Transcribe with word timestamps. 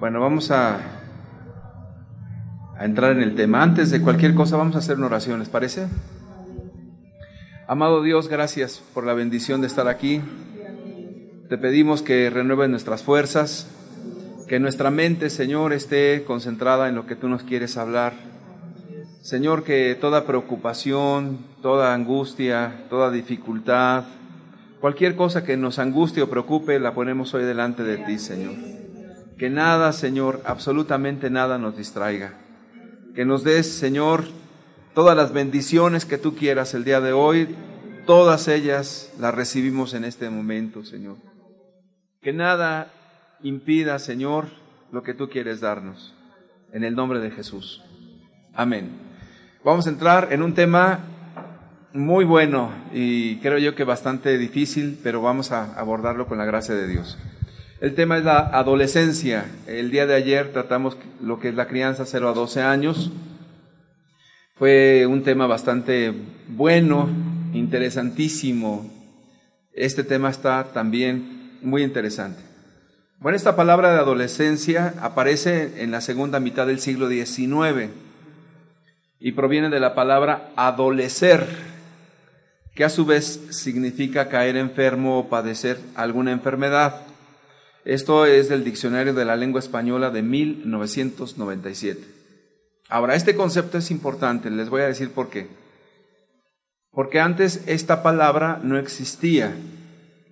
Bueno, 0.00 0.18
vamos 0.18 0.50
a, 0.50 0.78
entrar 2.80 3.12
en 3.12 3.22
el 3.22 3.34
tema. 3.34 3.62
Antes 3.62 3.90
de 3.90 4.00
cualquier 4.00 4.34
cosa, 4.34 4.56
vamos 4.56 4.74
a 4.74 4.78
hacer 4.78 4.96
una 4.96 5.08
oración, 5.08 5.40
¿les 5.40 5.50
parece? 5.50 5.88
Amado 7.68 8.02
Dios, 8.02 8.28
gracias 8.28 8.82
por 8.94 9.04
la 9.04 9.12
bendición 9.12 9.60
de 9.60 9.66
estar 9.66 9.88
aquí. 9.88 10.22
Te 11.50 11.58
pedimos 11.58 12.00
que 12.00 12.30
renueves 12.30 12.70
nuestras 12.70 13.02
fuerzas, 13.02 13.68
que 14.48 14.58
nuestra 14.58 14.90
mente, 14.90 15.28
Señor, 15.28 15.74
esté 15.74 16.24
concentrada 16.26 16.88
en 16.88 16.94
lo 16.94 17.06
que 17.06 17.14
tú 17.14 17.28
nos 17.28 17.42
quieres 17.42 17.76
hablar. 17.76 18.14
Señor, 19.20 19.64
que 19.64 19.94
toda 20.00 20.24
preocupación, 20.24 21.40
toda 21.60 21.92
angustia, 21.92 22.86
toda 22.88 23.10
dificultad, 23.10 24.04
cualquier 24.80 25.14
cosa 25.14 25.44
que 25.44 25.58
nos 25.58 25.78
angustie 25.78 26.22
o 26.22 26.30
preocupe, 26.30 26.80
la 26.80 26.94
ponemos 26.94 27.34
hoy 27.34 27.44
delante 27.44 27.82
de 27.82 27.98
ti, 27.98 28.18
Señor. 28.18 28.79
Que 29.40 29.48
nada, 29.48 29.94
Señor, 29.94 30.42
absolutamente 30.44 31.30
nada 31.30 31.56
nos 31.56 31.74
distraiga. 31.74 32.34
Que 33.14 33.24
nos 33.24 33.42
des, 33.42 33.66
Señor, 33.72 34.24
todas 34.94 35.16
las 35.16 35.32
bendiciones 35.32 36.04
que 36.04 36.18
tú 36.18 36.36
quieras 36.36 36.74
el 36.74 36.84
día 36.84 37.00
de 37.00 37.14
hoy, 37.14 37.48
todas 38.04 38.48
ellas 38.48 39.10
las 39.18 39.34
recibimos 39.34 39.94
en 39.94 40.04
este 40.04 40.28
momento, 40.28 40.84
Señor. 40.84 41.16
Que 42.20 42.34
nada 42.34 42.92
impida, 43.42 43.98
Señor, 43.98 44.48
lo 44.92 45.02
que 45.02 45.14
tú 45.14 45.30
quieres 45.30 45.62
darnos. 45.62 46.14
En 46.74 46.84
el 46.84 46.94
nombre 46.94 47.18
de 47.18 47.30
Jesús. 47.30 47.82
Amén. 48.52 48.90
Vamos 49.64 49.86
a 49.86 49.90
entrar 49.90 50.34
en 50.34 50.42
un 50.42 50.52
tema 50.52 51.00
muy 51.94 52.26
bueno 52.26 52.70
y 52.92 53.36
creo 53.38 53.56
yo 53.56 53.74
que 53.74 53.84
bastante 53.84 54.36
difícil, 54.36 55.00
pero 55.02 55.22
vamos 55.22 55.50
a 55.50 55.80
abordarlo 55.80 56.26
con 56.26 56.36
la 56.36 56.44
gracia 56.44 56.74
de 56.74 56.86
Dios. 56.86 57.16
El 57.80 57.94
tema 57.94 58.18
es 58.18 58.24
la 58.24 58.40
adolescencia. 58.40 59.46
El 59.66 59.90
día 59.90 60.04
de 60.06 60.14
ayer 60.14 60.52
tratamos 60.52 60.98
lo 61.22 61.40
que 61.40 61.48
es 61.48 61.54
la 61.54 61.66
crianza 61.66 62.04
0 62.04 62.28
a 62.28 62.32
12 62.34 62.60
años. 62.60 63.10
Fue 64.56 65.06
un 65.06 65.22
tema 65.22 65.46
bastante 65.46 66.12
bueno, 66.46 67.08
interesantísimo. 67.54 68.90
Este 69.72 70.04
tema 70.04 70.28
está 70.28 70.64
también 70.74 71.56
muy 71.62 71.82
interesante. 71.82 72.42
Bueno, 73.18 73.36
esta 73.36 73.56
palabra 73.56 73.94
de 73.94 74.00
adolescencia 74.00 74.92
aparece 75.00 75.82
en 75.82 75.90
la 75.90 76.02
segunda 76.02 76.38
mitad 76.38 76.66
del 76.66 76.80
siglo 76.80 77.08
XIX 77.08 77.88
y 79.20 79.32
proviene 79.32 79.70
de 79.70 79.80
la 79.80 79.94
palabra 79.94 80.50
adolecer, 80.54 81.46
que 82.74 82.84
a 82.84 82.90
su 82.90 83.06
vez 83.06 83.40
significa 83.50 84.28
caer 84.28 84.58
enfermo 84.58 85.18
o 85.18 85.28
padecer 85.30 85.78
alguna 85.94 86.32
enfermedad. 86.32 87.06
Esto 87.84 88.26
es 88.26 88.48
del 88.48 88.64
Diccionario 88.64 89.14
de 89.14 89.24
la 89.24 89.36
Lengua 89.36 89.60
Española 89.60 90.10
de 90.10 90.22
1997. 90.22 92.00
Ahora, 92.88 93.14
este 93.14 93.34
concepto 93.34 93.78
es 93.78 93.90
importante, 93.90 94.50
les 94.50 94.68
voy 94.68 94.82
a 94.82 94.86
decir 94.88 95.10
por 95.10 95.30
qué. 95.30 95.48
Porque 96.90 97.20
antes 97.20 97.62
esta 97.66 98.02
palabra 98.02 98.60
no 98.62 98.78
existía 98.78 99.54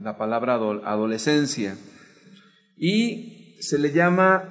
la 0.00 0.18
palabra 0.18 0.54
adolescencia. 0.54 1.76
Y 2.76 3.56
se 3.60 3.78
le 3.78 3.92
llama 3.92 4.44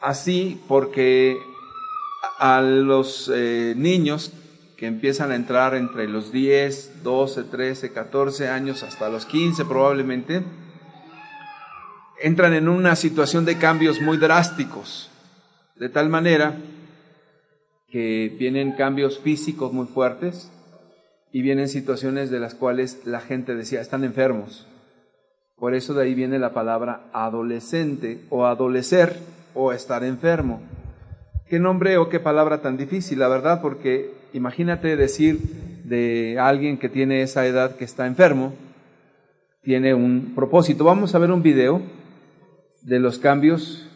así 0.00 0.60
porque 0.68 1.38
a 2.38 2.60
los 2.60 3.30
eh, 3.34 3.74
niños 3.76 4.32
que 4.76 4.86
empiezan 4.86 5.32
a 5.32 5.36
entrar 5.36 5.74
entre 5.74 6.08
los 6.08 6.30
10, 6.30 7.02
12, 7.02 7.44
13, 7.44 7.92
14 7.92 8.48
años 8.48 8.82
hasta 8.82 9.08
los 9.08 9.26
15 9.26 9.64
probablemente, 9.64 10.44
entran 12.20 12.54
en 12.54 12.68
una 12.68 12.96
situación 12.96 13.44
de 13.44 13.58
cambios 13.58 14.00
muy 14.00 14.16
drásticos, 14.16 15.10
de 15.76 15.88
tal 15.88 16.08
manera 16.08 16.56
que 17.90 18.34
vienen 18.38 18.72
cambios 18.72 19.18
físicos 19.18 19.72
muy 19.72 19.86
fuertes 19.86 20.50
y 21.32 21.42
vienen 21.42 21.68
situaciones 21.68 22.30
de 22.30 22.40
las 22.40 22.54
cuales 22.54 23.02
la 23.04 23.20
gente 23.20 23.54
decía, 23.54 23.80
están 23.80 24.04
enfermos, 24.04 24.66
por 25.56 25.74
eso 25.74 25.94
de 25.94 26.04
ahí 26.04 26.14
viene 26.14 26.38
la 26.38 26.52
palabra 26.52 27.02
adolescente 27.12 28.20
o 28.30 28.46
adolecer 28.46 29.16
o 29.54 29.72
estar 29.72 30.04
enfermo. 30.04 30.62
Qué 31.48 31.58
nombre 31.58 31.96
o 31.96 32.08
qué 32.08 32.20
palabra 32.20 32.60
tan 32.60 32.76
difícil, 32.76 33.18
la 33.18 33.28
verdad, 33.28 33.60
porque 33.60 34.12
imagínate 34.32 34.96
decir 34.96 35.40
de 35.84 36.38
alguien 36.38 36.78
que 36.78 36.88
tiene 36.88 37.22
esa 37.22 37.46
edad 37.46 37.74
que 37.76 37.84
está 37.84 38.06
enfermo, 38.06 38.54
tiene 39.62 39.94
un 39.94 40.34
propósito. 40.34 40.84
Vamos 40.84 41.14
a 41.14 41.18
ver 41.18 41.32
un 41.32 41.42
video 41.42 41.82
de 42.82 42.98
los 43.00 43.18
cambios 43.18 43.88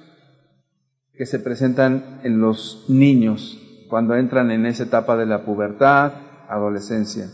que 1.14 1.26
se 1.26 1.38
presentan 1.38 2.20
en 2.24 2.40
los 2.40 2.86
niños 2.88 3.58
cuando 3.88 4.14
entran 4.14 4.50
en 4.50 4.64
esa 4.66 4.84
etapa 4.84 5.16
de 5.16 5.26
la 5.26 5.44
pubertad, 5.44 6.12
adolescencia. 6.48 7.28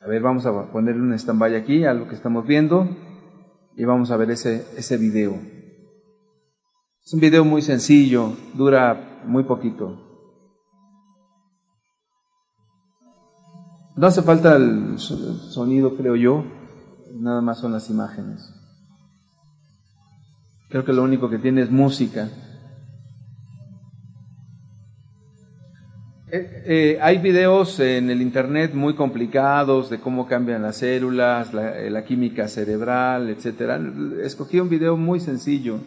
A 0.00 0.06
ver, 0.06 0.22
vamos 0.22 0.46
a 0.46 0.70
ponerle 0.70 1.02
un 1.02 1.12
stand-by 1.14 1.56
aquí 1.56 1.84
a 1.84 1.94
lo 1.94 2.08
que 2.08 2.14
estamos 2.14 2.46
viendo 2.46 2.88
y 3.76 3.84
vamos 3.84 4.10
a 4.10 4.16
ver 4.16 4.30
ese, 4.30 4.66
ese 4.76 4.96
video. 4.96 5.34
Es 7.04 7.12
un 7.12 7.20
video 7.20 7.44
muy 7.44 7.60
sencillo, 7.60 8.32
dura 8.54 9.22
muy 9.26 9.44
poquito. 9.44 10.00
No 13.96 14.06
hace 14.06 14.22
falta 14.22 14.56
el 14.56 14.98
sonido, 14.98 15.96
creo 15.96 16.16
yo, 16.16 16.44
nada 17.14 17.40
más 17.40 17.58
son 17.58 17.72
las 17.72 17.90
imágenes. 17.90 18.53
Creo 20.74 20.84
que 20.84 20.92
lo 20.92 21.04
único 21.04 21.30
que 21.30 21.38
tiene 21.38 21.62
es 21.62 21.70
música. 21.70 22.28
Eh, 26.32 26.62
eh, 26.66 26.98
hay 27.00 27.18
videos 27.18 27.78
en 27.78 28.10
el 28.10 28.20
internet 28.20 28.74
muy 28.74 28.96
complicados 28.96 29.88
de 29.88 30.00
cómo 30.00 30.26
cambian 30.26 30.62
las 30.62 30.78
células, 30.78 31.54
la, 31.54 31.78
eh, 31.80 32.04
química 32.04 32.48
cerebral, 32.48 33.30
etcétera. 33.30 33.80
Escogí 34.20 34.58
un 34.58 34.68
video 34.68 34.96
muy 34.96 35.20
sencillo, 35.20 35.78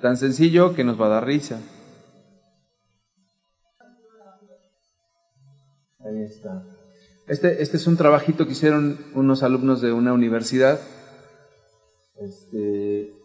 tan 0.00 0.16
sencillo 0.16 0.74
que 0.74 0.82
nos 0.82 0.98
va 0.98 1.04
a 1.04 1.10
dar 1.10 1.26
risa. 1.26 1.60
Ahí 5.98 6.22
está. 6.22 6.64
Este, 7.28 7.62
este 7.62 7.76
es 7.76 7.86
un 7.86 7.98
trabajito 7.98 8.46
que 8.46 8.52
hicieron 8.52 8.96
unos 9.14 9.42
alumnos 9.42 9.82
de 9.82 9.92
una 9.92 10.14
universidad. 10.14 10.80
Este, 12.18 13.19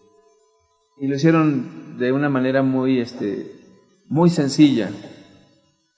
y 0.97 1.07
lo 1.07 1.15
hicieron 1.15 1.97
de 1.97 2.11
una 2.11 2.29
manera 2.29 2.63
muy, 2.63 2.99
este, 2.99 3.51
muy 4.07 4.29
sencilla. 4.29 4.89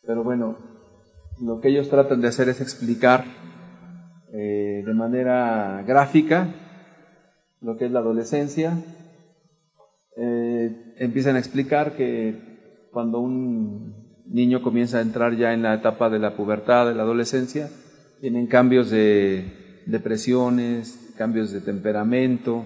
Pero 0.06 0.24
bueno, 0.24 0.58
lo 1.42 1.60
que 1.60 1.70
ellos 1.70 1.90
tratan 1.90 2.22
de 2.22 2.28
hacer 2.28 2.50
es 2.50 2.62
explicar 2.62 3.26
eh, 4.34 4.84
de 4.86 4.94
manera 4.94 5.84
gráfica 5.88 6.54
lo 7.62 7.78
que 7.78 7.86
es 7.86 7.92
la 7.92 8.00
adolescencia. 8.00 8.78
Eh, 10.16 10.96
empiezan 10.98 11.36
a 11.36 11.40
explicar 11.40 11.96
que 11.96 12.90
cuando 12.92 13.20
un 13.20 14.24
niño 14.26 14.62
comienza 14.62 14.98
a 14.98 15.02
entrar 15.02 15.36
ya 15.36 15.54
en 15.54 15.62
la 15.62 15.76
etapa 15.76 16.10
de 16.10 16.20
la 16.20 16.36
pubertad, 16.36 16.88
de 16.88 16.96
la 16.96 17.04
adolescencia, 17.04 17.70
tienen 18.20 18.48
cambios 18.48 18.90
de 18.90 19.84
depresiones, 19.86 21.14
cambios 21.18 21.52
de 21.52 21.62
temperamento, 21.62 22.66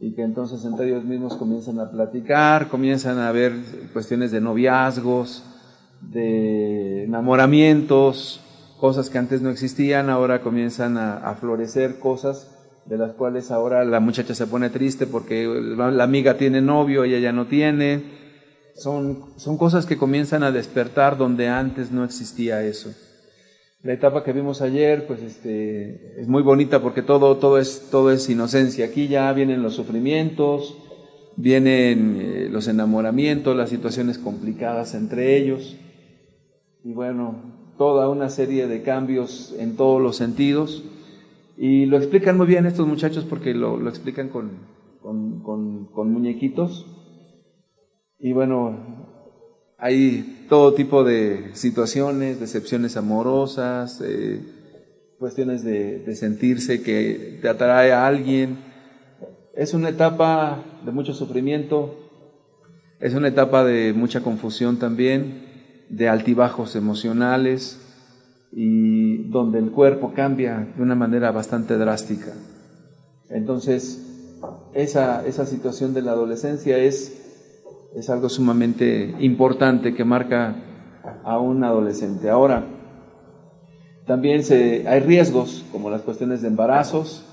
y 0.00 0.14
que 0.14 0.22
entonces 0.22 0.64
entre 0.64 0.88
ellos 0.88 1.04
mismos 1.04 1.36
comienzan 1.36 1.80
a 1.80 1.90
platicar, 1.90 2.68
comienzan 2.68 3.18
a 3.18 3.32
ver 3.32 3.52
cuestiones 3.92 4.30
de 4.30 4.40
noviazgos, 4.40 5.42
de 6.00 7.04
enamoramientos, 7.04 8.40
cosas 8.78 9.08
que 9.08 9.18
antes 9.18 9.40
no 9.40 9.50
existían, 9.50 10.10
ahora 10.10 10.42
comienzan 10.42 10.98
a, 10.98 11.34
florecer 11.40 11.98
cosas 11.98 12.52
de 12.84 12.98
las 12.98 13.14
cuales 13.14 13.50
ahora 13.50 13.84
la 13.84 14.00
muchacha 14.00 14.34
se 14.34 14.46
pone 14.46 14.70
triste 14.70 15.06
porque 15.06 15.46
la 15.46 16.04
amiga 16.04 16.36
tiene 16.36 16.60
novio, 16.60 17.04
ella 17.04 17.18
ya 17.18 17.32
no 17.32 17.46
tiene. 17.46 18.26
Son, 18.74 19.24
son 19.36 19.56
cosas 19.56 19.86
que 19.86 19.96
comienzan 19.96 20.42
a 20.42 20.52
despertar 20.52 21.16
donde 21.16 21.48
antes 21.48 21.90
no 21.90 22.04
existía 22.04 22.62
eso. 22.62 22.94
La 23.86 23.92
etapa 23.92 24.24
que 24.24 24.32
vimos 24.32 24.62
ayer, 24.62 25.06
pues 25.06 25.22
este, 25.22 26.20
es 26.20 26.26
muy 26.26 26.42
bonita 26.42 26.82
porque 26.82 27.02
todo, 27.02 27.36
todo, 27.36 27.56
es, 27.56 27.86
todo 27.88 28.10
es 28.10 28.28
inocencia. 28.28 28.86
Aquí 28.86 29.06
ya 29.06 29.32
vienen 29.32 29.62
los 29.62 29.74
sufrimientos, 29.74 30.76
vienen 31.36 32.18
eh, 32.20 32.48
los 32.50 32.66
enamoramientos, 32.66 33.56
las 33.56 33.70
situaciones 33.70 34.18
complicadas 34.18 34.96
entre 34.96 35.36
ellos 35.36 35.76
y 36.82 36.94
bueno, 36.94 37.36
toda 37.78 38.08
una 38.08 38.28
serie 38.28 38.66
de 38.66 38.82
cambios 38.82 39.54
en 39.56 39.76
todos 39.76 40.02
los 40.02 40.16
sentidos. 40.16 40.82
Y 41.56 41.86
lo 41.86 41.96
explican 41.96 42.36
muy 42.36 42.48
bien 42.48 42.66
estos 42.66 42.88
muchachos 42.88 43.24
porque 43.24 43.54
lo, 43.54 43.88
explican 43.88 44.30
con, 44.30 44.50
con, 45.00 45.86
con, 45.92 46.12
muñequitos. 46.12 46.86
Y 48.18 48.32
bueno, 48.32 49.14
hay 49.78 50.46
todo 50.48 50.74
tipo 50.74 51.04
de 51.04 51.50
situaciones, 51.54 52.40
decepciones 52.40 52.96
amorosas, 52.96 54.00
eh, 54.04 54.40
cuestiones 55.18 55.64
de, 55.64 55.98
de, 56.00 56.16
sentirse 56.16 56.82
que 56.82 57.38
te 57.40 57.48
atrae 57.48 57.92
a 57.92 58.06
alguien. 58.06 58.58
Es 59.54 59.74
una 59.74 59.88
etapa 59.88 60.62
de 60.84 60.92
mucho 60.92 61.14
sufrimiento, 61.14 62.10
es 63.00 63.14
una 63.14 63.28
etapa 63.28 63.64
de 63.64 63.92
mucha 63.92 64.22
confusión 64.22 64.78
también, 64.78 65.44
de 65.88 66.08
altibajos 66.08 66.76
emocionales 66.76 67.80
y 68.52 69.28
donde 69.28 69.58
el 69.58 69.70
cuerpo 69.70 70.12
cambia 70.14 70.72
de 70.76 70.82
una 70.82 70.94
manera 70.94 71.30
bastante 71.30 71.76
drástica. 71.76 72.32
Entonces, 73.28 74.02
esa, 74.74 75.26
esa 75.26 75.46
situación 75.46 75.94
de 75.94 76.02
la 76.02 76.12
adolescencia 76.12 76.78
es, 76.78 77.25
es 77.96 78.10
algo 78.10 78.28
sumamente 78.28 79.14
importante 79.20 79.94
que 79.94 80.04
marca 80.04 80.54
a 81.24 81.38
un 81.38 81.64
adolescente. 81.64 82.28
Ahora, 82.28 82.66
también 84.06 84.44
se, 84.44 84.86
hay 84.86 85.00
riesgos 85.00 85.64
como 85.72 85.88
las 85.88 86.02
cuestiones 86.02 86.42
de 86.42 86.48
embarazos 86.48 87.24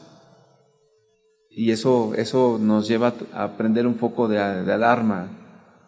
y 1.49 1.71
eso, 1.71 2.13
eso 2.15 2.59
nos 2.61 2.87
lleva 2.87 3.13
a 3.33 3.57
prender 3.57 3.85
un 3.85 3.95
foco 3.95 4.29
de, 4.29 4.39
alarma 4.39 5.27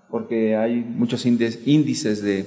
porque 0.09 0.57
hay 0.57 0.81
muchos 0.81 1.25
índices 1.25 2.21
de, 2.21 2.45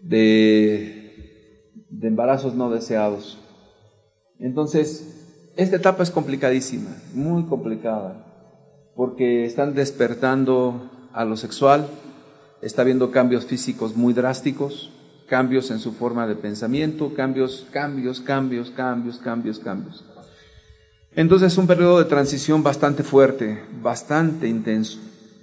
de, 0.00 1.72
de 1.90 2.06
embarazos 2.06 2.54
no 2.54 2.70
deseados. 2.70 3.40
Entonces, 4.38 5.50
esta 5.56 5.74
etapa 5.74 6.04
es 6.04 6.10
complicadísima, 6.12 6.90
muy 7.14 7.46
complicada, 7.46 8.92
porque 8.94 9.44
están 9.44 9.74
despertando 9.74 10.91
a 11.12 11.24
lo 11.24 11.36
sexual, 11.36 11.88
está 12.60 12.82
habiendo 12.82 13.10
cambios 13.10 13.44
físicos 13.46 13.96
muy 13.96 14.12
drásticos, 14.12 14.90
cambios 15.26 15.70
en 15.70 15.78
su 15.78 15.92
forma 15.92 16.26
de 16.26 16.36
pensamiento, 16.36 17.14
cambios, 17.14 17.66
cambios, 17.70 18.20
cambios, 18.20 18.70
cambios, 18.70 19.18
cambios, 19.18 19.58
cambios. 19.58 20.04
Entonces 21.14 21.52
es 21.52 21.58
un 21.58 21.66
periodo 21.66 21.98
de 21.98 22.06
transición 22.06 22.62
bastante 22.62 23.02
fuerte, 23.02 23.62
bastante 23.82 24.48
intenso, 24.48 24.98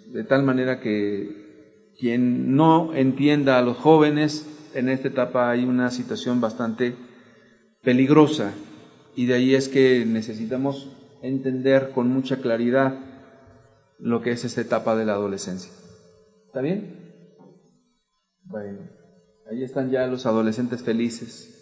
de 0.08 0.24
tal 0.24 0.44
manera 0.44 0.80
que 0.80 1.94
quien 2.00 2.56
no 2.56 2.94
entienda 2.94 3.58
a 3.60 3.62
los 3.62 3.78
jóvenes, 3.78 4.46
en 4.74 4.90
esta 4.90 5.10
etapa 5.10 5.50
hay 5.50 5.66
una 5.66 5.92
situación 5.92 6.40
bastante 6.40 6.96
peligrosa 7.84 8.52
y 9.16 9.26
de 9.26 9.34
ahí 9.34 9.56
es 9.56 9.68
que 9.68 10.06
necesitamos 10.06 10.88
entender 11.22 11.92
con 11.94 12.08
mucha 12.08 12.38
claridad 12.38 12.96
lo 14.00 14.22
que 14.22 14.32
es 14.32 14.46
esta 14.46 14.62
etapa 14.62 14.96
de 14.96 15.06
la 15.06 15.14
adolescencia. 15.14 15.72
¿Está 16.48 16.62
bien? 16.62 17.36
Bueno, 18.46 18.80
ahí 19.52 19.64
están 19.64 19.92
ya 19.92 20.08
los 20.08 20.26
adolescentes 20.26 20.82
felices. 20.82 21.56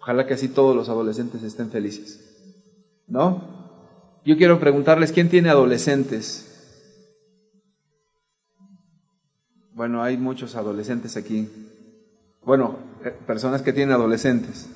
Ojalá 0.00 0.26
que 0.26 0.34
así 0.34 0.48
todos 0.48 0.76
los 0.76 0.88
adolescentes 0.88 1.42
estén 1.42 1.70
felices. 1.70 2.24
¿No? 3.06 4.20
Yo 4.24 4.36
quiero 4.36 4.60
preguntarles, 4.60 5.12
¿quién 5.12 5.30
tiene 5.30 5.48
adolescentes? 5.48 6.44
Bueno, 9.72 10.02
hay 10.02 10.18
muchos 10.18 10.56
adolescentes 10.56 11.16
aquí. 11.16 11.48
Bueno, 12.44 12.76
eh, 13.04 13.14
personas 13.26 13.62
que 13.62 13.72
tienen 13.72 13.94
adolescentes. 13.94 14.68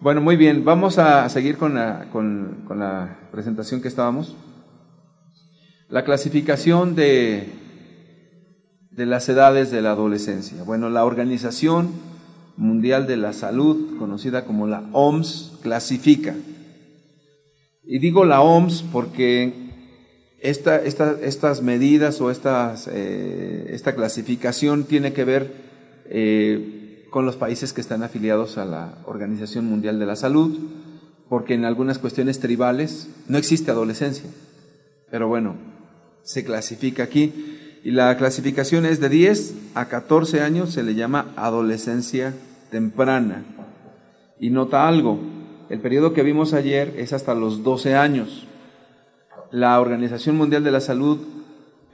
Bueno, 0.00 0.20
muy 0.20 0.36
bien, 0.36 0.64
vamos 0.64 0.98
a 0.98 1.28
seguir 1.28 1.56
con 1.56 1.74
la, 1.74 2.10
con 2.10 2.78
la 2.78 3.28
presentación 3.32 3.80
que 3.80 3.88
estábamos. 3.88 4.36
La 5.88 6.04
clasificación 6.04 6.94
de 6.94 7.58
de 8.98 9.06
las 9.06 9.28
edades 9.28 9.70
de 9.70 9.80
la 9.80 9.92
adolescencia. 9.92 10.64
Bueno, 10.64 10.90
la 10.90 11.04
Organización 11.04 11.92
Mundial 12.56 13.06
de 13.06 13.16
la 13.16 13.32
Salud, 13.32 13.96
conocida 13.96 14.44
como 14.44 14.66
la 14.66 14.82
OMS, 14.90 15.60
clasifica. 15.62 16.34
Y 17.84 18.00
digo 18.00 18.24
la 18.24 18.40
OMS 18.40 18.82
porque 18.90 19.52
esta, 20.40 20.82
estas 20.82 21.62
medidas 21.62 22.20
o 22.20 22.32
estas, 22.32 22.90
eh, 22.92 23.68
esta 23.70 23.94
clasificación 23.94 24.82
tiene 24.82 25.12
que 25.12 25.24
ver 25.24 25.52
eh, 26.06 27.06
con 27.10 27.24
los 27.24 27.36
países 27.36 27.72
que 27.72 27.80
están 27.80 28.02
afiliados 28.02 28.58
a 28.58 28.64
la 28.64 28.98
Organización 29.06 29.64
Mundial 29.64 30.00
de 30.00 30.06
la 30.06 30.16
Salud, 30.16 30.58
porque 31.28 31.54
en 31.54 31.64
algunas 31.64 32.00
cuestiones 32.00 32.40
tribales 32.40 33.08
no 33.28 33.38
existe 33.38 33.70
adolescencia. 33.70 34.28
Pero 35.08 35.28
bueno, 35.28 35.67
se 36.28 36.44
clasifica 36.44 37.04
aquí. 37.04 37.80
Y 37.82 37.90
la 37.90 38.14
clasificación 38.18 38.84
es 38.84 39.00
de 39.00 39.08
10 39.08 39.54
a 39.74 39.86
14 39.86 40.42
años, 40.42 40.74
se 40.74 40.82
le 40.82 40.94
llama 40.94 41.32
adolescencia 41.36 42.34
temprana. 42.70 43.44
Y 44.38 44.50
nota 44.50 44.86
algo, 44.86 45.18
el 45.70 45.80
periodo 45.80 46.12
que 46.12 46.22
vimos 46.22 46.52
ayer 46.52 46.94
es 46.98 47.14
hasta 47.14 47.34
los 47.34 47.62
12 47.62 47.94
años. 47.94 48.46
La 49.50 49.80
Organización 49.80 50.36
Mundial 50.36 50.64
de 50.64 50.70
la 50.70 50.82
Salud 50.82 51.18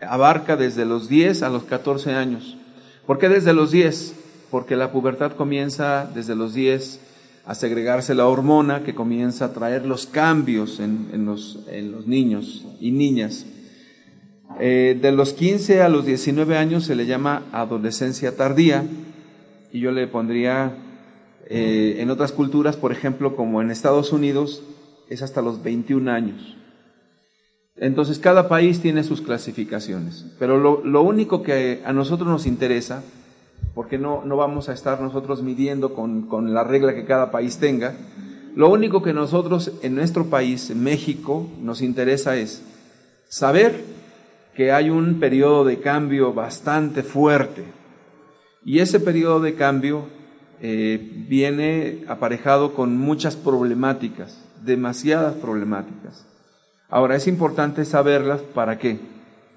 abarca 0.00 0.56
desde 0.56 0.84
los 0.84 1.08
10 1.08 1.44
a 1.44 1.48
los 1.48 1.62
14 1.62 2.14
años. 2.14 2.56
¿Por 3.06 3.20
qué 3.20 3.28
desde 3.28 3.52
los 3.52 3.70
10? 3.70 4.16
Porque 4.50 4.74
la 4.74 4.90
pubertad 4.90 5.32
comienza 5.32 6.10
desde 6.12 6.34
los 6.34 6.54
10 6.54 7.00
a 7.46 7.54
segregarse 7.54 8.16
la 8.16 8.26
hormona 8.26 8.82
que 8.82 8.96
comienza 8.96 9.44
a 9.44 9.52
traer 9.52 9.86
los 9.86 10.06
cambios 10.06 10.80
en, 10.80 11.24
los, 11.24 11.60
en 11.70 11.92
los 11.92 12.08
niños 12.08 12.64
y 12.80 12.90
niñas. 12.90 13.46
Eh, 14.60 14.98
de 15.00 15.12
los 15.12 15.32
15 15.32 15.82
a 15.82 15.88
los 15.88 16.06
19 16.06 16.56
años 16.56 16.84
se 16.84 16.94
le 16.94 17.06
llama 17.06 17.42
adolescencia 17.52 18.36
tardía 18.36 18.84
y 19.72 19.80
yo 19.80 19.90
le 19.90 20.06
pondría 20.06 20.76
eh, 21.46 21.96
en 21.98 22.10
otras 22.10 22.32
culturas, 22.32 22.76
por 22.76 22.92
ejemplo, 22.92 23.34
como 23.34 23.60
en 23.60 23.70
Estados 23.70 24.12
Unidos, 24.12 24.62
es 25.08 25.22
hasta 25.22 25.42
los 25.42 25.62
21 25.62 26.10
años. 26.10 26.56
Entonces 27.76 28.20
cada 28.20 28.48
país 28.48 28.80
tiene 28.80 29.02
sus 29.02 29.20
clasificaciones, 29.20 30.26
pero 30.38 30.58
lo, 30.58 31.02
único 31.02 31.42
que 31.42 31.82
a 31.84 31.92
nosotros 31.92 32.28
nos 32.28 32.46
interesa, 32.46 33.02
porque 33.74 33.98
no, 33.98 34.24
no 34.24 34.36
vamos 34.36 34.68
a 34.68 34.72
estar 34.72 35.00
nosotros 35.00 35.42
midiendo 35.42 35.92
con, 35.92 36.28
con 36.28 36.54
la 36.54 36.62
regla 36.62 36.94
que 36.94 37.04
cada 37.04 37.32
país 37.32 37.58
tenga, 37.58 37.96
lo 38.54 38.70
único 38.70 39.02
que 39.02 39.12
nosotros 39.12 39.72
en 39.82 39.96
nuestro 39.96 40.26
país, 40.26 40.72
México, 40.76 41.48
nos 41.60 41.82
interesa 41.82 42.36
es 42.36 42.62
saber 43.28 43.82
que 44.54 44.72
hay 44.72 44.90
un 44.90 45.18
periodo 45.18 45.64
de 45.64 45.80
cambio 45.80 46.32
bastante 46.32 47.02
fuerte. 47.02 47.64
Y 48.64 48.78
ese 48.78 49.00
periodo 49.00 49.40
de 49.40 49.54
cambio 49.54 50.06
eh, 50.60 51.24
viene 51.28 52.04
aparejado 52.08 52.74
con 52.74 52.96
muchas 52.96 53.36
problemáticas, 53.36 54.42
demasiadas 54.62 55.34
problemáticas. 55.34 56.26
Ahora, 56.88 57.16
es 57.16 57.26
importante 57.26 57.84
saberlas 57.84 58.40
para 58.40 58.78
qué? 58.78 59.00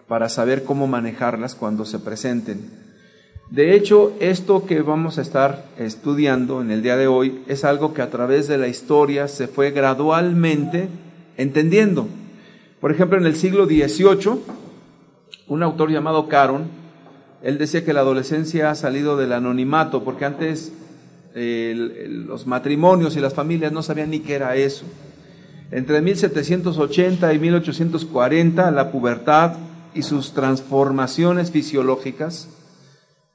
Para 0.08 0.30
saber 0.30 0.64
cómo 0.64 0.88
manejarlas 0.88 1.56
cuando 1.56 1.86
se 1.86 2.00
presenten. 2.00 2.88
De 3.50 3.76
hecho, 3.76 4.14
esto 4.20 4.66
que 4.66 4.82
vamos 4.82 5.18
a 5.18 5.22
estar 5.22 5.66
estudiando 5.78 6.62
en 6.62 6.72
el 6.72 6.82
día 6.82 6.98
de 6.98 7.08
hoy 7.08 7.44
es 7.48 7.64
algo 7.64 7.94
que 7.94 8.02
a 8.02 8.10
través 8.10 8.48
de 8.48 8.58
la 8.58 8.68
historia 8.68 9.30
se 9.30 9.48
fue 9.48 9.72
gradualmente 9.72 10.90
entendiendo. 11.38 12.10
Por 12.82 12.92
ejemplo, 12.92 13.18
en 13.18 13.26
el 13.26 13.36
siglo 13.36 13.66
XVIII, 13.66 14.42
un 15.48 15.64
autor 15.64 15.92
llamado 15.92 16.28
Caron, 16.28 16.68
él 17.42 17.58
decía 17.58 17.86
que 17.86 17.94
la 17.94 18.02
adolescencia 18.02 18.72
ha 18.72 18.76
salido 18.76 19.18
del 19.18 19.34
anonimato, 19.34 20.04
porque 20.04 20.26
antes 20.26 20.74
los 21.36 22.48
matrimonios 22.48 23.16
y 23.16 23.20
las 23.20 23.34
familias 23.34 23.72
no 23.72 23.84
sabían 23.84 24.10
ni 24.10 24.22
qué 24.22 24.36
era 24.36 24.56
eso. 24.56 24.86
Entre 25.70 26.02
1780 26.02 27.34
y 27.34 27.40
1840, 27.40 28.72
la 28.72 28.92
pubertad 28.92 29.58
y 29.94 30.02
sus 30.02 30.34
transformaciones 30.34 31.52
fisiológicas, 31.52 32.50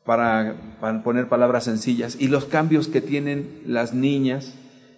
para, 0.04 0.56
para 0.80 1.04
poner 1.04 1.28
palabras 1.28 1.64
sencillas, 1.64 2.16
y 2.18 2.26
los 2.26 2.46
cambios 2.46 2.88
que 2.88 3.00
tienen 3.00 3.62
las 3.66 3.94
niñas 3.94 4.54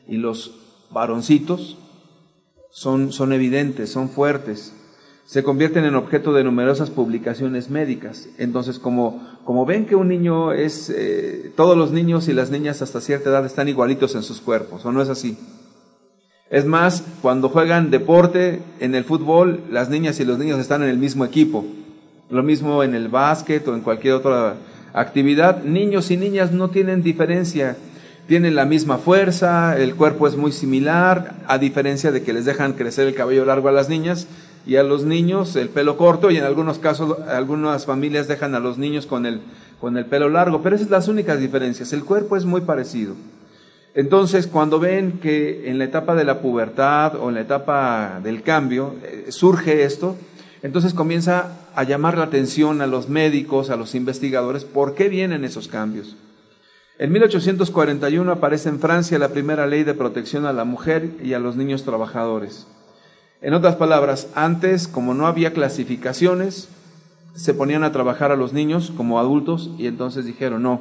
y 0.08 0.16
los 0.16 0.54
varoncitos, 0.90 1.76
son, 2.70 3.12
son 3.12 3.32
evidentes, 3.32 3.90
son 3.90 4.08
fuertes 4.08 4.74
se 5.26 5.42
convierten 5.42 5.84
en 5.84 5.94
objeto 5.94 6.32
de 6.32 6.44
numerosas 6.44 6.90
publicaciones 6.90 7.70
médicas. 7.70 8.28
Entonces, 8.38 8.78
como, 8.78 9.26
como 9.44 9.64
ven 9.64 9.86
que 9.86 9.96
un 9.96 10.08
niño 10.08 10.52
es, 10.52 10.90
eh, 10.94 11.52
todos 11.56 11.76
los 11.76 11.92
niños 11.92 12.28
y 12.28 12.34
las 12.34 12.50
niñas 12.50 12.82
hasta 12.82 13.00
cierta 13.00 13.30
edad 13.30 13.46
están 13.46 13.68
igualitos 13.68 14.14
en 14.14 14.22
sus 14.22 14.40
cuerpos, 14.40 14.84
¿o 14.84 14.92
no 14.92 15.00
es 15.00 15.08
así? 15.08 15.38
Es 16.50 16.66
más, 16.66 17.02
cuando 17.22 17.48
juegan 17.48 17.90
deporte, 17.90 18.60
en 18.78 18.94
el 18.94 19.04
fútbol, 19.04 19.62
las 19.70 19.88
niñas 19.88 20.20
y 20.20 20.24
los 20.24 20.38
niños 20.38 20.60
están 20.60 20.82
en 20.82 20.90
el 20.90 20.98
mismo 20.98 21.24
equipo. 21.24 21.64
Lo 22.30 22.42
mismo 22.42 22.82
en 22.82 22.94
el 22.94 23.08
básquet 23.08 23.66
o 23.66 23.74
en 23.74 23.80
cualquier 23.80 24.14
otra 24.14 24.56
actividad. 24.92 25.64
Niños 25.64 26.10
y 26.10 26.16
niñas 26.16 26.52
no 26.52 26.68
tienen 26.68 27.02
diferencia. 27.02 27.76
Tienen 28.28 28.54
la 28.54 28.66
misma 28.66 28.98
fuerza, 28.98 29.76
el 29.78 29.94
cuerpo 29.96 30.28
es 30.28 30.36
muy 30.36 30.52
similar, 30.52 31.34
a 31.46 31.58
diferencia 31.58 32.12
de 32.12 32.22
que 32.22 32.32
les 32.32 32.44
dejan 32.44 32.74
crecer 32.74 33.08
el 33.08 33.14
cabello 33.14 33.44
largo 33.44 33.68
a 33.68 33.72
las 33.72 33.88
niñas 33.88 34.28
y 34.66 34.76
a 34.76 34.82
los 34.82 35.04
niños 35.04 35.56
el 35.56 35.68
pelo 35.68 35.96
corto 35.96 36.30
y 36.30 36.36
en 36.36 36.44
algunos 36.44 36.78
casos 36.78 37.18
algunas 37.28 37.86
familias 37.86 38.28
dejan 38.28 38.54
a 38.54 38.60
los 38.60 38.78
niños 38.78 39.06
con 39.06 39.26
el, 39.26 39.40
con 39.80 39.96
el 39.96 40.06
pelo 40.06 40.28
largo, 40.28 40.62
pero 40.62 40.76
esas 40.76 40.88
son 40.88 40.96
las 40.96 41.08
únicas 41.08 41.40
diferencias. 41.40 41.92
El 41.92 42.04
cuerpo 42.04 42.36
es 42.36 42.44
muy 42.44 42.62
parecido. 42.62 43.14
Entonces, 43.94 44.48
cuando 44.48 44.80
ven 44.80 45.20
que 45.20 45.70
en 45.70 45.78
la 45.78 45.84
etapa 45.84 46.16
de 46.16 46.24
la 46.24 46.40
pubertad 46.40 47.14
o 47.16 47.28
en 47.28 47.36
la 47.36 47.42
etapa 47.42 48.20
del 48.22 48.42
cambio 48.42 48.94
eh, 49.04 49.26
surge 49.28 49.84
esto, 49.84 50.16
entonces 50.62 50.94
comienza 50.94 51.58
a 51.76 51.84
llamar 51.84 52.18
la 52.18 52.24
atención 52.24 52.80
a 52.80 52.86
los 52.86 53.08
médicos, 53.08 53.70
a 53.70 53.76
los 53.76 53.94
investigadores, 53.94 54.64
por 54.64 54.94
qué 54.94 55.08
vienen 55.08 55.44
esos 55.44 55.68
cambios. 55.68 56.16
En 56.98 57.12
1841 57.12 58.32
aparece 58.32 58.68
en 58.68 58.80
Francia 58.80 59.18
la 59.18 59.28
primera 59.28 59.66
ley 59.66 59.84
de 59.84 59.94
protección 59.94 60.46
a 60.46 60.52
la 60.52 60.64
mujer 60.64 61.10
y 61.22 61.34
a 61.34 61.38
los 61.38 61.54
niños 61.56 61.84
trabajadores. 61.84 62.66
En 63.44 63.52
otras 63.52 63.76
palabras, 63.76 64.28
antes, 64.34 64.88
como 64.88 65.12
no 65.12 65.26
había 65.26 65.52
clasificaciones, 65.52 66.70
se 67.34 67.52
ponían 67.52 67.84
a 67.84 67.92
trabajar 67.92 68.32
a 68.32 68.36
los 68.36 68.54
niños 68.54 68.90
como 68.96 69.20
adultos 69.20 69.70
y 69.76 69.86
entonces 69.86 70.24
dijeron, 70.24 70.62
no, 70.62 70.80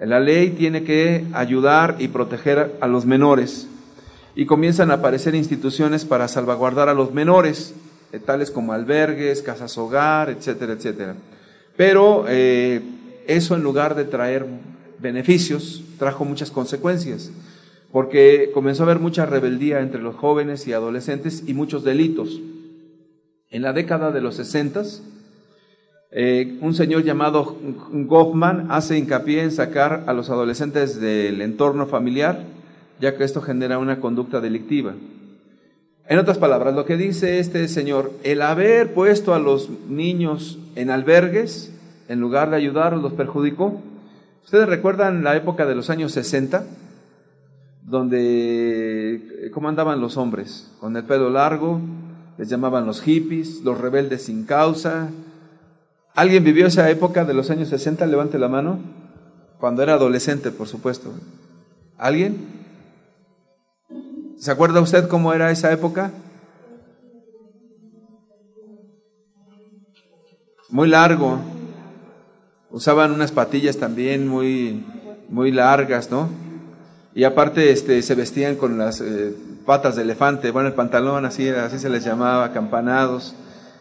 la 0.00 0.18
ley 0.18 0.50
tiene 0.50 0.82
que 0.82 1.24
ayudar 1.32 1.94
y 2.00 2.08
proteger 2.08 2.76
a 2.80 2.88
los 2.88 3.06
menores. 3.06 3.68
Y 4.34 4.46
comienzan 4.46 4.90
a 4.90 4.94
aparecer 4.94 5.36
instituciones 5.36 6.04
para 6.04 6.26
salvaguardar 6.26 6.88
a 6.88 6.94
los 6.94 7.14
menores, 7.14 7.72
eh, 8.10 8.18
tales 8.18 8.50
como 8.50 8.72
albergues, 8.72 9.40
casas 9.40 9.78
hogar, 9.78 10.28
etcétera, 10.28 10.72
etcétera. 10.72 11.14
Pero 11.76 12.24
eh, 12.26 12.82
eso 13.28 13.54
en 13.54 13.62
lugar 13.62 13.94
de 13.94 14.06
traer 14.06 14.44
beneficios, 14.98 15.84
trajo 16.00 16.24
muchas 16.24 16.50
consecuencias, 16.50 17.30
porque 17.92 18.50
comenzó 18.54 18.82
a 18.82 18.86
haber 18.86 18.98
mucha 18.98 19.26
rebeldía 19.26 19.80
entre 19.80 20.00
los 20.00 20.16
jóvenes 20.16 20.66
y 20.66 20.72
adolescentes 20.72 21.44
y 21.46 21.52
muchos 21.52 21.84
delitos. 21.84 22.40
En 23.50 23.60
la 23.60 23.74
década 23.74 24.10
de 24.10 24.22
los 24.22 24.36
sesentas, 24.36 25.02
eh, 26.10 26.58
un 26.62 26.74
señor 26.74 27.04
llamado 27.04 27.56
Goffman 27.90 28.68
hace 28.70 28.96
hincapié 28.98 29.42
en 29.42 29.50
sacar 29.50 30.04
a 30.06 30.14
los 30.14 30.30
adolescentes 30.30 31.00
del 31.00 31.42
entorno 31.42 31.86
familiar, 31.86 32.44
ya 32.98 33.16
que 33.16 33.24
esto 33.24 33.42
genera 33.42 33.78
una 33.78 34.00
conducta 34.00 34.40
delictiva. 34.40 34.94
En 36.08 36.18
otras 36.18 36.38
palabras, 36.38 36.74
lo 36.74 36.86
que 36.86 36.96
dice 36.96 37.40
este 37.40 37.68
señor, 37.68 38.10
el 38.24 38.40
haber 38.40 38.94
puesto 38.94 39.34
a 39.34 39.38
los 39.38 39.68
niños 39.88 40.58
en 40.76 40.90
albergues, 40.90 41.74
en 42.08 42.20
lugar 42.20 42.50
de 42.50 42.56
ayudarlos, 42.56 43.02
los 43.02 43.12
perjudicó. 43.12 43.80
¿Ustedes 44.44 44.68
recuerdan 44.68 45.24
la 45.24 45.36
época 45.36 45.66
de 45.66 45.74
los 45.74 45.90
años 45.90 46.12
60? 46.12 46.64
Donde, 47.82 49.50
¿cómo 49.52 49.68
andaban 49.68 50.00
los 50.00 50.16
hombres? 50.16 50.72
Con 50.80 50.96
el 50.96 51.04
pelo 51.04 51.30
largo, 51.30 51.80
les 52.38 52.48
llamaban 52.48 52.86
los 52.86 53.02
hippies, 53.02 53.62
los 53.62 53.78
rebeldes 53.78 54.24
sin 54.24 54.44
causa, 54.44 55.10
¿Alguien 56.14 56.44
vivió 56.44 56.66
esa 56.66 56.90
época 56.90 57.24
de 57.24 57.32
los 57.32 57.50
años 57.50 57.68
60? 57.68 58.04
Levante 58.06 58.38
la 58.38 58.48
mano. 58.48 58.78
Cuando 59.58 59.82
era 59.82 59.94
adolescente, 59.94 60.50
por 60.50 60.68
supuesto. 60.68 61.10
¿Alguien? 61.96 62.36
¿Se 64.36 64.50
acuerda 64.50 64.80
usted 64.80 65.08
cómo 65.08 65.32
era 65.32 65.50
esa 65.50 65.72
época? 65.72 66.10
Muy 70.68 70.88
largo. 70.88 71.38
Usaban 72.70 73.12
unas 73.12 73.32
patillas 73.32 73.78
también 73.78 74.28
muy, 74.28 74.84
muy 75.30 75.50
largas, 75.50 76.10
¿no? 76.10 76.28
Y 77.14 77.24
aparte 77.24 77.70
este, 77.70 78.00
se 78.02 78.14
vestían 78.14 78.56
con 78.56 78.78
las 78.78 79.00
eh, 79.00 79.34
patas 79.66 79.96
de 79.96 80.02
elefante, 80.02 80.50
bueno, 80.50 80.68
el 80.68 80.74
pantalón 80.74 81.24
así, 81.24 81.48
así 81.48 81.78
se 81.78 81.90
les 81.90 82.04
llamaba, 82.04 82.52
campanados 82.52 83.34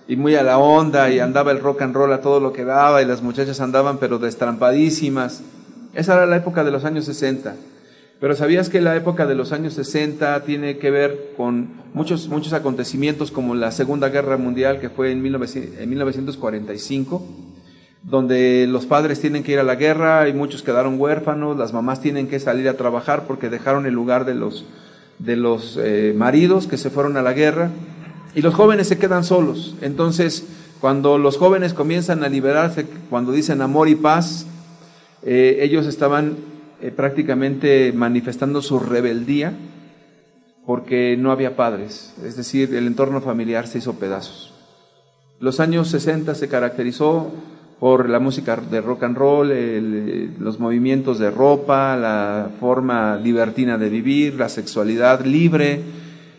y 0.07 0.15
muy 0.17 0.35
a 0.35 0.43
la 0.43 0.57
onda 0.57 1.09
y 1.09 1.19
andaba 1.19 1.51
el 1.51 1.61
rock 1.61 1.83
and 1.83 1.95
roll 1.95 2.11
a 2.11 2.21
todo 2.21 2.39
lo 2.39 2.51
que 2.51 2.65
daba 2.65 3.01
y 3.01 3.05
las 3.05 3.21
muchachas 3.21 3.61
andaban 3.61 3.97
pero 3.97 4.19
destrampadísimas. 4.19 5.41
Esa 5.93 6.15
era 6.15 6.25
la 6.25 6.37
época 6.37 6.63
de 6.63 6.71
los 6.71 6.85
años 6.85 7.05
60. 7.05 7.55
Pero 8.19 8.35
¿sabías 8.35 8.69
que 8.69 8.81
la 8.81 8.95
época 8.95 9.25
de 9.25 9.35
los 9.35 9.51
años 9.51 9.73
60 9.73 10.43
tiene 10.43 10.77
que 10.77 10.91
ver 10.91 11.33
con 11.35 11.69
muchos, 11.93 12.27
muchos 12.27 12.53
acontecimientos 12.53 13.31
como 13.31 13.55
la 13.55 13.71
Segunda 13.71 14.09
Guerra 14.09 14.37
Mundial 14.37 14.79
que 14.79 14.89
fue 14.89 15.11
en, 15.11 15.21
1945? 15.21 17.50
Donde 18.03 18.65
los 18.67 18.85
padres 18.85 19.21
tienen 19.21 19.43
que 19.43 19.51
ir 19.51 19.59
a 19.59 19.63
la 19.63 19.75
guerra 19.75 20.27
y 20.27 20.33
muchos 20.33 20.63
quedaron 20.63 20.99
huérfanos, 20.99 21.57
las 21.57 21.73
mamás 21.73 22.01
tienen 22.01 22.27
que 22.27 22.39
salir 22.39 22.67
a 22.67 22.77
trabajar 22.77 23.25
porque 23.27 23.49
dejaron 23.49 23.85
el 23.85 23.93
lugar 23.93 24.25
de 24.25 24.35
los, 24.35 24.65
de 25.19 25.35
los 25.35 25.77
eh, 25.81 26.13
maridos 26.15 26.67
que 26.67 26.77
se 26.77 26.89
fueron 26.89 27.17
a 27.17 27.21
la 27.21 27.33
guerra 27.33 27.69
y 28.33 28.41
los 28.41 28.55
jóvenes 28.55 28.87
se 28.87 28.97
quedan 28.97 29.23
solos. 29.23 29.75
Entonces, 29.81 30.47
cuando 30.79 31.19
los 31.19 31.37
jóvenes 31.37 31.73
comienzan 31.73 32.23
a 32.23 32.29
liberarse, 32.29 32.87
cuando 33.09 33.31
dicen 33.31 33.61
amor 33.61 33.87
y 33.87 33.95
paz, 33.95 34.47
eh, 35.23 35.59
ellos 35.61 35.85
estaban 35.85 36.37
eh, 36.81 36.89
prácticamente 36.89 37.93
manifestando 37.93 38.63
su 38.63 38.79
rebeldía 38.79 39.53
porque 40.65 41.17
no 41.17 41.31
había 41.31 41.55
padres, 41.55 42.13
es 42.23 42.35
decir, 42.35 42.73
el 42.75 42.87
entorno 42.87 43.21
familiar 43.21 43.67
se 43.67 43.79
hizo 43.79 43.93
pedazos. 43.93 44.53
Los 45.39 45.59
años 45.59 45.89
60 45.89 46.33
se 46.35 46.47
caracterizó 46.47 47.31
por 47.81 48.07
la 48.09 48.19
música 48.19 48.57
de 48.57 48.79
rock 48.79 49.01
and 49.01 49.17
roll, 49.17 49.49
los 50.37 50.59
movimientos 50.59 51.17
de 51.17 51.31
ropa, 51.31 51.97
la 51.97 52.51
forma 52.59 53.17
libertina 53.17 53.79
de 53.79 53.89
vivir, 53.89 54.35
la 54.35 54.49
sexualidad 54.49 55.25
libre, 55.25 55.81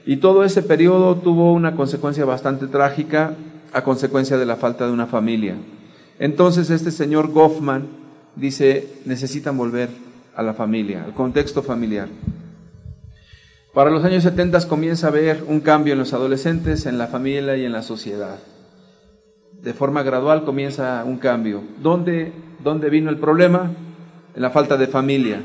y 0.06 0.18
todo 0.18 0.44
ese 0.44 0.62
periodo 0.62 1.16
tuvo 1.16 1.52
una 1.52 1.75
consecuencia 1.75 2.25
bastante 2.25 2.68
trágica 2.68 3.34
a 3.72 3.82
consecuencia 3.82 4.38
de 4.38 4.46
la 4.46 4.54
falta 4.54 4.87
de 4.87 4.92
una 4.92 5.08
familia. 5.08 5.56
Entonces 6.20 6.70
este 6.70 6.92
señor 6.92 7.32
Goffman 7.32 7.88
dice, 8.37 9.00
necesitan 9.04 9.56
volver 9.56 9.88
a 10.37 10.44
la 10.44 10.54
familia, 10.54 11.02
al 11.02 11.12
contexto 11.12 11.61
familiar. 11.61 12.06
Para 13.75 13.90
los 13.90 14.04
años 14.04 14.22
70 14.22 14.68
comienza 14.68 15.08
a 15.08 15.11
haber 15.11 15.42
un 15.49 15.58
cambio 15.58 15.94
en 15.94 15.99
los 15.99 16.12
adolescentes, 16.12 16.87
en 16.87 16.99
la 16.99 17.08
familia 17.08 17.56
y 17.56 17.64
en 17.64 17.72
la 17.72 17.82
sociedad. 17.82 18.38
De 19.62 19.73
forma 19.73 20.02
gradual 20.02 20.45
comienza 20.45 21.02
un 21.07 21.19
cambio. 21.19 21.62
¿Dónde, 21.81 22.33
dónde 22.62 22.90
vino 22.90 23.09
el 23.09 23.19
problema? 23.19 23.71
En 24.35 24.42
la 24.42 24.50
falta 24.50 24.76
de 24.76 24.87
familia 24.87 25.40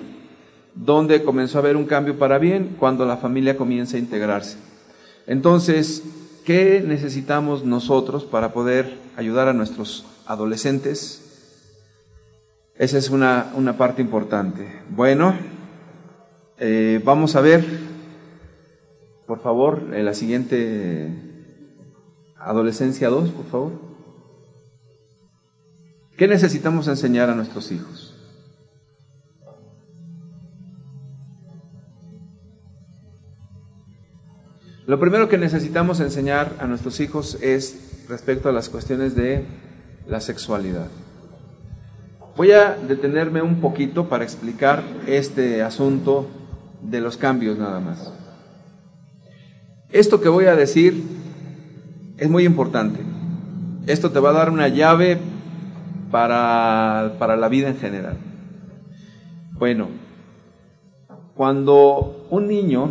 donde 0.85 1.23
comenzó 1.23 1.57
a 1.57 1.61
haber 1.61 1.75
un 1.75 1.85
cambio 1.85 2.17
para 2.17 2.37
bien 2.37 2.75
cuando 2.79 3.05
la 3.05 3.17
familia 3.17 3.57
comienza 3.57 3.97
a 3.97 3.99
integrarse. 3.99 4.57
Entonces, 5.25 6.03
¿qué 6.45 6.83
necesitamos 6.85 7.65
nosotros 7.65 8.25
para 8.25 8.53
poder 8.53 8.97
ayudar 9.15 9.47
a 9.47 9.53
nuestros 9.53 10.05
adolescentes? 10.25 11.23
Esa 12.75 12.97
es 12.97 13.09
una, 13.09 13.75
parte 13.77 14.01
importante. 14.01 14.81
Bueno, 14.89 15.35
eh, 16.59 17.01
vamos 17.03 17.35
a 17.35 17.41
ver, 17.41 17.65
por 19.25 19.39
favor, 19.39 19.81
en 19.93 20.05
la 20.05 20.13
siguiente 20.13 21.11
adolescencia 22.37 23.09
2, 23.09 23.29
por 23.29 23.45
favor. 23.45 23.86
¿Qué 26.17 26.27
necesitamos 26.27 26.87
enseñar 26.87 27.29
a 27.29 27.35
nuestros 27.35 27.71
hijos? 27.71 28.15
Lo 34.87 34.99
primero 34.99 35.29
que 35.29 35.37
necesitamos 35.37 35.99
enseñar 35.99 36.55
a 36.59 36.65
nuestros 36.65 36.99
hijos 37.01 37.37
es 37.41 38.07
respecto 38.09 38.49
a 38.49 38.51
las 38.51 38.67
cuestiones 38.67 39.15
de 39.15 39.45
la 40.07 40.19
sexualidad. 40.19 40.87
Voy 42.35 42.51
a 42.51 42.75
detenerme 42.75 43.43
un 43.43 43.61
poquito 43.61 44.09
para 44.09 44.23
explicar 44.23 44.83
este 45.05 45.61
asunto 45.61 46.27
de 46.81 46.99
los 46.99 47.17
cambios 47.17 47.59
nada 47.59 47.79
más. 47.79 48.11
Esto 49.91 50.19
que 50.19 50.29
voy 50.29 50.45
a 50.45 50.55
decir 50.55 51.03
es 52.17 52.27
muy 52.27 52.43
importante. 52.43 53.01
Esto 53.85 54.11
te 54.11 54.19
va 54.19 54.31
a 54.31 54.33
dar 54.33 54.49
una 54.49 54.67
llave 54.67 55.19
para, 56.11 57.15
para 57.19 57.35
la 57.35 57.47
vida 57.49 57.69
en 57.69 57.77
general. 57.77 58.17
Bueno, 59.53 59.87
cuando 61.35 62.27
un 62.29 62.47
niño 62.47 62.89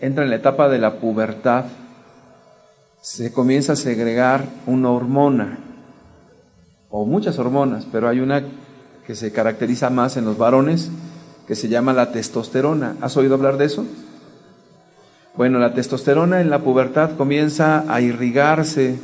entra 0.00 0.24
en 0.24 0.30
la 0.30 0.36
etapa 0.36 0.68
de 0.68 0.78
la 0.78 1.00
pubertad, 1.00 1.64
se 3.00 3.32
comienza 3.32 3.72
a 3.72 3.76
segregar 3.76 4.44
una 4.66 4.90
hormona, 4.90 5.58
o 6.90 7.04
muchas 7.04 7.38
hormonas, 7.38 7.86
pero 7.90 8.08
hay 8.08 8.20
una 8.20 8.42
que 9.06 9.14
se 9.14 9.32
caracteriza 9.32 9.90
más 9.90 10.16
en 10.16 10.24
los 10.24 10.36
varones, 10.38 10.90
que 11.46 11.54
se 11.54 11.68
llama 11.68 11.92
la 11.92 12.12
testosterona. 12.12 12.96
¿Has 13.00 13.16
oído 13.16 13.34
hablar 13.34 13.56
de 13.56 13.64
eso? 13.64 13.86
Bueno, 15.34 15.58
la 15.58 15.72
testosterona 15.72 16.40
en 16.40 16.50
la 16.50 16.58
pubertad 16.58 17.16
comienza 17.16 17.84
a 17.92 18.00
irrigarse 18.00 18.98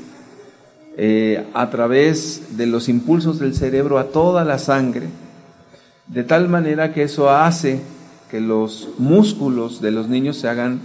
eh, 0.97 1.45
a 1.55 1.71
través 1.71 2.57
de 2.57 2.67
los 2.67 2.89
impulsos 2.89 3.39
del 3.39 3.55
cerebro 3.55 3.99
a 3.99 4.09
toda 4.09 4.45
la 4.45 4.59
sangre, 4.59 5.09
de 6.07 6.23
tal 6.23 6.49
manera 6.49 6.93
que 6.93 7.03
eso 7.03 7.31
hace 7.31 7.81
que 8.31 8.41
los 8.41 8.89
músculos 8.99 9.81
de 9.81 9.91
los 9.91 10.09
niños 10.09 10.37
se 10.39 10.49
hagan 10.49 10.81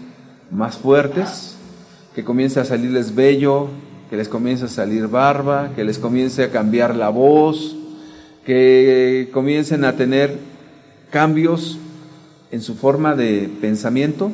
más 0.51 0.77
fuertes, 0.77 1.55
que 2.15 2.23
comience 2.23 2.59
a 2.59 2.65
salirles 2.65 3.15
vello, 3.15 3.67
que 4.09 4.17
les 4.17 4.27
comience 4.27 4.65
a 4.65 4.67
salir 4.67 5.07
barba, 5.07 5.71
que 5.75 5.83
les 5.83 5.99
comience 5.99 6.43
a 6.43 6.51
cambiar 6.51 6.95
la 6.95 7.09
voz, 7.09 7.75
que 8.45 9.29
comiencen 9.31 9.85
a 9.85 9.95
tener 9.95 10.37
cambios 11.11 11.77
en 12.51 12.61
su 12.61 12.75
forma 12.75 13.15
de 13.15 13.49
pensamiento, 13.61 14.31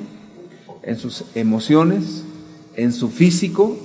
en 0.83 0.97
sus 0.97 1.25
emociones, 1.35 2.23
en 2.75 2.93
su 2.93 3.09
físico, 3.09 3.75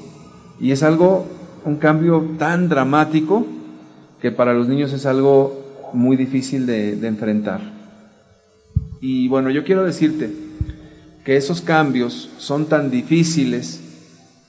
y 0.61 0.71
es 0.73 0.83
algo, 0.83 1.27
un 1.65 1.77
cambio 1.77 2.37
tan 2.39 2.69
dramático 2.69 3.47
que 4.21 4.31
para 4.31 4.55
los 4.55 4.69
niños 4.69 4.93
es 4.93 5.07
algo 5.07 5.91
muy 5.93 6.17
difícil 6.17 6.67
de, 6.67 7.07
enfrentar. 7.07 7.61
Y 9.01 9.29
bueno, 9.29 9.51
yo 9.51 9.65
quiero 9.65 9.85
decirte 9.85 10.31
que 11.25 11.37
esos 11.37 11.61
cambios 11.61 12.31
son 12.39 12.67
tan 12.67 12.91
difíciles 12.91 13.81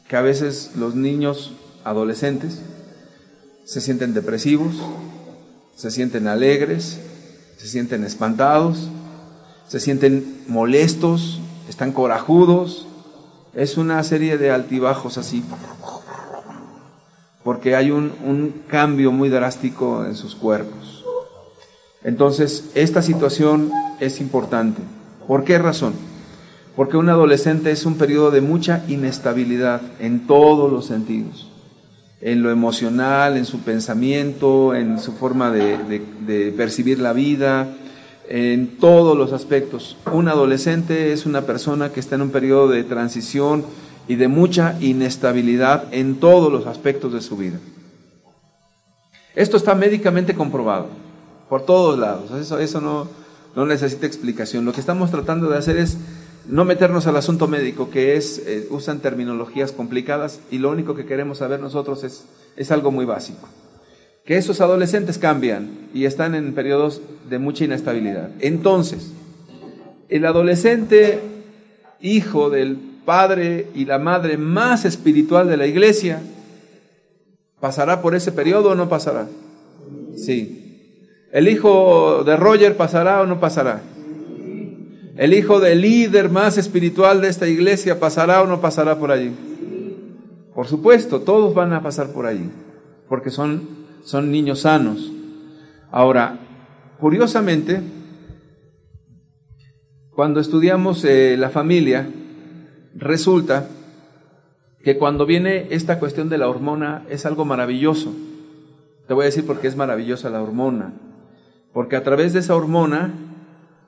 que 0.07 0.15
a 0.17 0.21
veces 0.21 0.71
los 0.75 0.95
niños 0.95 1.53
adolescentes 1.83 2.61
se 3.63 3.81
sienten 3.81 4.13
depresivos, 4.13 4.75
se 5.75 5.89
sienten 5.89 6.27
alegres, 6.27 6.99
se 7.57 7.67
sienten 7.67 8.03
espantados, 8.03 8.89
se 9.67 9.79
sienten 9.79 10.43
molestos, 10.47 11.39
están 11.69 11.93
corajudos. 11.93 12.87
Es 13.53 13.77
una 13.77 14.03
serie 14.03 14.37
de 14.37 14.51
altibajos 14.51 15.17
así, 15.17 15.43
porque 17.43 17.75
hay 17.75 17.91
un, 17.91 18.11
un 18.25 18.63
cambio 18.67 19.11
muy 19.11 19.29
drástico 19.29 20.05
en 20.05 20.15
sus 20.15 20.35
cuerpos. 20.35 21.03
Entonces, 22.03 22.71
esta 22.73 23.01
situación 23.01 23.71
es 23.99 24.19
importante. 24.21 24.81
¿Por 25.27 25.43
qué 25.43 25.57
razón? 25.57 25.93
Porque 26.75 26.97
un 26.97 27.09
adolescente 27.09 27.71
es 27.71 27.85
un 27.85 27.95
periodo 27.95 28.31
de 28.31 28.41
mucha 28.41 28.83
inestabilidad 28.87 29.81
en 29.99 30.25
todos 30.25 30.71
los 30.71 30.85
sentidos, 30.85 31.49
en 32.21 32.41
lo 32.41 32.49
emocional, 32.49 33.35
en 33.35 33.45
su 33.45 33.59
pensamiento, 33.59 34.73
en 34.73 34.99
su 34.99 35.11
forma 35.11 35.51
de, 35.51 36.53
percibir 36.55 36.99
la 36.99 37.13
vida, 37.13 37.67
en 38.29 38.77
todos 38.77 39.17
los 39.17 39.33
aspectos. 39.33 39.97
Un 40.11 40.29
adolescente 40.29 41.11
es 41.11 41.25
una 41.25 41.41
persona 41.41 41.89
que 41.91 41.99
está 41.99 42.15
en 42.15 42.21
un 42.21 42.31
periodo 42.31 42.69
de 42.69 42.83
transición 42.83 43.65
y 44.07 44.15
de 44.15 44.27
mucha 44.27 44.77
inestabilidad 44.81 45.93
en 45.93 46.19
todos 46.19 46.51
los 46.51 46.67
aspectos 46.67 47.13
de 47.13 47.21
su 47.21 47.37
vida. 47.37 47.59
Esto 49.35 49.57
está 49.57 49.75
médicamente 49.75 50.35
comprobado, 50.35 50.87
por 51.47 51.65
todos 51.65 51.97
lados, 51.97 52.31
eso, 52.59 52.81
no, 52.81 53.07
no 53.55 53.65
necesita 53.65 54.05
explicación. 54.05 54.65
Lo 54.65 54.73
que 54.73 54.81
estamos 54.81 55.11
tratando 55.11 55.49
de 55.49 55.57
hacer 55.57 55.77
es 55.77 55.97
no 56.47 56.65
meternos 56.65 57.07
al 57.07 57.15
asunto 57.15 57.47
médico, 57.47 57.89
que 57.89 58.15
es, 58.17 58.39
eh, 58.45 58.67
usan 58.69 58.99
terminologías 58.99 59.71
complicadas 59.71 60.41
y 60.51 60.57
lo 60.57 60.69
único 60.69 60.95
que 60.95 61.05
queremos 61.05 61.37
saber 61.37 61.59
nosotros 61.59 62.03
es, 62.03 62.25
es 62.57 62.71
algo 62.71 62.91
muy 62.91 63.05
básico. 63.05 63.47
Que 64.25 64.37
esos 64.37 64.59
adolescentes 64.59 65.17
cambian 65.17 65.89
y 65.93 66.05
están 66.05 66.35
en 66.35 66.53
periodos 66.53 67.01
de 67.29 67.39
mucha 67.39 67.63
inestabilidad. 67.63 68.31
Entonces, 68.39 69.11
el 70.09 70.25
adolescente, 70.25 71.21
hijo 72.01 72.49
del 72.49 72.90
padre 73.05 73.67
y 73.73 73.85
la 73.85 73.99
madre 73.99 74.37
más 74.37 74.85
espiritual 74.85 75.47
de 75.47 75.57
la 75.57 75.67
iglesia, 75.67 76.21
¿pasará 77.59 78.01
por 78.01 78.15
ese 78.15 78.31
periodo 78.31 78.71
o 78.71 78.75
no 78.75 78.89
pasará? 78.89 79.27
Sí. 80.15 81.07
¿El 81.31 81.47
hijo 81.47 82.23
de 82.23 82.35
Roger 82.35 82.75
pasará 82.75 83.21
o 83.21 83.25
no 83.25 83.39
pasará? 83.39 83.81
¿El 85.17 85.33
hijo 85.33 85.59
del 85.59 85.81
líder 85.81 86.29
más 86.29 86.57
espiritual 86.57 87.21
de 87.21 87.27
esta 87.27 87.47
iglesia 87.47 87.99
pasará 87.99 88.41
o 88.41 88.47
no 88.47 88.61
pasará 88.61 88.97
por 88.97 89.11
allí? 89.11 89.31
Por 90.53 90.67
supuesto, 90.67 91.21
todos 91.21 91.53
van 91.53 91.73
a 91.73 91.81
pasar 91.81 92.07
por 92.11 92.25
allí, 92.25 92.49
porque 93.07 93.29
son, 93.29 93.67
son 94.03 94.31
niños 94.31 94.61
sanos. 94.61 95.11
Ahora, 95.91 96.39
curiosamente, 96.99 97.81
cuando 100.13 100.39
estudiamos 100.39 101.03
eh, 101.05 101.35
la 101.37 101.49
familia, 101.49 102.09
resulta 102.95 103.67
que 104.83 104.97
cuando 104.97 105.25
viene 105.25 105.67
esta 105.71 105.99
cuestión 105.99 106.29
de 106.29 106.37
la 106.37 106.49
hormona 106.49 107.05
es 107.09 107.25
algo 107.25 107.45
maravilloso. 107.45 108.13
Te 109.07 109.13
voy 109.13 109.23
a 109.23 109.25
decir 109.25 109.45
por 109.45 109.59
qué 109.59 109.67
es 109.67 109.75
maravillosa 109.75 110.29
la 110.29 110.41
hormona. 110.41 110.93
Porque 111.73 111.95
a 111.95 112.03
través 112.03 112.33
de 112.33 112.39
esa 112.39 112.55
hormona 112.55 113.13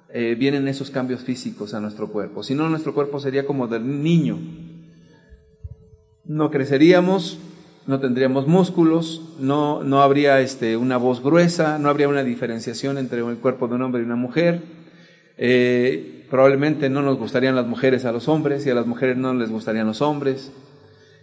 eh, 0.10 0.36
vienen 0.38 0.68
esos 0.68 0.92
cambios 0.92 1.22
físicos 1.22 1.74
a 1.74 1.80
nuestro 1.80 2.10
cuerpo. 2.10 2.44
Si 2.44 2.54
no, 2.54 2.70
nuestro 2.70 2.94
cuerpo 2.94 3.20
sería 3.20 3.46
como 3.46 3.68
del 3.68 4.04
niño. 4.04 4.38
No 6.26 6.52
creceríamos, 6.52 7.40
no 7.88 8.00
tendríamos 8.00 8.48
músculos, 8.48 9.36
no, 9.40 9.84
no 9.84 10.02
habría 10.02 10.40
este, 10.40 10.78
una 10.78 10.98
voz 10.98 11.22
gruesa, 11.22 11.80
no 11.80 11.90
habría 11.90 12.08
una 12.08 12.24
diferenciación 12.24 12.98
entre 12.98 13.20
el 13.20 13.38
cuerpo 13.38 13.68
de 13.68 13.76
un 13.76 13.82
hombre 13.82 14.02
y 14.02 14.06
una 14.06 14.16
mujer. 14.16 14.62
Eh, 15.38 16.23
probablemente 16.30 16.90
no 16.90 17.02
nos 17.02 17.18
gustarían 17.18 17.56
las 17.56 17.68
mujeres 17.68 18.06
a 18.06 18.12
los 18.12 18.28
hombres 18.28 18.66
y 18.66 18.70
a 18.70 18.76
las 18.76 18.86
mujeres 18.86 19.18
no 19.18 19.34
les 19.34 19.50
gustarían 19.50 19.88
los 19.88 20.02
hombres. 20.02 20.52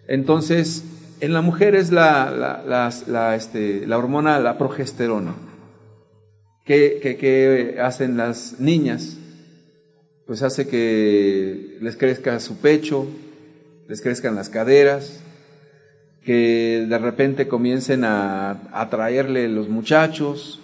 Entonces, 0.07 0.85
en 1.21 1.33
la 1.33 1.43
mujer 1.43 1.75
es 1.75 1.93
la, 1.93 2.31
la, 3.07 3.37
este, 3.37 3.87
la 3.87 3.99
hormona, 3.99 4.41
la 4.41 4.57
progesterona. 4.57 5.35
¿Qué, 6.65 7.77
hacen 7.83 8.17
las 8.17 8.59
niñas? 8.59 9.19
Pues 10.27 10.43
hace 10.43 10.69
que 10.69 11.79
les 11.81 11.97
crezca 11.97 12.39
su 12.41 12.59
pecho, 12.59 13.07
les 13.89 14.01
crezcan 14.01 14.35
las 14.37 14.49
caderas, 14.49 15.23
que 16.25 16.87
de 16.89 16.99
repente 16.99 17.49
comiencen 17.49 18.05
a 18.05 18.53
atraerle 18.73 19.49
los 19.49 19.69
muchachos, 19.69 20.61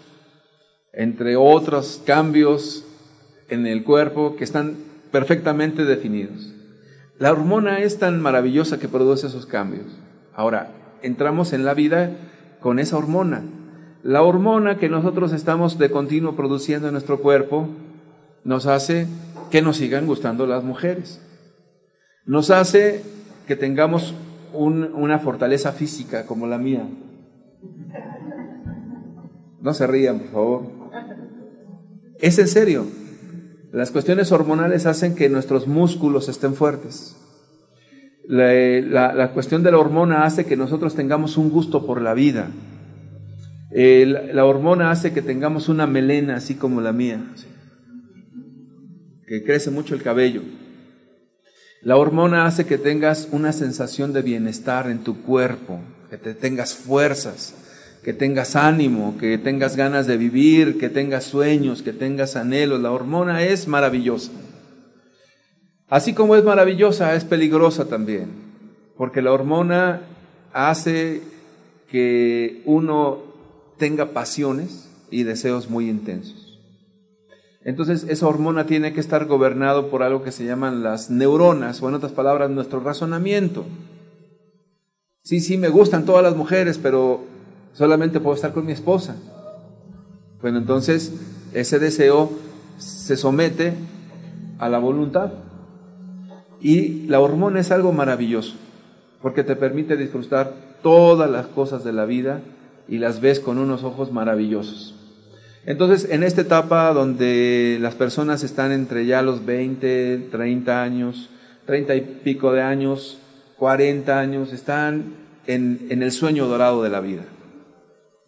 entre 0.92 1.36
otros 1.36 2.02
cambios 2.06 2.85
en 3.48 3.66
el 3.66 3.84
cuerpo 3.84 4.36
que 4.36 4.44
están 4.44 4.76
perfectamente 5.10 5.84
definidos. 5.84 6.52
La 7.18 7.32
hormona 7.32 7.80
es 7.80 7.98
tan 7.98 8.20
maravillosa 8.20 8.78
que 8.78 8.88
produce 8.88 9.28
esos 9.28 9.46
cambios. 9.46 9.86
Ahora, 10.34 10.72
entramos 11.02 11.52
en 11.52 11.64
la 11.64 11.74
vida 11.74 12.10
con 12.60 12.78
esa 12.78 12.98
hormona. 12.98 13.42
La 14.02 14.22
hormona 14.22 14.76
que 14.76 14.88
nosotros 14.88 15.32
estamos 15.32 15.78
de 15.78 15.90
continuo 15.90 16.36
produciendo 16.36 16.88
en 16.88 16.92
nuestro 16.92 17.20
cuerpo 17.20 17.68
nos 18.44 18.66
hace 18.66 19.08
que 19.50 19.62
nos 19.62 19.78
sigan 19.78 20.06
gustando 20.06 20.46
las 20.46 20.62
mujeres. 20.62 21.20
Nos 22.26 22.50
hace 22.50 23.02
que 23.46 23.56
tengamos 23.56 24.14
una 24.52 25.18
fortaleza 25.18 25.72
física 25.72 26.26
como 26.26 26.46
la 26.46 26.58
mía. 26.58 26.86
No 29.60 29.74
se 29.74 29.86
rían, 29.86 30.20
por 30.20 30.28
favor. 30.28 30.62
Es 32.20 32.38
en 32.38 32.48
serio. 32.48 32.86
Las 33.72 33.90
cuestiones 33.90 34.32
hormonales 34.32 34.86
hacen 34.86 35.14
que 35.14 35.28
nuestros 35.28 35.66
músculos 35.66 36.28
estén 36.28 36.54
fuertes. 36.54 37.16
La, 38.28 39.14
la 39.14 39.32
cuestión 39.32 39.62
de 39.62 39.70
la 39.70 39.78
hormona 39.78 40.24
hace 40.24 40.46
que 40.46 40.56
nosotros 40.56 40.94
tengamos 40.94 41.36
un 41.36 41.50
gusto 41.50 41.86
por 41.86 42.00
la 42.02 42.14
vida 42.14 42.50
la 43.70 44.44
hormona 44.44 44.90
hace 44.90 45.12
que 45.12 45.22
tengamos 45.22 45.68
una 45.68 45.86
melena 45.86 46.36
así 46.36 46.54
como 46.54 46.80
la 46.80 46.92
mía, 46.92 47.20
que 49.26 49.44
crece 49.44 49.70
mucho 49.70 49.94
el 49.94 50.02
cabello. 50.02 50.42
La 51.82 51.96
hormona 51.96 52.46
hace 52.46 52.64
que 52.66 52.78
tengas 52.78 53.28
una 53.32 53.52
sensación 53.52 54.12
de 54.12 54.22
bienestar 54.22 54.90
en 54.90 55.04
tu 55.04 55.22
cuerpo, 55.22 55.80
que 56.10 56.16
te 56.16 56.34
tengas 56.34 56.74
fuerzas, 56.74 57.54
que 58.06 58.12
tengas 58.12 58.54
ánimo, 58.54 59.18
que 59.18 59.36
tengas 59.36 59.74
ganas 59.74 60.06
de 60.06 60.16
vivir, 60.16 60.78
que 60.78 60.88
tengas 60.88 61.24
sueños, 61.24 61.82
que 61.82 61.92
tengas 61.92 62.36
anhelos. 62.36 62.80
La 62.80 62.92
hormona 62.92 63.42
es 63.42 63.66
maravillosa. 63.66 64.30
Así 65.88 66.14
como 66.14 66.36
es 66.36 66.44
maravillosa, 66.44 67.16
es 67.16 67.24
peligrosa 67.24 67.86
también, 67.86 68.28
porque 68.96 69.22
la 69.22 69.32
hormona 69.32 70.02
hace 70.52 71.20
que 71.90 72.62
uno 72.64 73.24
tenga 73.76 74.12
pasiones 74.12 74.88
y 75.10 75.24
deseos 75.24 75.68
muy 75.68 75.90
intensos. 75.90 76.60
Entonces 77.64 78.06
esa 78.08 78.28
hormona 78.28 78.66
tiene 78.66 78.92
que 78.92 79.00
estar 79.00 79.24
gobernado 79.24 79.90
por 79.90 80.04
algo 80.04 80.22
que 80.22 80.30
se 80.30 80.44
llaman 80.44 80.84
las 80.84 81.10
neuronas, 81.10 81.82
o 81.82 81.88
en 81.88 81.96
otras 81.96 82.12
palabras, 82.12 82.50
nuestro 82.50 82.78
razonamiento. 82.78 83.66
Sí, 85.24 85.40
sí, 85.40 85.58
me 85.58 85.70
gustan 85.70 86.04
todas 86.04 86.22
las 86.22 86.36
mujeres, 86.36 86.78
pero 86.78 87.34
solamente 87.76 88.20
puedo 88.20 88.34
estar 88.34 88.52
con 88.52 88.64
mi 88.64 88.72
esposa. 88.72 89.16
Bueno, 90.40 90.58
entonces 90.58 91.12
ese 91.52 91.78
deseo 91.78 92.30
se 92.78 93.16
somete 93.16 93.74
a 94.58 94.68
la 94.68 94.78
voluntad. 94.78 95.32
Y 96.60 97.06
la 97.06 97.20
hormona 97.20 97.60
es 97.60 97.70
algo 97.70 97.92
maravilloso, 97.92 98.54
porque 99.20 99.44
te 99.44 99.56
permite 99.56 99.96
disfrutar 99.96 100.54
todas 100.82 101.30
las 101.30 101.46
cosas 101.46 101.84
de 101.84 101.92
la 101.92 102.06
vida 102.06 102.40
y 102.88 102.98
las 102.98 103.20
ves 103.20 103.40
con 103.40 103.58
unos 103.58 103.84
ojos 103.84 104.10
maravillosos. 104.10 104.94
Entonces, 105.66 106.08
en 106.10 106.22
esta 106.22 106.42
etapa 106.42 106.92
donde 106.92 107.78
las 107.80 107.94
personas 107.94 108.42
están 108.42 108.72
entre 108.72 109.04
ya 109.04 109.20
los 109.20 109.44
20, 109.44 110.28
30 110.30 110.82
años, 110.82 111.28
30 111.66 111.94
y 111.94 112.00
pico 112.24 112.52
de 112.52 112.62
años, 112.62 113.18
40 113.58 114.18
años, 114.18 114.52
están 114.52 115.14
en, 115.46 115.86
en 115.90 116.02
el 116.02 116.12
sueño 116.12 116.46
dorado 116.46 116.82
de 116.82 116.90
la 116.90 117.00
vida. 117.00 117.24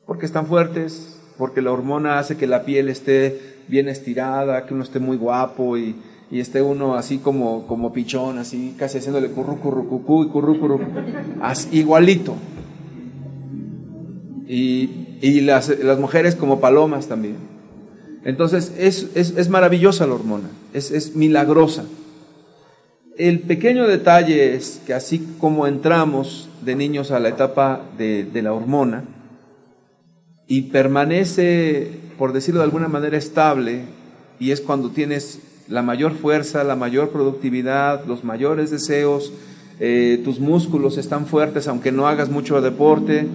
Porque 0.09 0.25
están 0.25 0.47
fuertes, 0.47 1.19
porque 1.37 1.61
la 1.61 1.71
hormona 1.71 2.19
hace 2.19 2.39
que 2.39 2.47
la 2.47 2.65
piel 2.65 2.89
esté 2.89 3.59
bien 3.69 3.91
estirada, 3.91 4.65
que 4.65 4.73
uno 4.73 4.83
esté 4.83 5.01
muy 5.01 5.19
guapo 5.19 5.77
y, 5.77 5.97
esté 6.33 6.63
uno 6.63 6.95
así 6.95 7.19
como, 7.19 7.67
como 7.67 7.93
pichón, 7.93 8.39
así 8.39 8.75
casi 8.79 8.97
haciéndole 8.99 9.29
curru, 9.29 9.59
curru, 9.61 9.87
cucú 9.87 10.25
y 10.25 10.29
curru, 10.29 10.59
curru, 10.59 10.81
así, 11.43 11.69
igualito. 11.77 12.37
Y, 14.47 15.19
y 15.21 15.43
las, 15.43 15.79
las, 15.79 15.99
mujeres 15.99 16.37
como 16.37 16.59
palomas 16.59 17.07
también. 17.07 17.37
Entonces 18.25 18.75
es, 18.79 19.11
es, 19.15 19.37
es 19.37 19.51
maravillosa 19.51 20.07
la 20.07 20.15
hormona, 20.15 20.49
es, 20.73 20.91
es 20.91 21.17
milagrosa. 21.17 21.85
El 23.19 23.41
pequeño 23.41 23.87
detalle 23.87 24.55
es 24.55 24.81
que 24.87 24.95
así 24.95 25.37
como 25.39 25.67
entramos 25.67 26.49
de 26.63 26.77
niños 26.77 27.11
a 27.11 27.21
la 27.21 27.29
etapa 27.29 27.83
de 27.99 28.41
la 28.43 28.55
hormona 28.55 29.05
y 30.49 30.63
permanece, 30.63 31.91
por 32.17 32.33
decirlo 32.33 32.61
de 32.61 32.65
alguna 32.65 32.89
manera, 32.89 33.19
estable, 33.19 33.83
y 34.41 34.51
es 34.51 34.63
cuando 34.63 34.91
tienes 34.91 35.41
la 35.69 35.83
mayor 35.83 36.15
fuerza, 36.15 36.65
la 36.65 36.75
mayor 36.75 37.11
productividad, 37.11 38.07
los 38.07 38.25
mayores 38.25 38.71
deseos, 38.71 39.33
eh, 39.79 40.21
tus 40.25 40.41
músculos 40.41 40.97
están 40.97 41.27
fuertes 41.27 41.69
aunque 41.69 41.93
no 41.93 42.09
hagas 42.09 42.31
mucho 42.31 42.61
deporte, 42.63 43.29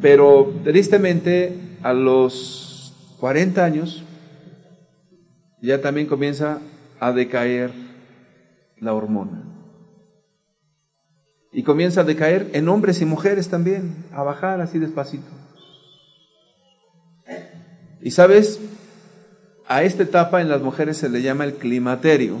pero 0.00 0.54
tristemente 0.64 1.54
a 1.82 1.92
los 1.92 2.94
40 3.20 3.64
años 3.64 4.02
ya 5.60 5.80
también 5.82 6.06
comienza 6.06 6.60
a 6.98 7.12
decaer 7.12 7.72
la 8.80 8.94
hormona. 8.94 9.44
Y 11.52 11.62
comienza 11.62 12.02
a 12.02 12.04
decaer 12.04 12.50
en 12.52 12.68
hombres 12.68 13.00
y 13.02 13.04
mujeres 13.04 13.48
también, 13.48 14.04
a 14.12 14.22
bajar 14.22 14.60
así 14.60 14.78
despacito. 14.78 15.37
Y 18.00 18.10
sabes, 18.12 18.60
a 19.66 19.82
esta 19.82 20.02
etapa 20.02 20.40
en 20.40 20.48
las 20.48 20.62
mujeres 20.62 20.96
se 20.96 21.08
le 21.08 21.22
llama 21.22 21.44
el 21.44 21.54
climaterio. 21.54 22.36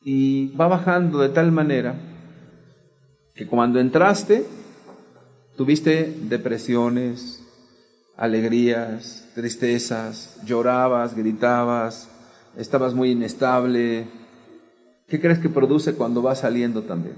Y 0.00 0.48
va 0.56 0.68
bajando 0.68 1.18
de 1.18 1.28
tal 1.30 1.50
manera 1.50 1.96
que 3.34 3.46
cuando 3.46 3.80
entraste 3.80 4.46
tuviste 5.56 6.14
depresiones, 6.22 7.42
alegrías, 8.16 9.28
tristezas, 9.34 10.40
llorabas, 10.44 11.14
gritabas, 11.14 12.08
estabas 12.56 12.94
muy 12.94 13.10
inestable. 13.10 14.06
¿Qué 15.08 15.20
crees 15.20 15.38
que 15.38 15.48
produce 15.48 15.94
cuando 15.94 16.22
va 16.22 16.34
saliendo 16.34 16.82
también? 16.82 17.16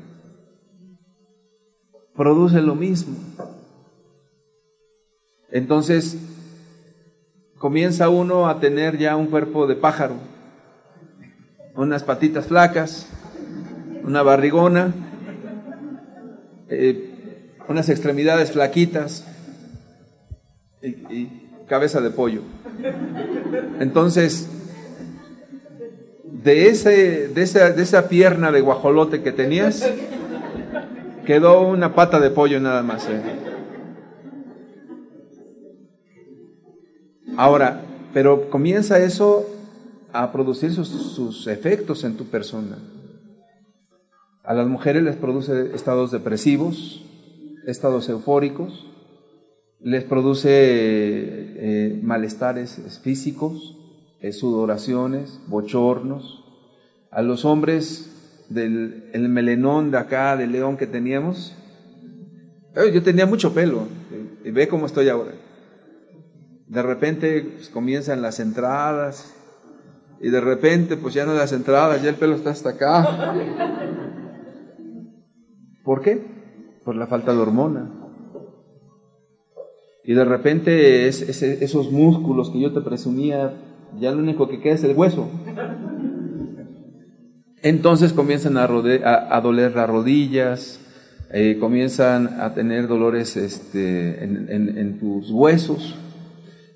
Produce 2.15 2.61
lo 2.61 2.75
mismo. 2.75 3.17
Entonces, 5.51 6.17
comienza 7.59 8.09
uno 8.09 8.49
a 8.49 8.61
tener 8.61 8.99
ya 8.99 9.17
un 9.17 9.27
cuerpo 9.27 9.67
de 9.67 9.77
pájaro, 9.77 10.17
unas 11.75 12.03
patitas 12.03 12.47
flacas, 12.47 13.07
una 14.05 14.23
barrigona, 14.23 14.93
eh, 16.69 17.45
unas 17.69 17.89
extremidades 17.89 18.53
flaquitas 18.53 19.25
y, 20.83 21.29
cabeza 21.67 22.01
de 22.01 22.11
pollo. 22.11 22.41
Entonces, 23.79 24.49
de, 26.25 26.69
ese, 26.69 27.29
de, 27.29 27.43
esa, 27.43 27.71
de 27.73 27.83
esa 27.83 28.09
pierna 28.09 28.51
de 28.51 28.63
guajolote 28.63 29.23
que 29.23 29.33
tenías, 29.33 29.87
quedó 31.27 31.61
una 31.61 31.95
pata 31.95 32.21
de 32.21 32.31
pollo 32.31 32.59
nada 32.59 32.83
más. 32.83 33.07
Eh. 33.07 33.48
Ahora, 37.39 37.83
pero 38.13 38.51
comienza 38.51 38.99
eso 38.99 39.47
a 40.13 40.33
producir 40.33 40.73
sus, 40.73 41.47
efectos 41.47 42.03
en 42.03 42.17
tu 42.17 42.25
persona. 42.25 42.79
A 44.43 44.55
las 44.55 44.67
mujeres 44.67 45.05
les 45.05 45.15
produce 45.15 45.73
estados 45.73 46.11
depresivos, 46.11 47.01
estados 47.65 48.09
eufóricos, 48.09 48.89
les 49.79 50.03
produce 50.03 50.49
eh, 50.51 52.01
malestares 52.03 52.99
físicos, 53.05 53.77
eh, 54.21 54.33
sudoraciones, 54.33 55.39
bochornos. 55.47 56.45
A 57.13 57.23
los 57.23 57.45
hombres 57.45 58.47
del 58.49 59.11
el 59.13 59.29
melenón 59.29 59.93
de 59.93 59.99
acá, 59.99 60.37
del 60.37 60.51
león 60.51 60.77
que 60.77 60.89
teníamos, 60.89 61.55
eh, 62.75 62.91
yo 62.93 63.01
tenía 63.01 63.27
mucho 63.27 63.55
pelo, 63.55 63.87
y 64.45 64.51
ve 64.51 64.67
cómo 64.67 64.87
estoy 64.87 65.09
ahora. 65.09 65.35
De 66.69 66.83
repente 66.83 67.41
pues, 67.57 67.71
comienzan 67.71 68.21
las 68.21 68.41
entradas 68.41 69.35
y 70.21 70.29
de 70.29 70.41
repente 70.41 70.97
pues 70.97 71.15
ya 71.15 71.25
no 71.25 71.33
las 71.33 71.53
entradas, 71.53 72.03
ya 72.03 72.11
el 72.11 72.17
pelo 72.17 72.35
está 72.35 72.51
hasta 72.51 72.71
acá. 72.71 73.35
¿Por 75.83 76.03
qué? 76.03 76.23
Por 76.85 76.95
la 76.95 77.07
falta 77.07 77.33
de 77.33 77.39
hormona. 77.39 77.91
Y 80.05 80.13
de 80.13 80.25
repente 80.25 81.09
esos 81.09 81.91
músculos 81.91 82.51
que 82.51 82.61
yo 82.61 82.73
te 82.73 82.83
presumía, 82.83 83.55
ya 83.99 84.11
lo 84.11 84.19
único 84.19 84.49
que 84.49 84.61
queda 84.61 84.75
es 84.75 84.85
el 84.85 84.97
hueso. 84.97 85.29
Entonces 87.63 88.13
comienzan 88.13 88.59
a, 88.59 88.67
doler 89.41 89.75
las 89.75 89.89
rodillas, 89.89 90.81
eh, 91.33 91.57
comienzan 91.59 92.41
a 92.41 92.53
tener 92.53 92.89
dolores 92.89 93.37
este, 93.37 94.23
en 94.23 94.99
tus 95.01 95.31
huesos 95.31 95.99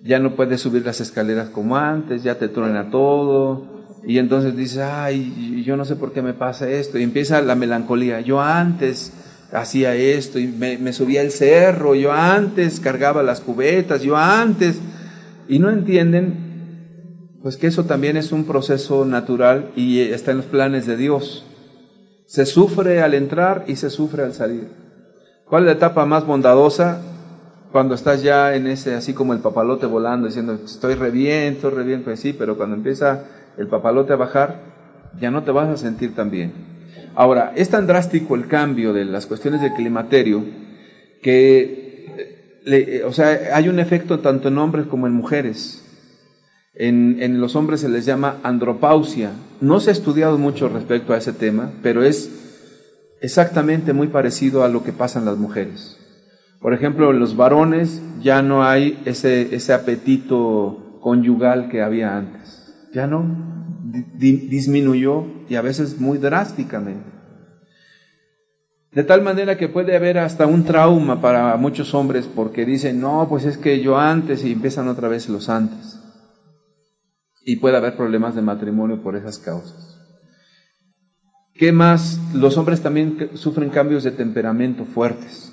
ya 0.03 0.19
no 0.19 0.35
puedes 0.35 0.61
subir 0.61 0.85
las 0.85 1.01
escaleras 1.01 1.49
como 1.49 1.77
antes, 1.77 2.23
ya 2.23 2.37
te 2.37 2.49
truena 2.49 2.91
todo, 2.91 3.85
y 4.05 4.19
entonces 4.19 4.57
dices, 4.57 4.79
ay, 4.79 5.63
yo 5.65 5.77
no 5.77 5.85
sé 5.85 5.97
por 5.97 6.13
qué 6.13 6.23
me 6.23 6.35
pasa 6.35 6.69
esto, 6.69 6.99
y 6.99 7.03
empieza 7.03 7.41
la 7.41 7.55
melancolía, 7.55 8.21
yo 8.21 8.41
antes 8.41 9.13
hacía 9.53 9.95
esto, 9.95 10.39
y 10.39 10.49
me, 10.49 10.93
subía 10.93 11.23
el 11.23 11.31
cerro, 11.31 11.95
yo 11.95 12.13
antes 12.13 12.81
cargaba 12.81 13.23
las 13.23 13.41
cubetas, 13.41 14.03
yo 14.03 14.17
antes, 14.17 14.81
y 15.49 15.59
no 15.61 15.71
entienden, 15.71 17.39
pues 17.43 17.57
que 17.57 17.69
eso 17.69 17.85
también 17.85 18.17
es 18.17 18.33
un 18.33 18.45
proceso 18.45 19.05
natural 19.05 19.71
y 19.77 20.01
está 20.01 20.31
en 20.31 20.39
los 20.39 20.47
planes 20.47 20.87
de 20.87 20.97
Dios. 20.97 21.45
Se 22.27 22.47
sufre 22.47 23.03
al 23.03 23.15
entrar 23.15 23.65
y 23.67 23.77
se 23.77 23.91
sufre 23.91 24.23
al 24.23 24.33
salir. 24.33 24.69
¿Cuál 25.45 25.65
es 25.65 25.67
la 25.67 25.73
etapa 25.73 26.07
más 26.07 26.25
bondadosa? 26.25 27.03
Cuando 27.73 27.95
estás 27.95 28.23
ya 28.23 28.55
en 28.55 28.67
ese, 28.67 28.95
así 28.95 29.15
como 29.15 29.33
el 29.33 29.41
papalote 29.41 29.87
volando, 29.87 30.27
diciendo, 30.27 30.59
estoy 30.65 30.95
re 30.95 31.11
bien, 31.11 31.55
estoy 31.55 31.97
pues 32.05 32.21
sí, 32.21 32.35
pero 32.35 32.57
cuando 32.57 32.77
empieza 32.77 33.25
el 33.57 33.67
papalote 33.67 34.13
a 34.13 34.17
bajar, 34.17 34.61
ya 35.19 35.31
no 35.31 35.43
te 35.43 35.51
vas 35.51 35.69
a 35.69 35.77
sentir 35.79 36.15
tan 36.15 36.31
bien. 36.31 36.53
Ahora, 37.15 37.53
es 37.57 37.71
tan 37.71 37.87
drástico 37.87 38.35
el 38.35 38.47
cambio 38.47 38.93
de 38.93 39.07
las 39.07 39.27
cuestiones 39.27 39.63
del 39.63 39.73
climaterio 39.73 40.45
que, 41.23 42.61
le, 42.65 43.05
o 43.05 43.13
sea, 43.13 43.57
hay 43.57 43.69
un 43.69 43.79
efecto 43.79 44.21
tanto 44.21 44.49
en 44.49 44.59
hombres 44.59 44.87
como 44.87 45.07
en 45.07 45.15
mujeres. 45.15 45.79
En, 46.75 47.23
en 47.23 47.41
los 47.41 47.57
hombres 47.57 47.81
se 47.81 47.89
les 47.89 48.05
llama 48.05 48.37
andropausia. 48.43 49.33
No 49.61 49.81
se 49.81 49.91
ha 49.91 49.93
estudiado 49.93 50.37
mucho 50.39 50.69
respecto 50.69 51.13
a 51.13 51.19
ese 51.19 51.33
tema, 51.33 51.73
pero 51.83 52.03
es 52.03 52.31
exactamente 53.21 53.93
muy 53.93 54.09
parecido 54.09 54.63
a 54.63 54.69
lo 54.69 54.83
que 54.83 54.93
pasa 54.93 55.19
en 55.19 55.27
las 55.27 55.37
mujeres. 55.37 56.02
Por 56.63 56.75
ejemplo, 56.75 57.13
los 57.13 57.37
varones 57.37 58.01
ya 58.23 58.41
no 58.41 58.63
hay 58.63 59.03
ese, 59.05 59.53
ese 59.55 59.73
apetito 59.73 61.01
conyugal 61.01 61.69
que 61.69 61.83
había 61.83 62.17
antes. 62.17 62.89
Ya 62.95 63.09
no, 63.09 63.25
disminuyó 64.15 65.27
y 65.49 65.57
a 65.57 65.63
veces 65.63 66.01
muy 66.01 66.19
drásticamente. 66.19 67.11
De 68.93 69.03
tal 69.03 69.23
manera 69.23 69.57
que 69.57 69.69
puede 69.69 69.97
haber 69.97 70.19
hasta 70.19 70.47
un 70.47 70.65
trauma 70.65 71.21
para 71.21 71.57
muchos 71.57 71.95
hombres 71.95 72.29
porque 72.33 72.65
dicen, 72.65 73.01
no, 73.01 73.27
pues 73.29 73.45
es 73.45 73.59
que 73.59 73.81
yo 73.81 73.99
antes 73.99 74.45
y 74.45 74.53
empiezan 74.53 74.87
otra 74.87 75.09
vez 75.09 75.29
los 75.29 75.49
antes. 75.49 75.99
Y 77.45 77.57
puede 77.57 77.77
haber 77.77 77.97
problemas 77.97 78.37
de 78.37 78.43
matrimonio 78.43 79.03
por 79.03 79.17
esas 79.17 79.39
causas. 79.39 79.99
¿Qué 81.55 81.73
más? 81.73 82.21
Los 82.35 82.57
hombres 82.57 82.83
también 82.83 83.31
sufren 83.35 83.71
cambios 83.71 84.05
de 84.05 84.13
temperamento 84.13 84.85
fuertes 84.85 85.52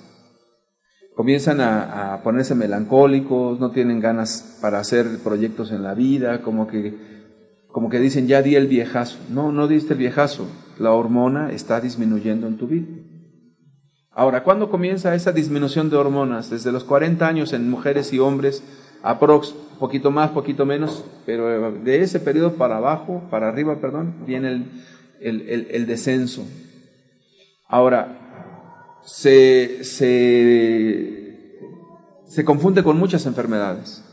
comienzan 1.19 1.59
a, 1.59 2.21
ponerse 2.23 2.55
melancólicos, 2.55 3.59
no 3.59 3.71
tienen 3.71 3.99
ganas 3.99 4.57
para 4.61 4.79
hacer 4.79 5.19
proyectos 5.21 5.73
en 5.73 5.83
la 5.83 5.93
vida, 5.93 6.41
como 6.41 6.65
que, 6.65 6.95
como 7.67 7.89
que 7.89 7.99
dicen, 7.99 8.25
ya 8.27 8.41
di 8.41 8.55
el 8.55 8.67
viejazo. 8.67 9.17
No, 9.29 9.51
no 9.51 9.67
diste 9.67 9.95
el 9.95 9.99
viejazo, 9.99 10.47
la 10.77 10.93
hormona 10.93 11.51
está 11.51 11.81
disminuyendo 11.81 12.47
en 12.47 12.55
tu 12.55 12.67
vida. 12.67 12.87
Ahora, 14.11 14.45
¿cuándo 14.45 14.69
comienza 14.69 15.13
esa 15.13 15.33
disminución 15.33 15.89
de 15.89 15.97
hormonas? 15.97 16.49
Desde 16.49 16.71
los 16.71 16.85
40 16.85 17.27
años 17.27 17.51
en 17.51 17.69
mujeres 17.69 18.13
y 18.13 18.19
hombres, 18.19 18.63
aprox, 19.03 19.53
poquito 19.77 20.11
más, 20.11 20.29
poquito 20.29 20.65
menos, 20.65 21.03
pero 21.25 21.73
de 21.73 22.01
ese 22.01 22.21
periodo 22.21 22.53
para 22.53 22.77
abajo, 22.77 23.23
para 23.29 23.49
arriba, 23.49 23.81
perdón, 23.81 24.23
viene 24.25 24.69
el, 25.19 25.67
el 25.69 25.85
descenso. 25.85 26.47
Ahora, 27.67 28.18
se, 29.11 29.83
se 32.25 32.45
confunde 32.45 32.83
con 32.83 32.97
muchas 32.97 33.25
enfermedades. 33.25 34.03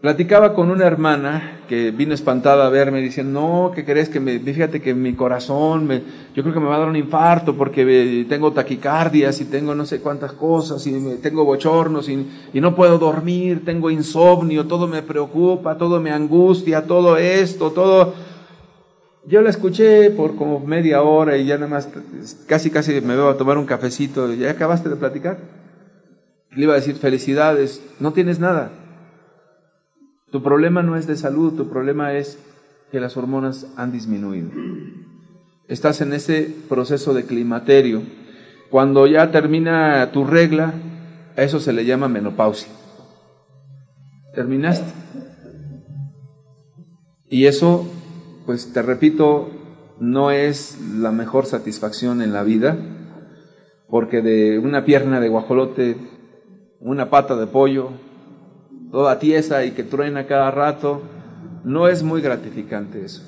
Platicaba 0.00 0.54
con 0.54 0.70
una 0.70 0.86
hermana 0.86 1.60
que 1.68 1.90
vino 1.90 2.14
espantada 2.14 2.66
a 2.66 2.70
verme 2.70 3.02
diciendo, 3.02 3.38
no, 3.38 3.70
¿qué 3.74 3.84
crees? 3.84 4.08
Que 4.08 4.18
me, 4.18 4.38
fíjate 4.38 4.80
que 4.80 4.94
mi 4.94 5.12
corazón, 5.12 5.86
me, 5.86 6.02
yo 6.34 6.42
creo 6.42 6.54
que 6.54 6.60
me 6.60 6.68
va 6.68 6.76
a 6.76 6.78
dar 6.78 6.88
un 6.88 6.96
infarto 6.96 7.54
porque 7.54 8.24
tengo 8.26 8.50
taquicardias 8.50 9.42
y 9.42 9.44
tengo 9.44 9.74
no 9.74 9.84
sé 9.84 10.00
cuántas 10.00 10.32
cosas 10.32 10.86
y 10.86 11.18
tengo 11.22 11.44
bochornos 11.44 12.08
y, 12.08 12.26
y 12.54 12.60
no 12.62 12.74
puedo 12.74 12.96
dormir, 12.96 13.62
tengo 13.62 13.90
insomnio, 13.90 14.66
todo 14.66 14.86
me 14.86 15.02
preocupa, 15.02 15.76
todo 15.76 16.00
me 16.00 16.10
angustia, 16.10 16.86
todo 16.86 17.18
esto, 17.18 17.70
todo... 17.70 18.29
Yo 19.30 19.40
la 19.42 19.50
escuché 19.50 20.10
por 20.10 20.36
como 20.36 20.60
media 20.60 21.02
hora 21.02 21.36
y 21.36 21.46
ya 21.46 21.54
nada 21.54 21.68
más, 21.68 21.88
casi 22.46 22.70
casi 22.70 23.00
me 23.00 23.14
veo 23.14 23.28
a 23.28 23.38
tomar 23.38 23.56
un 23.56 23.66
cafecito. 23.66 24.34
¿Ya 24.34 24.50
acabaste 24.50 24.88
de 24.88 24.96
platicar? 24.96 25.38
Le 26.50 26.64
iba 26.64 26.72
a 26.72 26.76
decir, 26.76 26.96
felicidades, 26.96 27.82
no 28.00 28.12
tienes 28.12 28.40
nada 28.40 28.72
tu 30.30 30.42
problema 30.42 30.82
no 30.82 30.96
es 30.96 31.06
de 31.06 31.16
salud, 31.16 31.54
tu 31.54 31.68
problema 31.68 32.14
es 32.14 32.38
que 32.92 33.00
las 33.00 33.16
hormonas 33.16 33.66
han 33.76 33.92
disminuido. 33.92 34.50
Estás 35.68 36.00
en 36.00 36.12
ese 36.12 36.54
proceso 36.68 37.14
de 37.14 37.24
climaterio. 37.24 38.02
Cuando 38.70 39.06
ya 39.06 39.30
termina 39.30 40.10
tu 40.12 40.24
regla, 40.24 40.74
a 41.36 41.42
eso 41.42 41.58
se 41.58 41.72
le 41.72 41.84
llama 41.84 42.08
menopausia. 42.08 42.70
Terminaste. 44.34 44.92
Y 47.28 47.46
eso, 47.46 47.88
pues 48.50 48.72
te 48.72 48.82
repito, 48.82 49.48
no 50.00 50.32
es 50.32 50.76
la 50.98 51.12
mejor 51.12 51.46
satisfacción 51.46 52.20
en 52.20 52.32
la 52.32 52.42
vida, 52.42 52.76
porque 53.88 54.22
de 54.22 54.58
una 54.58 54.84
pierna 54.84 55.20
de 55.20 55.28
guajolote, 55.28 55.96
una 56.80 57.10
pata 57.10 57.36
de 57.36 57.46
pollo, 57.46 57.90
toda 58.90 59.20
tiesa 59.20 59.64
y 59.64 59.70
que 59.70 59.84
truena 59.84 60.26
cada 60.26 60.50
rato, 60.50 61.00
no 61.62 61.86
es 61.86 62.02
muy 62.02 62.22
gratificante 62.22 63.04
eso. 63.04 63.22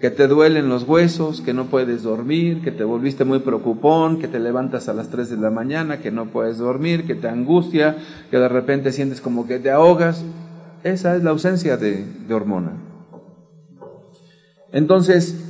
Que 0.00 0.10
te 0.10 0.26
duelen 0.26 0.68
los 0.68 0.82
huesos, 0.82 1.42
que 1.42 1.54
no 1.54 1.66
puedes 1.66 2.02
dormir, 2.02 2.60
que 2.60 2.72
te 2.72 2.82
volviste 2.82 3.24
muy 3.24 3.38
preocupón, 3.38 4.18
que 4.18 4.26
te 4.26 4.40
levantas 4.40 4.88
a 4.88 4.94
las 4.94 5.10
3 5.10 5.30
de 5.30 5.36
la 5.36 5.52
mañana, 5.52 6.00
que 6.00 6.10
no 6.10 6.26
puedes 6.26 6.58
dormir, 6.58 7.06
que 7.06 7.14
te 7.14 7.28
angustia, 7.28 7.98
que 8.32 8.38
de 8.38 8.48
repente 8.48 8.90
sientes 8.90 9.20
como 9.20 9.46
que 9.46 9.60
te 9.60 9.70
ahogas. 9.70 10.24
Esa 10.82 11.14
es 11.14 11.22
la 11.22 11.30
ausencia 11.30 11.76
de, 11.76 12.04
hormona. 12.34 12.72
Entonces, 14.72 15.42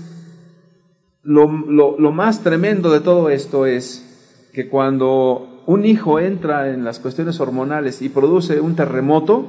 lo, 1.23 1.47
lo 1.49 2.13
más 2.13 2.43
tremendo 2.43 2.91
de 2.93 3.01
todo 3.01 3.31
esto 3.31 3.67
es 3.67 4.49
que 4.53 4.69
cuando 4.69 5.63
un 5.67 5.85
hijo 5.85 6.21
entra 6.21 6.73
en 6.73 6.85
las 6.85 7.01
cuestiones 7.01 7.41
hormonales 7.41 8.01
y 8.03 8.09
produce 8.09 8.61
un 8.61 8.77
terremoto, 8.77 9.47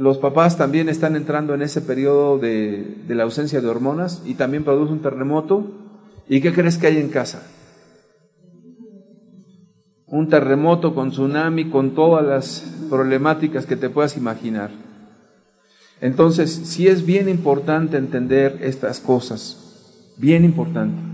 los 0.00 0.16
papás 0.18 0.56
también 0.56 0.88
están 0.88 1.14
entrando 1.14 1.52
en 1.54 1.62
ese 1.62 1.82
periodo 1.82 2.38
de, 2.38 3.04
la 3.08 3.24
ausencia 3.24 3.60
de 3.60 3.68
hormonas 3.68 4.22
y 4.24 4.34
también 4.34 4.64
produce 4.64 4.92
un 4.92 5.02
terremoto. 5.02 5.66
¿Y 6.26 6.40
qué 6.40 6.54
crees 6.54 6.78
que 6.78 6.86
hay 6.86 6.96
en 6.96 7.10
casa? 7.10 7.46
Un 10.06 10.28
terremoto 10.28 10.94
con 10.94 11.10
tsunami, 11.10 11.70
con 11.70 11.94
todas 11.94 12.24
las 12.24 12.86
problemáticas 12.88 13.66
que 13.66 13.76
te 13.76 13.90
puedas 13.90 14.16
imaginar. 14.16 14.70
Entonces, 16.00 16.50
sí 16.50 16.88
es 16.88 17.04
bien 17.04 17.28
importante 17.28 17.96
entender 17.98 18.58
estas 18.62 19.00
cosas, 19.00 20.14
bien 20.16 20.44
importante. 20.44 21.10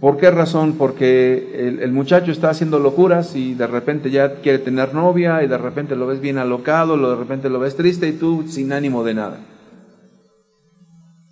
¿Por 0.00 0.18
qué 0.18 0.30
razón? 0.30 0.74
Porque 0.74 1.78
el, 1.80 1.90
muchacho 1.90 2.30
está 2.30 2.50
haciendo 2.50 2.78
locuras 2.78 3.34
y 3.34 3.54
de 3.54 3.66
repente 3.66 4.10
ya 4.10 4.36
quiere 4.36 4.58
tener 4.58 4.94
novia 4.94 5.42
y 5.42 5.48
de 5.48 5.56
repente 5.56 5.96
lo 5.96 6.06
ves 6.06 6.20
bien 6.20 6.36
alocado, 6.36 6.96
lo 6.96 7.10
de 7.10 7.16
repente 7.16 7.48
lo 7.48 7.58
ves 7.58 7.76
triste 7.76 8.06
y 8.06 8.12
tú 8.12 8.44
sin 8.46 8.72
ánimo 8.72 9.02
de 9.04 9.14
nada. 9.14 9.38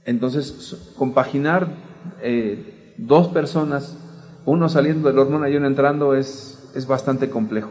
Entonces, 0.06 0.92
compaginar 0.96 1.68
eh, 2.22 2.94
dos 2.96 3.28
personas, 3.28 3.98
uno 4.46 4.68
saliendo 4.68 5.08
del 5.08 5.18
hormona 5.18 5.50
y 5.50 5.56
uno 5.56 5.66
entrando, 5.66 6.14
es, 6.14 6.70
es 6.74 6.86
bastante 6.86 7.28
complejo. 7.28 7.70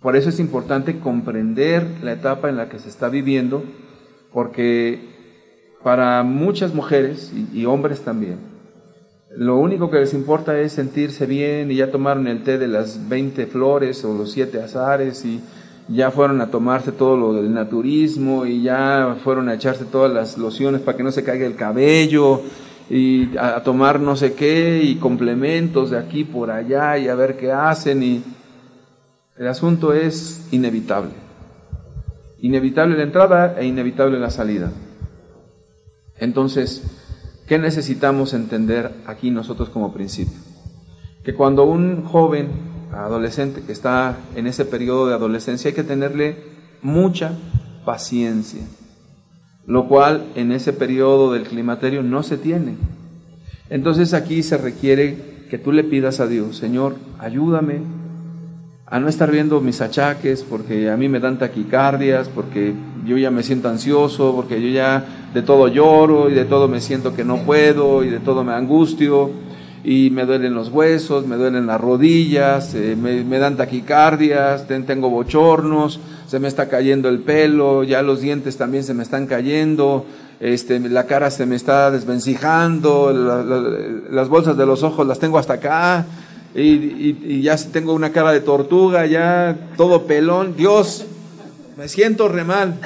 Por 0.00 0.16
eso 0.16 0.28
es 0.28 0.38
importante 0.38 0.98
comprender 0.98 1.84
la 2.02 2.12
etapa 2.12 2.48
en 2.48 2.56
la 2.56 2.68
que 2.68 2.78
se 2.78 2.88
está 2.88 3.08
viviendo, 3.08 3.64
porque 4.32 5.00
para 5.82 6.22
muchas 6.22 6.74
mujeres 6.74 7.32
y 7.52 7.64
hombres 7.64 8.02
también, 8.02 8.38
lo 9.36 9.58
único 9.58 9.90
que 9.90 9.98
les 9.98 10.14
importa 10.14 10.58
es 10.58 10.72
sentirse 10.72 11.26
bien 11.26 11.70
y 11.70 11.76
ya 11.76 11.90
tomaron 11.90 12.26
el 12.28 12.42
té 12.42 12.56
de 12.56 12.66
las 12.66 13.08
20 13.08 13.46
flores 13.46 14.02
o 14.04 14.16
los 14.16 14.32
siete 14.32 14.62
azares 14.62 15.24
y 15.24 15.40
ya 15.88 16.10
fueron 16.10 16.40
a 16.40 16.50
tomarse 16.50 16.92
todo 16.92 17.16
lo 17.16 17.34
del 17.34 17.52
naturismo 17.52 18.46
y 18.46 18.62
ya 18.62 19.16
fueron 19.22 19.48
a 19.48 19.54
echarse 19.54 19.84
todas 19.84 20.12
las 20.12 20.38
lociones 20.38 20.80
para 20.80 20.96
que 20.96 21.02
no 21.02 21.12
se 21.12 21.24
caiga 21.24 21.46
el 21.46 21.56
cabello 21.56 22.40
y 22.88 23.36
a, 23.36 23.62
tomar 23.62 24.00
no 24.00 24.16
sé 24.16 24.32
qué 24.32 24.80
y 24.82 24.96
complementos 24.96 25.90
de 25.90 25.98
aquí 25.98 26.24
por 26.24 26.50
allá 26.50 26.96
y 26.96 27.08
a 27.08 27.14
ver 27.14 27.36
qué 27.36 27.52
hacen 27.52 28.02
y 28.02 28.22
el 29.38 29.46
asunto 29.46 29.92
es 29.92 30.46
inevitable. 30.50 31.12
Inevitable 32.40 32.96
la 32.96 33.02
entrada 33.04 33.58
e 33.58 33.66
inevitable 33.66 34.18
la 34.18 34.30
salida. 34.30 34.72
Entonces, 36.18 36.82
¿Qué 37.48 37.58
necesitamos 37.58 38.34
entender 38.34 38.92
aquí 39.06 39.30
nosotros 39.30 39.70
como 39.70 39.94
principio? 39.94 40.38
Que 41.24 41.34
cuando 41.34 41.64
un 41.64 42.04
joven, 42.04 42.50
adolescente 42.92 43.62
que 43.62 43.72
está 43.72 44.18
en 44.36 44.46
ese 44.46 44.66
periodo 44.66 45.08
de 45.08 45.14
adolescencia, 45.14 45.70
hay 45.70 45.74
que 45.74 45.82
tenerle 45.82 46.36
mucha 46.82 47.32
paciencia, 47.86 48.60
lo 49.66 49.88
cual 49.88 50.26
en 50.34 50.52
ese 50.52 50.74
periodo 50.74 51.32
del 51.32 51.44
climaterio 51.44 52.02
no 52.02 52.22
se 52.22 52.36
tiene. 52.36 52.76
Entonces 53.70 54.12
aquí 54.12 54.42
se 54.42 54.58
requiere 54.58 55.46
que 55.48 55.56
tú 55.56 55.72
le 55.72 55.84
pidas 55.84 56.20
a 56.20 56.26
Dios, 56.26 56.58
Señor, 56.58 56.96
ayúdame 57.18 57.80
a 58.90 58.98
no 58.98 59.08
estar 59.08 59.30
viendo 59.30 59.60
mis 59.60 59.80
achaques, 59.82 60.42
porque 60.42 60.90
a 60.90 60.96
mí 60.96 61.08
me 61.08 61.20
dan 61.20 61.38
taquicardias, 61.38 62.28
porque 62.28 62.72
yo 63.04 63.18
ya 63.18 63.30
me 63.30 63.42
siento 63.42 63.68
ansioso, 63.68 64.34
porque 64.34 64.62
yo 64.62 64.68
ya 64.68 65.04
de 65.34 65.42
todo 65.42 65.68
lloro 65.68 66.30
y 66.30 66.34
de 66.34 66.46
todo 66.46 66.68
me 66.68 66.80
siento 66.80 67.14
que 67.14 67.24
no 67.24 67.38
puedo 67.38 68.02
y 68.02 68.08
de 68.08 68.18
todo 68.18 68.44
me 68.44 68.54
angustio. 68.54 69.30
Y 69.84 70.10
me 70.10 70.24
duelen 70.24 70.54
los 70.54 70.70
huesos, 70.70 71.26
me 71.26 71.36
duelen 71.36 71.66
las 71.66 71.80
rodillas, 71.80 72.74
eh, 72.74 72.96
me, 72.96 73.38
dan 73.38 73.56
taquicardias, 73.56 74.66
tengo 74.66 75.08
bochornos, 75.08 76.00
se 76.26 76.40
me 76.40 76.48
está 76.48 76.68
cayendo 76.68 77.08
el 77.08 77.20
pelo, 77.20 77.84
ya 77.84 78.02
los 78.02 78.20
dientes 78.20 78.56
también 78.56 78.84
se 78.84 78.92
me 78.92 79.02
están 79.02 79.26
cayendo, 79.26 80.04
este, 80.40 80.80
la 80.80 81.04
cara 81.04 81.30
se 81.30 81.46
me 81.46 81.56
está 81.56 81.90
desvencijando, 81.90 83.12
las 84.10 84.28
bolsas 84.28 84.56
de 84.56 84.66
los 84.66 84.82
ojos 84.82 85.06
las 85.06 85.20
tengo 85.20 85.38
hasta 85.38 85.54
acá, 85.54 86.04
y, 86.60 87.42
ya 87.42 87.56
tengo 87.56 87.92
una 87.94 88.12
cara 88.12 88.32
de 88.32 88.40
tortuga, 88.40 89.06
ya 89.06 89.56
todo 89.76 90.06
pelón. 90.06 90.56
Dios, 90.56 91.06
me 91.76 91.88
siento 91.88 92.28
re 92.28 92.44
mal. 92.44 92.78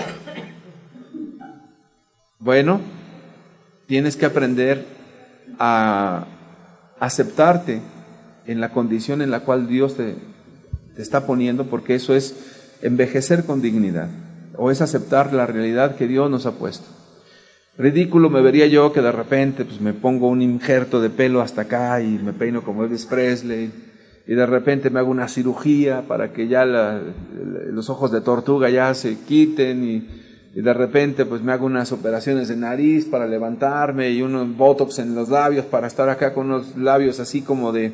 Bueno, 2.38 2.80
tienes 3.87 4.16
que 4.16 4.26
aprender 4.26 4.85
a 5.58 6.26
aceptarte 6.98 7.80
en 8.46 8.61
la 8.61 8.70
condición 8.70 9.22
en 9.22 9.30
la 9.30 9.40
cual 9.40 9.68
Dios 9.68 9.96
te, 9.96 10.16
te 10.96 11.02
está 11.02 11.26
poniendo, 11.26 11.66
porque 11.66 11.94
eso 11.94 12.14
es 12.14 12.35
envejecer 12.82 13.44
con 13.44 13.62
dignidad, 13.62 14.08
o 14.56 14.70
es 14.70 14.80
aceptar 14.80 15.32
la 15.32 15.46
realidad 15.46 15.96
que 15.96 16.08
Dios 16.08 16.30
nos 16.30 16.46
ha 16.46 16.52
puesto. 16.52 17.01
Ridículo 17.78 18.28
me 18.28 18.42
vería 18.42 18.66
yo 18.66 18.92
que 18.92 19.00
de 19.00 19.12
repente 19.12 19.64
pues, 19.64 19.80
me 19.80 19.94
pongo 19.94 20.28
un 20.28 20.42
injerto 20.42 21.00
de 21.00 21.08
pelo 21.08 21.40
hasta 21.40 21.62
acá 21.62 22.02
y 22.02 22.18
me 22.18 22.35
peino 22.35 22.62
como 22.62 22.85
Elvis 22.85 23.06
Presley 23.06 23.72
y 24.26 24.35
de 24.35 24.44
repente 24.44 24.90
me 24.90 24.98
hago 24.98 25.11
una 25.11 25.26
cirugía 25.26 26.02
para 26.06 26.32
que 26.32 26.48
ya 26.48 26.66
los 26.66 27.88
ojos 27.88 28.12
de 28.12 28.20
tortuga 28.20 28.68
ya 28.68 28.92
se 28.92 29.18
quiten 29.20 29.85
y, 29.85 30.22
de 30.61 30.74
repente 30.74 31.24
pues 31.24 31.40
me 31.40 31.52
hago 31.52 31.64
unas 31.64 31.92
operaciones 31.92 32.48
de 32.48 32.56
nariz 32.56 33.06
para 33.06 33.26
levantarme 33.26 34.11
y 34.11 34.20
unos 34.20 34.54
botox 34.54 34.98
en 34.98 35.14
los 35.14 35.30
labios 35.30 35.64
para 35.64 35.87
estar 35.87 36.11
acá 36.11 36.35
con 36.35 36.48
unos 36.48 36.76
labios 36.76 37.20
así 37.20 37.40
como 37.40 37.72
de, 37.72 37.90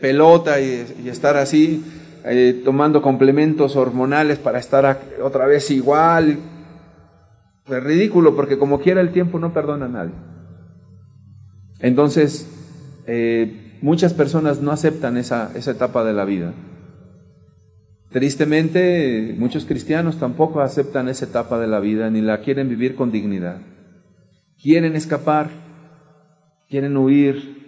pelota 0.00 0.62
y, 0.62 1.08
estar 1.08 1.36
así 1.36 1.84
eh, 2.24 2.62
tomando 2.64 3.02
complementos 3.02 3.76
hormonales 3.76 4.38
para 4.38 4.58
estar 4.58 4.98
otra 5.22 5.44
vez 5.44 5.70
igual 5.70 6.38
es 7.72 7.82
ridículo 7.82 8.36
porque 8.36 8.58
como 8.58 8.80
quiera 8.80 9.00
el 9.00 9.12
tiempo 9.12 9.38
no 9.38 9.52
perdona 9.52 9.86
a 9.86 9.88
nadie. 9.88 10.14
Entonces, 11.80 12.48
eh, 13.06 13.78
muchas 13.82 14.14
personas 14.14 14.60
no 14.60 14.70
aceptan 14.70 15.16
esa, 15.16 15.50
esa 15.54 15.70
etapa 15.70 16.04
de 16.04 16.12
la 16.12 16.24
vida. 16.24 16.52
Tristemente, 18.10 19.34
muchos 19.38 19.64
cristianos 19.64 20.18
tampoco 20.18 20.60
aceptan 20.60 21.08
esa 21.08 21.26
etapa 21.26 21.60
de 21.60 21.68
la 21.68 21.78
vida 21.78 22.10
ni 22.10 22.20
la 22.20 22.40
quieren 22.40 22.68
vivir 22.68 22.96
con 22.96 23.12
dignidad. 23.12 23.58
Quieren 24.60 24.96
escapar, 24.96 25.48
quieren 26.68 26.96
huir, 26.96 27.60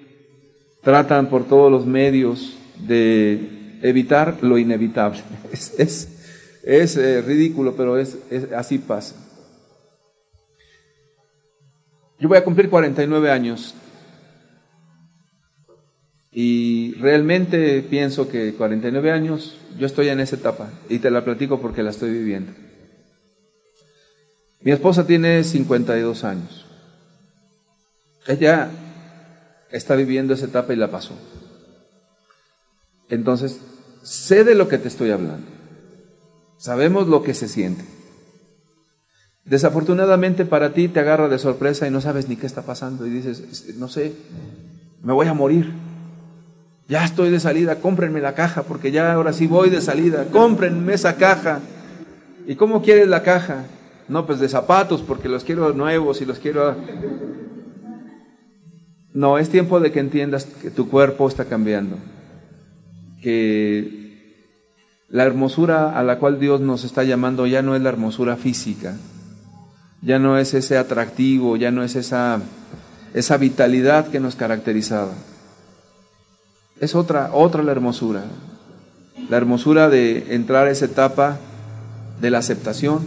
tratan 0.83 1.29
por 1.29 1.45
todos 1.45 1.71
los 1.71 1.87
medios 1.87 2.59
de 2.87 3.79
evitar 3.83 4.38
lo 4.43 4.59
inevitable. 4.59 5.21
Es, 5.53 6.09
es, 6.65 6.97
eh, 6.97 7.21
ridículo, 7.23 7.75
pero 7.77 7.99
es, 7.99 8.17
así 8.57 8.79
pasa. 8.79 9.17
Yo 12.23 12.29
voy 12.29 12.39
a 12.39 12.45
cumplir 12.45 12.71
49 12.71 13.33
años 13.33 13.75
y 16.31 16.95
realmente 17.01 17.83
pienso 17.83 18.29
que 18.29 18.55
49 18.55 19.11
años 19.11 19.59
yo 19.77 19.87
estoy 19.87 20.09
en 20.09 20.21
esa 20.21 20.37
etapa 20.37 20.71
y 20.89 21.01
te 21.01 21.11
la 21.11 21.25
platico 21.25 21.61
porque 21.61 21.83
la 21.83 21.91
estoy 21.91 22.11
viviendo. 22.11 22.53
Mi 24.61 24.71
esposa 24.71 25.05
tiene 25.05 25.43
52 25.43 26.23
años. 26.23 26.65
Ella 28.29 28.71
está 29.73 29.97
viviendo 29.97 30.35
esa 30.35 30.47
etapa 30.47 30.73
y 30.73 30.77
la 30.77 30.93
pasó. 30.93 31.15
Entonces, 33.09 33.59
sé 34.05 34.45
de 34.45 34.55
lo 34.55 34.69
que 34.69 34.79
te 34.79 34.87
estoy 34.87 35.11
hablando. 35.11 35.49
Sabemos 36.57 37.09
lo 37.09 37.25
que 37.25 37.35
se 37.35 37.49
siente. 37.49 37.85
Desafortunadamente 39.45 40.45
para 40.45 40.73
ti 40.73 40.89
te 40.89 41.01
agarra 41.01 41.29
de 41.29 41.39
sorpresa 41.39 41.87
y 41.87 41.91
no 41.91 42.01
sabes 42.01 42.29
ni 42.29 42.37
qué 42.37 42.47
está 42.47 42.63
pasando 42.63 43.07
y 43.07 43.11
dices, 43.11 43.75
no 43.77 43.89
sé, 43.89 44.13
me 45.03 45.13
voy 45.13 45.27
a 45.27 45.35
morir. 45.35 45.73
Ya 46.89 47.05
estoy 47.05 47.31
de 47.31 47.41
salida, 47.41 47.81
cómprenme 47.81 48.21
la 48.21 48.35
caja 48.35 48.63
porque 48.63 48.93
ya 48.93 49.13
ahora 49.13 49.33
sí 49.33 49.47
voy 49.47 49.71
de 49.71 49.81
salida, 49.81 50.27
cómprenme 50.31 50.95
esa 50.95 51.17
caja. 51.17 51.61
¿Y 52.47 52.55
cómo 52.55 52.83
quieres 52.83 53.09
la 53.09 53.23
caja? 53.23 53.65
No, 54.09 54.27
pues 54.27 54.41
de 54.41 54.49
zapatos 54.49 55.03
porque 55.03 55.29
los 55.29 55.45
quiero 55.45 55.73
nuevos 55.73 56.21
y 56.21 56.25
los 56.25 56.39
quiero... 56.39 56.77
No, 59.15 59.39
es 59.39 59.49
tiempo 59.49 59.81
de 59.81 59.93
que 59.93 60.01
entiendas 60.01 60.45
que 60.45 60.71
tu 60.71 60.89
cuerpo 60.89 61.29
está 61.29 61.45
cambiando, 61.45 61.97
que 63.21 64.03
la 65.09 65.25
hermosura 65.25 65.99
a 65.99 66.03
la 66.03 66.19
cual 66.19 66.41
Dios 66.41 66.63
nos 66.63 66.85
está 66.85 67.05
llamando 67.05 67.47
ya 67.47 67.61
no 67.61 67.77
es 67.77 67.83
la 67.83 67.91
hermosura 67.91 68.37
física, 68.37 68.97
ya 70.03 70.19
no 70.19 70.37
es 70.37 70.53
ese 70.53 70.77
atractivo, 70.77 71.57
ya 71.57 71.71
no 71.71 71.85
es 71.85 71.95
esa, 71.95 72.41
esa 73.15 73.37
vitalidad 73.37 74.09
que 74.09 74.21
nos 74.21 74.35
caracterizaba. 74.35 75.12
Es 76.81 76.97
otra, 76.97 77.31
otra 77.33 77.62
la 77.62 77.71
hermosura, 77.71 78.25
la 79.31 79.37
hermosura 79.37 79.88
de 79.88 80.35
entrar 80.35 80.67
a 80.67 80.71
esa 80.71 80.87
etapa 80.87 81.38
de 82.21 82.31
la 82.31 82.38
aceptación, 82.38 83.07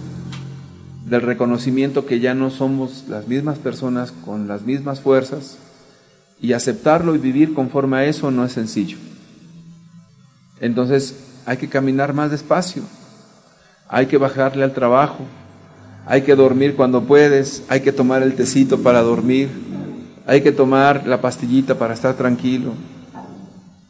del 1.06 1.22
reconocimiento 1.22 2.06
que 2.06 2.20
ya 2.20 2.34
no 2.34 2.50
somos 2.50 3.04
las 3.10 3.28
mismas 3.28 3.60
personas 3.60 4.12
con 4.12 4.48
las 4.48 4.62
mismas 4.62 5.02
fuerzas, 5.02 5.58
y 6.40 6.54
aceptarlo 6.54 7.16
y 7.16 7.20
vivir 7.20 7.54
conforme 7.54 7.98
a 7.98 8.06
eso 8.06 8.32
no 8.32 8.46
es 8.46 8.54
sencillo. 8.54 8.98
Entonces 10.62 11.16
hay 11.46 11.58
que 11.58 11.70
caminar 11.70 12.14
más 12.14 12.32
despacio, 12.32 12.84
hay 13.90 14.06
que 14.08 14.18
bajarle 14.18 14.64
al 14.64 14.74
trabajo, 14.74 15.26
hay 16.06 16.22
que 16.22 16.36
dormir 16.36 16.76
cuando 16.76 17.04
puedes, 17.04 17.64
hay 17.68 17.82
que 17.82 17.92
tomar 17.92 18.22
el 18.22 18.36
tecito 18.36 18.80
para 18.80 19.02
dormir, 19.02 19.50
hay 20.28 20.42
que 20.42 20.52
tomar 20.52 21.08
la 21.08 21.22
pastillita 21.22 21.78
para 21.78 21.94
estar 21.94 22.16
tranquilo. 22.16 22.74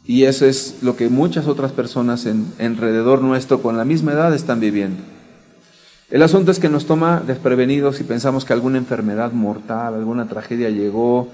Y 0.04 0.22
eso 0.24 0.46
es 0.46 0.76
lo 0.82 0.96
que 0.96 1.08
muchas 1.08 1.46
otras 1.46 1.72
personas 1.72 2.26
en, 2.26 2.52
alrededor 2.58 3.22
nuestro 3.22 3.60
con 3.60 3.76
la 3.76 3.84
misma 3.84 4.12
edad 4.12 4.34
están 4.34 4.60
viviendo. 4.60 5.02
El 6.08 6.22
asunto 6.22 6.52
es 6.52 6.60
que 6.60 6.68
nos 6.68 6.86
toma 6.86 7.22
desprevenidos 7.26 8.00
y 8.00 8.04
pensamos 8.04 8.44
que 8.44 8.52
alguna 8.52 8.78
enfermedad 8.78 9.32
mortal, 9.32 9.94
alguna 9.94 10.28
tragedia 10.28 10.70
llegó, 10.70 11.28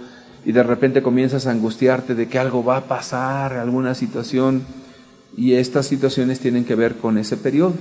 y 0.45 0.53
de 0.53 0.63
repente 0.63 1.03
comienzas 1.03 1.47
a 1.47 1.53
angustiarte 1.53 2.15
de 2.15 2.27
que 2.27 2.39
algo 2.39 2.65
va 2.65 2.79
a 2.79 2.85
pasar, 2.85 3.53
alguna 3.53 3.95
situación, 3.95 4.63
y 5.37 5.55
estas 5.55 5.87
situaciones 5.87 6.41
tienen 6.41 6.65
que 6.65 6.75
ver 6.75 6.97
con 6.97 7.19
ese 7.19 7.37
periodo. 7.37 7.75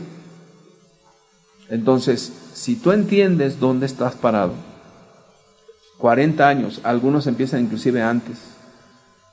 Entonces, 1.69 2.33
si 2.62 2.76
tú 2.76 2.91
entiendes 2.91 3.60
dónde 3.60 3.88
estás 3.88 4.13
parado, 4.13 4.54
40 5.97 6.47
años, 6.47 6.80
algunos 6.84 7.26
empiezan 7.26 7.62
inclusive 7.62 8.04
antes, 8.04 8.38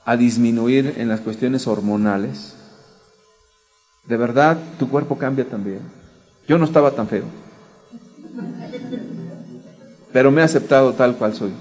a 0.07 0.17
disminuir 0.17 0.95
en 0.97 1.09
las 1.09 1.21
cuestiones 1.21 1.67
hormonales, 1.67 2.57
de 4.07 4.17
verdad 4.17 4.57
tu 4.79 4.89
cuerpo 4.89 5.19
cambia 5.19 5.47
también. 5.47 5.81
Yo 6.49 6.57
no 6.57 6.65
estaba 6.65 6.93
tan 6.93 7.07
feo, 7.07 7.25
pero 10.11 10.31
me 10.31 10.41
he 10.41 10.45
aceptado 10.45 10.95
tal 10.95 11.15
cual 11.17 11.35
soy. 11.35 11.53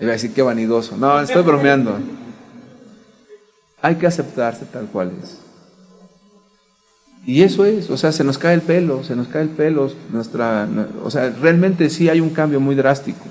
Iba 0.00 0.10
a 0.10 0.14
decir 0.14 0.34
que 0.34 0.42
vanidoso. 0.42 0.96
No, 0.96 1.20
estoy 1.20 1.44
bromeando. 1.44 1.96
Hay 3.82 3.94
que 3.94 4.08
aceptarse 4.08 4.64
tal 4.64 4.86
cual 4.86 5.12
es. 5.22 5.47
Y 7.28 7.42
eso 7.42 7.66
es, 7.66 7.90
o 7.90 7.98
sea, 7.98 8.10
se 8.10 8.24
nos 8.24 8.38
cae 8.38 8.54
el 8.54 8.62
pelo, 8.62 9.04
se 9.04 9.14
nos 9.14 9.28
cae 9.28 9.42
el 9.42 9.50
pelo, 9.50 9.92
nuestra, 10.10 10.66
o 11.04 11.10
sea, 11.10 11.28
realmente 11.28 11.90
sí 11.90 12.08
hay 12.08 12.22
un 12.22 12.30
cambio 12.30 12.58
muy 12.58 12.74
drástico. 12.74 13.22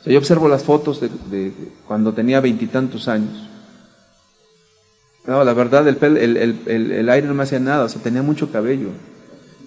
O 0.00 0.02
sea, 0.02 0.10
yo 0.10 0.18
observo 0.18 0.48
las 0.48 0.64
fotos 0.64 1.02
de, 1.02 1.52
cuando 1.86 2.14
tenía 2.14 2.40
veintitantos 2.40 3.08
años. 3.08 3.46
No, 5.26 5.44
la 5.44 5.52
verdad, 5.52 5.86
el, 5.86 5.98
el, 6.16 6.60
el, 6.66 7.08
aire 7.10 7.28
no 7.28 7.34
me 7.34 7.42
hacía 7.42 7.60
nada, 7.60 7.84
o 7.84 7.88
sea, 7.90 8.00
tenía 8.00 8.22
mucho 8.22 8.50
cabello. 8.50 8.88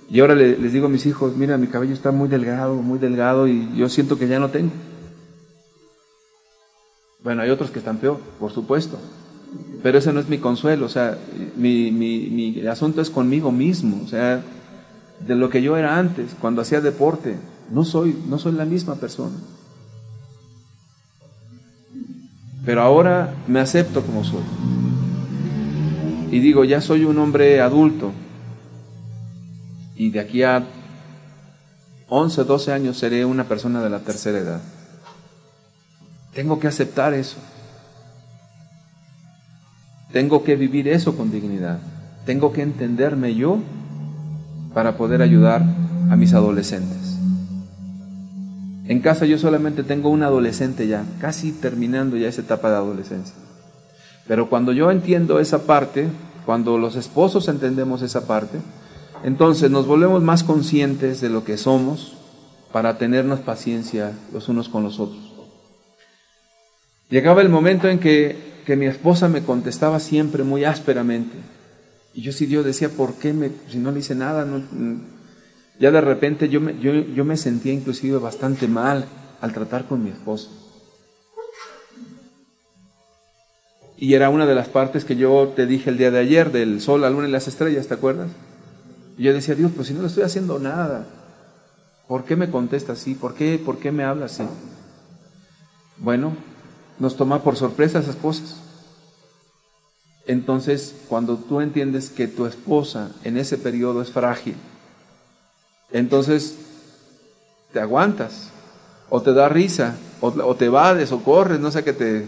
Y 0.09 0.19
ahora 0.19 0.33
les 0.33 0.73
digo 0.73 0.87
a 0.87 0.89
mis 0.89 1.05
hijos, 1.05 1.37
mira, 1.37 1.55
mi 1.59 1.67
cabello 1.67 1.93
está 1.93 2.09
muy 2.09 2.27
delgado, 2.27 2.73
muy 2.73 2.97
delgado, 2.97 3.47
y 3.47 3.69
yo 3.75 3.87
siento 3.87 4.17
que 4.17 4.27
ya 4.27 4.39
no 4.39 4.49
tengo. 4.49 4.71
Bueno, 7.21 7.43
hay 7.43 7.51
otros 7.51 7.69
que 7.69 7.77
están 7.77 7.97
peor, 7.97 8.17
por 8.39 8.51
supuesto. 8.51 8.97
Pero 9.81 9.97
ese 9.97 10.11
no 10.11 10.19
es 10.19 10.27
mi 10.27 10.39
consuelo, 10.39 10.85
o 10.85 10.89
sea, 10.89 11.17
mi, 11.55 11.91
mi, 11.91 12.29
mi 12.29 12.67
asunto 12.67 13.01
es 13.01 13.09
conmigo 13.09 13.51
mismo, 13.51 14.01
o 14.03 14.07
sea, 14.07 14.43
de 15.25 15.35
lo 15.35 15.49
que 15.49 15.61
yo 15.61 15.77
era 15.77 15.97
antes, 15.97 16.31
cuando 16.39 16.61
hacía 16.61 16.81
deporte. 16.81 17.37
No 17.71 17.85
soy, 17.85 18.17
no 18.27 18.39
soy 18.39 18.53
la 18.53 18.65
misma 18.65 18.95
persona. 18.95 19.35
Pero 22.65 22.81
ahora 22.81 23.33
me 23.47 23.59
acepto 23.59 24.01
como 24.01 24.23
soy. 24.23 24.43
Y 26.31 26.39
digo, 26.39 26.63
ya 26.63 26.81
soy 26.81 27.05
un 27.05 27.17
hombre 27.17 27.61
adulto. 27.61 28.11
Y 29.95 30.09
de 30.09 30.19
aquí 30.19 30.43
a 30.43 30.65
11, 32.07 32.43
12 32.43 32.71
años 32.71 32.97
seré 32.97 33.25
una 33.25 33.43
persona 33.45 33.83
de 33.83 33.89
la 33.89 33.99
tercera 33.99 34.39
edad. 34.39 34.61
Tengo 36.33 36.59
que 36.59 36.67
aceptar 36.67 37.13
eso. 37.13 37.37
Tengo 40.11 40.43
que 40.43 40.55
vivir 40.55 40.87
eso 40.87 41.15
con 41.15 41.31
dignidad. 41.31 41.79
Tengo 42.25 42.51
que 42.51 42.61
entenderme 42.61 43.35
yo 43.35 43.59
para 44.73 44.97
poder 44.97 45.21
ayudar 45.21 45.63
a 46.09 46.15
mis 46.15 46.33
adolescentes. 46.33 47.17
En 48.87 49.01
casa 49.01 49.25
yo 49.25 49.37
solamente 49.37 49.83
tengo 49.83 50.09
un 50.09 50.23
adolescente 50.23 50.87
ya, 50.87 51.05
casi 51.21 51.51
terminando 51.51 52.17
ya 52.17 52.27
esa 52.27 52.41
etapa 52.41 52.71
de 52.71 52.77
adolescencia. 52.77 53.35
Pero 54.27 54.49
cuando 54.49 54.73
yo 54.73 54.89
entiendo 54.89 55.39
esa 55.39 55.65
parte, 55.65 56.07
cuando 56.45 56.79
los 56.79 56.95
esposos 56.95 57.47
entendemos 57.47 58.01
esa 58.01 58.25
parte, 58.25 58.57
entonces 59.23 59.69
nos 59.69 59.85
volvemos 59.85 60.23
más 60.23 60.43
conscientes 60.43 61.21
de 61.21 61.29
lo 61.29 61.43
que 61.43 61.57
somos 61.57 62.13
para 62.71 62.97
tenernos 62.97 63.39
paciencia 63.39 64.13
los 64.33 64.49
unos 64.49 64.69
con 64.69 64.83
los 64.83 64.99
otros. 64.99 65.33
Llegaba 67.09 67.41
el 67.41 67.49
momento 67.49 67.87
en 67.89 67.99
que, 67.99 68.48
mi 68.75 68.85
esposa 68.85 69.27
me 69.27 69.43
contestaba 69.43 69.99
siempre 69.99 70.43
muy 70.43 70.63
ásperamente. 70.65 71.37
Y 72.13 72.21
yo 72.21 72.31
sí, 72.31 72.45
Dios 72.45 72.65
decía, 72.65 72.89
¿por 72.89 73.15
qué 73.15 73.33
me, 73.33 73.51
si 73.69 73.77
no 73.77 73.91
le 73.91 73.99
hice 73.99 74.15
nada? 74.15 74.45
ya 75.79 75.91
de 75.91 76.01
repente 76.01 76.49
yo 76.49 76.59
me, 76.59 76.77
yo, 76.79 76.91
yo 76.91 77.23
me 77.23 77.37
sentía 77.37 77.71
inclusive 77.71 78.17
bastante 78.17 78.67
mal 78.67 79.05
al 79.41 79.53
tratar 79.53 79.85
con 79.85 80.03
mi 80.03 80.09
esposa. 80.09 80.49
Y 83.97 84.13
era 84.13 84.29
una 84.29 84.45
de 84.45 84.55
las 84.55 84.69
partes 84.69 85.03
que 85.03 85.15
yo 85.15 85.51
te 85.55 85.65
dije 85.65 85.89
el 85.89 85.97
día 85.97 86.09
de 86.09 86.19
ayer, 86.19 86.51
del 86.51 86.79
sol, 86.79 87.01
la 87.01 87.09
luna 87.09 87.27
y 87.27 87.31
las 87.31 87.47
estrellas, 87.47 87.87
¿te 87.87 87.93
acuerdas? 87.93 88.29
Y 89.17 89.23
yo 89.23 89.33
decía, 89.33 89.55
Dios, 89.55 89.71
pues 89.75 89.89
si 89.89 89.93
no 89.93 90.01
le 90.01 90.07
estoy 90.07 90.23
haciendo 90.23 90.57
nada, 90.59 91.05
¿por 92.07 92.23
qué 92.23 92.37
me 92.37 92.49
contesta 92.49 92.93
así? 92.93 93.13
¿Por 93.13 93.35
qué, 93.35 93.61
por 93.63 93.77
qué 93.77 93.91
me 93.91 94.05
habla 94.05 94.27
así? 94.27 94.43
Bueno, 95.97 96.33
nos 96.99 97.15
toma 97.15 97.41
por 97.41 97.55
sorpresa 97.55 97.99
esas 97.99 98.15
cosas. 98.15 98.57
Entonces, 100.27 100.93
cuando 101.07 101.37
tú 101.37 101.59
entiendes 101.61 102.09
que 102.09 102.27
tu 102.27 102.45
esposa 102.45 103.11
en 103.23 103.37
ese 103.37 103.57
periodo 103.57 104.01
es 104.01 104.11
frágil, 104.11 104.55
entonces 105.91 106.55
te 107.73 107.79
aguantas, 107.79 108.51
o 109.09 109.21
te 109.21 109.33
da 109.33 109.49
risa, 109.49 109.95
o, 110.21 110.55
te 110.55 110.69
vades, 110.69 111.11
o 111.11 111.23
corres, 111.23 111.59
no 111.59 111.71
sé, 111.71 111.83
que 111.83 111.93
te 111.93 112.27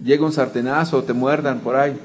llegue 0.00 0.22
un 0.22 0.32
sartenazo, 0.32 0.98
o 0.98 1.02
te 1.02 1.12
muerdan 1.12 1.60
por 1.60 1.74
ahí. 1.74 1.98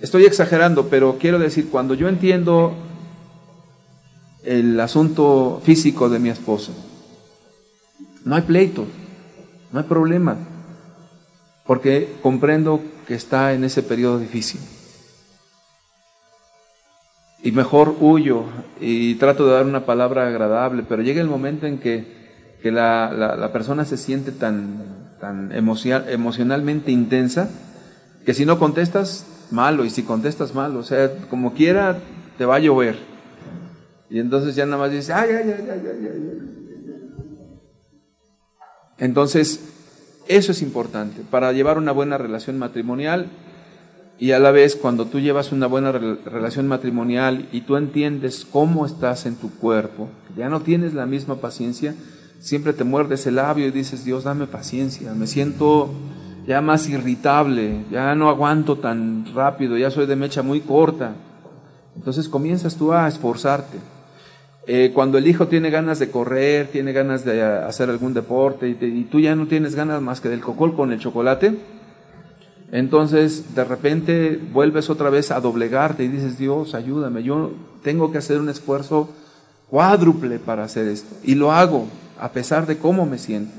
Estoy 0.00 0.24
exagerando, 0.24 0.88
pero 0.88 1.16
quiero 1.18 1.38
decir, 1.38 1.70
cuando 1.70 1.94
yo 1.94 2.08
entiendo 2.08 2.74
el 4.44 4.78
asunto 4.80 5.62
físico 5.64 6.10
de 6.10 6.18
mi 6.18 6.28
esposa, 6.28 6.72
no 8.24 8.34
hay 8.34 8.42
pleito. 8.42 8.84
No 9.76 9.82
hay 9.82 9.88
problema. 9.88 10.38
porque 11.66 12.08
comprendo 12.22 12.80
que 13.06 13.14
está 13.14 13.52
en 13.52 13.62
ese 13.62 13.82
periodo 13.82 14.18
difícil. 14.18 14.58
Y 17.42 17.52
mejor 17.52 17.94
huyo 18.00 18.44
y 18.80 19.16
trato 19.16 19.46
de 19.46 19.52
dar 19.52 19.66
una 19.66 19.84
palabra 19.84 20.28
agradable, 20.28 20.82
pero 20.88 21.02
llega 21.02 21.20
el 21.20 21.28
momento 21.28 21.66
en 21.66 21.76
que, 21.76 22.06
la, 22.62 23.50
persona 23.52 23.84
se 23.84 23.98
siente 23.98 24.32
tan, 24.32 25.18
tan 25.20 25.52
emocionalmente 25.52 26.90
intensa 26.90 27.50
que 28.24 28.32
si 28.32 28.46
no 28.46 28.58
contestas, 28.58 29.26
malo, 29.50 29.84
y 29.84 29.90
si 29.90 30.04
contestas 30.04 30.54
malo, 30.54 30.78
o 30.78 30.84
sea, 30.84 31.10
como 31.28 31.52
quiera, 31.52 31.98
te 32.38 32.46
va 32.46 32.56
a 32.56 32.60
llover. 32.60 32.96
Y 34.08 34.20
entonces 34.20 34.56
ya 34.56 34.64
nada 34.64 34.78
más 34.78 34.90
dices, 34.90 35.10
ay, 35.10 35.28
ay, 35.32 35.54
ay, 35.54 35.68
ay, 35.70 35.82
ay, 35.84 36.08
ay. 36.10 36.65
Entonces, 38.98 39.60
eso 40.28 40.52
es 40.52 40.62
importante 40.62 41.22
para 41.30 41.52
llevar 41.52 41.78
una 41.78 41.92
buena 41.92 42.18
relación 42.18 42.58
matrimonial 42.58 43.28
y 44.18 44.32
a 44.32 44.38
la 44.38 44.50
vez 44.50 44.76
cuando 44.76 45.06
tú 45.06 45.20
llevas 45.20 45.52
una 45.52 45.66
buena 45.66 45.92
relación 45.92 46.66
matrimonial 46.66 47.48
y 47.52 47.60
tú 47.60 47.76
entiendes 47.76 48.46
cómo 48.50 48.86
estás 48.86 49.26
en 49.26 49.36
tu 49.36 49.50
cuerpo, 49.50 50.08
ya 50.36 50.48
no 50.48 50.62
tienes 50.62 50.94
la 50.94 51.06
misma 51.06 51.36
paciencia, 51.36 51.94
siempre 52.40 52.72
te 52.72 52.84
muerdes 52.84 53.26
el 53.26 53.36
labio 53.36 53.66
y 53.66 53.70
dices, 53.70 54.04
Dios, 54.04 54.24
dame 54.24 54.46
paciencia, 54.46 55.12
me 55.12 55.26
siento 55.26 55.90
ya 56.46 56.60
más 56.60 56.88
irritable, 56.88 57.84
ya 57.90 58.14
no 58.14 58.30
aguanto 58.30 58.76
tan 58.78 59.26
rápido, 59.34 59.76
ya 59.76 59.90
soy 59.90 60.06
de 60.06 60.16
mecha 60.16 60.42
muy 60.42 60.60
corta. 60.60 61.14
Entonces 61.94 62.28
comienzas 62.28 62.76
tú 62.76 62.92
a 62.92 63.08
esforzarte. 63.08 63.78
Eh, 64.68 64.90
cuando 64.92 65.16
el 65.16 65.28
hijo 65.28 65.46
tiene 65.46 65.70
ganas 65.70 66.00
de 66.00 66.10
correr, 66.10 66.66
tiene 66.68 66.92
ganas 66.92 67.24
de 67.24 67.40
hacer 67.40 67.88
algún 67.88 68.14
deporte 68.14 68.68
y, 68.68 69.04
tú 69.04 69.20
ya 69.20 69.36
no 69.36 69.46
tienes 69.46 69.76
ganas 69.76 70.02
más 70.02 70.20
que 70.20 70.28
del 70.28 70.40
cocol 70.40 70.74
con 70.74 70.92
el 70.92 70.98
chocolate, 70.98 71.56
entonces 72.72 73.54
de 73.54 73.62
repente 73.62 74.40
vuelves 74.52 74.90
otra 74.90 75.08
vez 75.08 75.30
a 75.30 75.40
doblegarte 75.40 76.02
y 76.02 76.08
dices, 76.08 76.36
Dios, 76.36 76.74
ayúdame, 76.74 77.22
yo 77.22 77.52
tengo 77.82 78.10
que 78.10 78.18
hacer 78.18 78.40
un 78.40 78.48
esfuerzo 78.48 79.08
cuádruple 79.70 80.40
para 80.40 80.64
hacer 80.64 80.88
esto. 80.88 81.14
Y 81.22 81.36
lo 81.36 81.52
hago 81.52 81.86
a 82.18 82.32
pesar 82.32 82.66
de 82.66 82.76
cómo 82.76 83.06
me 83.06 83.18
siento. 83.18 83.52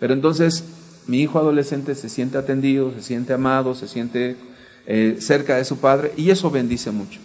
Pero 0.00 0.14
entonces 0.14 0.64
mi 1.06 1.20
hijo 1.20 1.38
adolescente 1.38 1.94
se 1.94 2.08
siente 2.08 2.38
atendido, 2.38 2.90
se 2.92 3.02
siente 3.02 3.34
amado, 3.34 3.74
se 3.74 3.86
siente 3.86 4.36
eh, 4.86 5.18
cerca 5.20 5.56
de 5.56 5.64
su 5.66 5.76
padre 5.76 6.12
y 6.16 6.30
eso 6.30 6.50
bendice 6.50 6.90
mucho. 6.90 7.20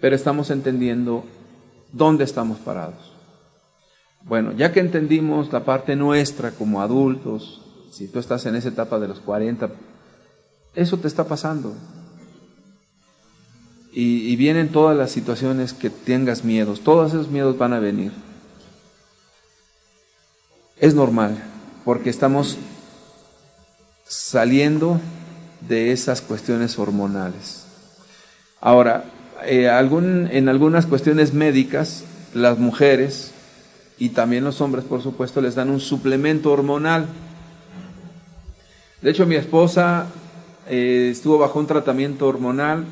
Pero 0.00 0.16
estamos 0.16 0.50
entendiendo 0.50 1.24
dónde 1.92 2.24
estamos 2.24 2.58
parados. 2.58 3.12
Bueno, 4.22 4.52
ya 4.52 4.72
que 4.72 4.80
entendimos 4.80 5.52
la 5.52 5.64
parte 5.64 5.96
nuestra 5.96 6.50
como 6.50 6.82
adultos, 6.82 7.62
si 7.90 8.08
tú 8.08 8.18
estás 8.18 8.44
en 8.46 8.56
esa 8.56 8.68
etapa 8.68 8.98
de 8.98 9.08
los 9.08 9.20
40, 9.20 9.70
eso 10.74 10.98
te 10.98 11.08
está 11.08 11.24
pasando. 11.24 11.74
Y, 13.90 14.36
vienen 14.36 14.68
todas 14.68 14.96
las 14.96 15.10
situaciones 15.10 15.72
que 15.72 15.90
tengas 15.90 16.44
miedos, 16.44 16.82
todos 16.82 17.12
esos 17.12 17.28
miedos 17.28 17.58
van 17.58 17.72
a 17.72 17.80
venir. 17.80 18.12
Es 20.76 20.94
normal, 20.94 21.36
porque 21.84 22.10
estamos 22.10 22.58
saliendo 24.06 25.00
de 25.66 25.90
esas 25.90 26.20
cuestiones 26.20 26.78
hormonales. 26.78 27.64
Ahora, 28.60 29.04
eh, 29.44 29.68
en 29.68 30.48
algunas 30.48 30.86
cuestiones 30.86 31.32
médicas, 31.32 32.04
las 32.34 32.58
mujeres 32.58 33.32
y 33.98 34.10
también 34.10 34.44
los 34.44 34.60
hombres, 34.60 34.84
por 34.84 35.02
supuesto, 35.02 35.40
les 35.40 35.54
dan 35.54 35.70
un 35.70 35.80
suplemento 35.80 36.52
hormonal. 36.52 37.06
De 39.02 39.10
hecho, 39.10 39.26
mi 39.26 39.36
esposa 39.36 40.06
eh, 40.68 41.08
estuvo 41.10 41.38
bajo 41.38 41.58
un 41.58 41.66
tratamiento 41.66 42.26
hormonal, 42.26 42.84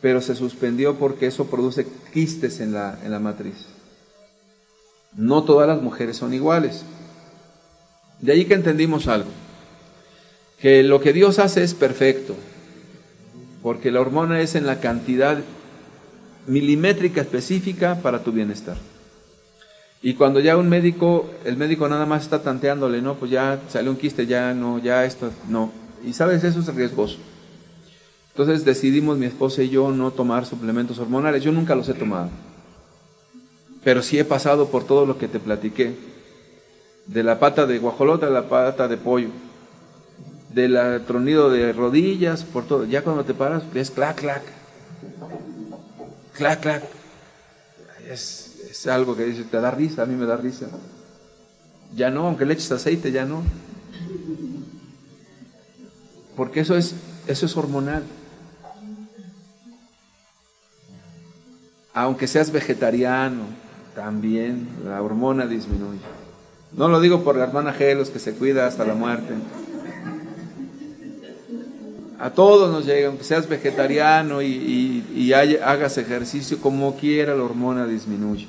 pero 0.00 0.20
se 0.20 0.34
suspendió 0.34 0.96
porque 0.96 1.26
eso 1.26 1.46
produce 1.46 1.86
quistes 2.12 2.60
en 2.60 2.72
la, 2.72 2.98
en 3.04 3.10
la 3.10 3.20
matriz. 3.20 3.66
No 5.16 5.44
todas 5.44 5.68
las 5.68 5.80
mujeres 5.80 6.16
son 6.16 6.34
iguales. 6.34 6.84
De 8.20 8.32
ahí 8.32 8.44
que 8.46 8.54
entendimos 8.54 9.06
algo, 9.06 9.30
que 10.60 10.82
lo 10.82 11.00
que 11.00 11.12
Dios 11.12 11.38
hace 11.38 11.62
es 11.62 11.74
perfecto, 11.74 12.34
porque 13.64 13.90
la 13.90 14.02
hormona 14.02 14.42
es 14.42 14.56
en 14.56 14.66
la 14.66 14.78
cantidad 14.78 15.38
milimétrica 16.46 17.22
específica 17.22 17.98
para 18.02 18.22
tu 18.22 18.30
bienestar. 18.30 18.76
Y 20.02 20.12
cuando 20.16 20.38
ya 20.38 20.58
un 20.58 20.68
médico, 20.68 21.30
el 21.46 21.56
médico 21.56 21.88
nada 21.88 22.04
más 22.04 22.24
está 22.24 22.42
tanteándole, 22.42 23.00
no, 23.00 23.14
pues 23.14 23.30
ya 23.30 23.62
salió 23.70 23.90
un 23.90 23.96
quiste, 23.96 24.26
ya 24.26 24.52
no, 24.52 24.80
ya 24.80 25.06
esto, 25.06 25.30
no. 25.48 25.72
Y 26.04 26.12
sabes, 26.12 26.44
eso 26.44 26.60
es 26.60 26.74
riesgoso. 26.74 27.16
Entonces 28.32 28.66
decidimos 28.66 29.16
mi 29.16 29.24
esposa 29.24 29.62
y 29.62 29.70
yo 29.70 29.90
no 29.92 30.10
tomar 30.10 30.44
suplementos 30.44 30.98
hormonales. 30.98 31.42
Yo 31.42 31.50
nunca 31.50 31.74
los 31.74 31.88
he 31.88 31.94
tomado. 31.94 32.28
Pero 33.82 34.02
sí 34.02 34.18
he 34.18 34.26
pasado 34.26 34.68
por 34.68 34.84
todo 34.84 35.06
lo 35.06 35.16
que 35.16 35.26
te 35.26 35.40
platiqué. 35.40 35.94
De 37.06 37.22
la 37.22 37.38
pata 37.38 37.64
de 37.64 37.78
guajolota 37.78 38.26
a 38.26 38.30
la 38.30 38.46
pata 38.46 38.88
de 38.88 38.98
pollo 38.98 39.30
del 40.54 41.04
tronido 41.06 41.50
de 41.50 41.72
rodillas, 41.72 42.44
por 42.44 42.64
todo. 42.64 42.84
Ya 42.84 43.02
cuando 43.02 43.24
te 43.24 43.34
paras, 43.34 43.64
es 43.74 43.90
clac, 43.90 44.16
clac. 44.16 44.42
Clac, 46.32 46.60
clac. 46.60 46.82
Es, 48.08 48.60
es 48.70 48.86
algo 48.86 49.16
que 49.16 49.24
dice, 49.24 49.44
te 49.44 49.60
da 49.60 49.70
risa, 49.70 50.02
a 50.02 50.06
mí 50.06 50.14
me 50.14 50.26
da 50.26 50.36
risa. 50.36 50.66
Ya 51.94 52.10
no, 52.10 52.26
aunque 52.26 52.44
le 52.44 52.54
eches 52.54 52.70
aceite, 52.72 53.12
ya 53.12 53.24
no. 53.24 53.42
Porque 56.36 56.60
eso 56.60 56.76
es, 56.76 56.94
eso 57.26 57.46
es 57.46 57.56
hormonal. 57.56 58.02
Aunque 61.92 62.26
seas 62.26 62.50
vegetariano, 62.50 63.44
también 63.94 64.68
la 64.84 65.00
hormona 65.00 65.46
disminuye. 65.46 66.00
No 66.72 66.88
lo 66.88 67.00
digo 67.00 67.22
por 67.22 67.36
la 67.36 67.44
hermana 67.44 67.72
Gelos 67.72 68.10
que 68.10 68.18
se 68.18 68.34
cuida 68.34 68.66
hasta 68.66 68.84
la 68.84 68.94
muerte. 68.94 69.34
A 72.18 72.30
todos 72.30 72.70
nos 72.70 72.86
llega, 72.86 73.08
aunque 73.08 73.24
seas 73.24 73.48
vegetariano 73.48 74.40
y, 74.40 75.32
hagas 75.32 75.98
ejercicio 75.98 76.58
como 76.60 76.96
quiera, 76.96 77.34
la 77.34 77.42
hormona 77.42 77.86
disminuye. 77.86 78.46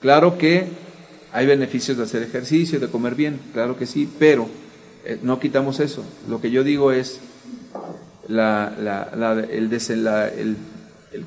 Claro 0.00 0.36
que 0.36 0.68
hay 1.32 1.46
beneficios 1.46 1.96
de 1.96 2.04
hacer 2.04 2.22
ejercicio, 2.22 2.78
de 2.78 2.88
comer 2.88 3.14
bien, 3.14 3.40
claro 3.52 3.78
que 3.78 3.86
sí, 3.86 4.08
pero 4.18 4.48
eh, 5.04 5.18
no 5.22 5.40
quitamos 5.40 5.80
eso. 5.80 6.04
Lo 6.28 6.40
que 6.40 6.50
yo 6.50 6.64
digo 6.64 6.92
es 6.92 7.20
el, 8.28 10.56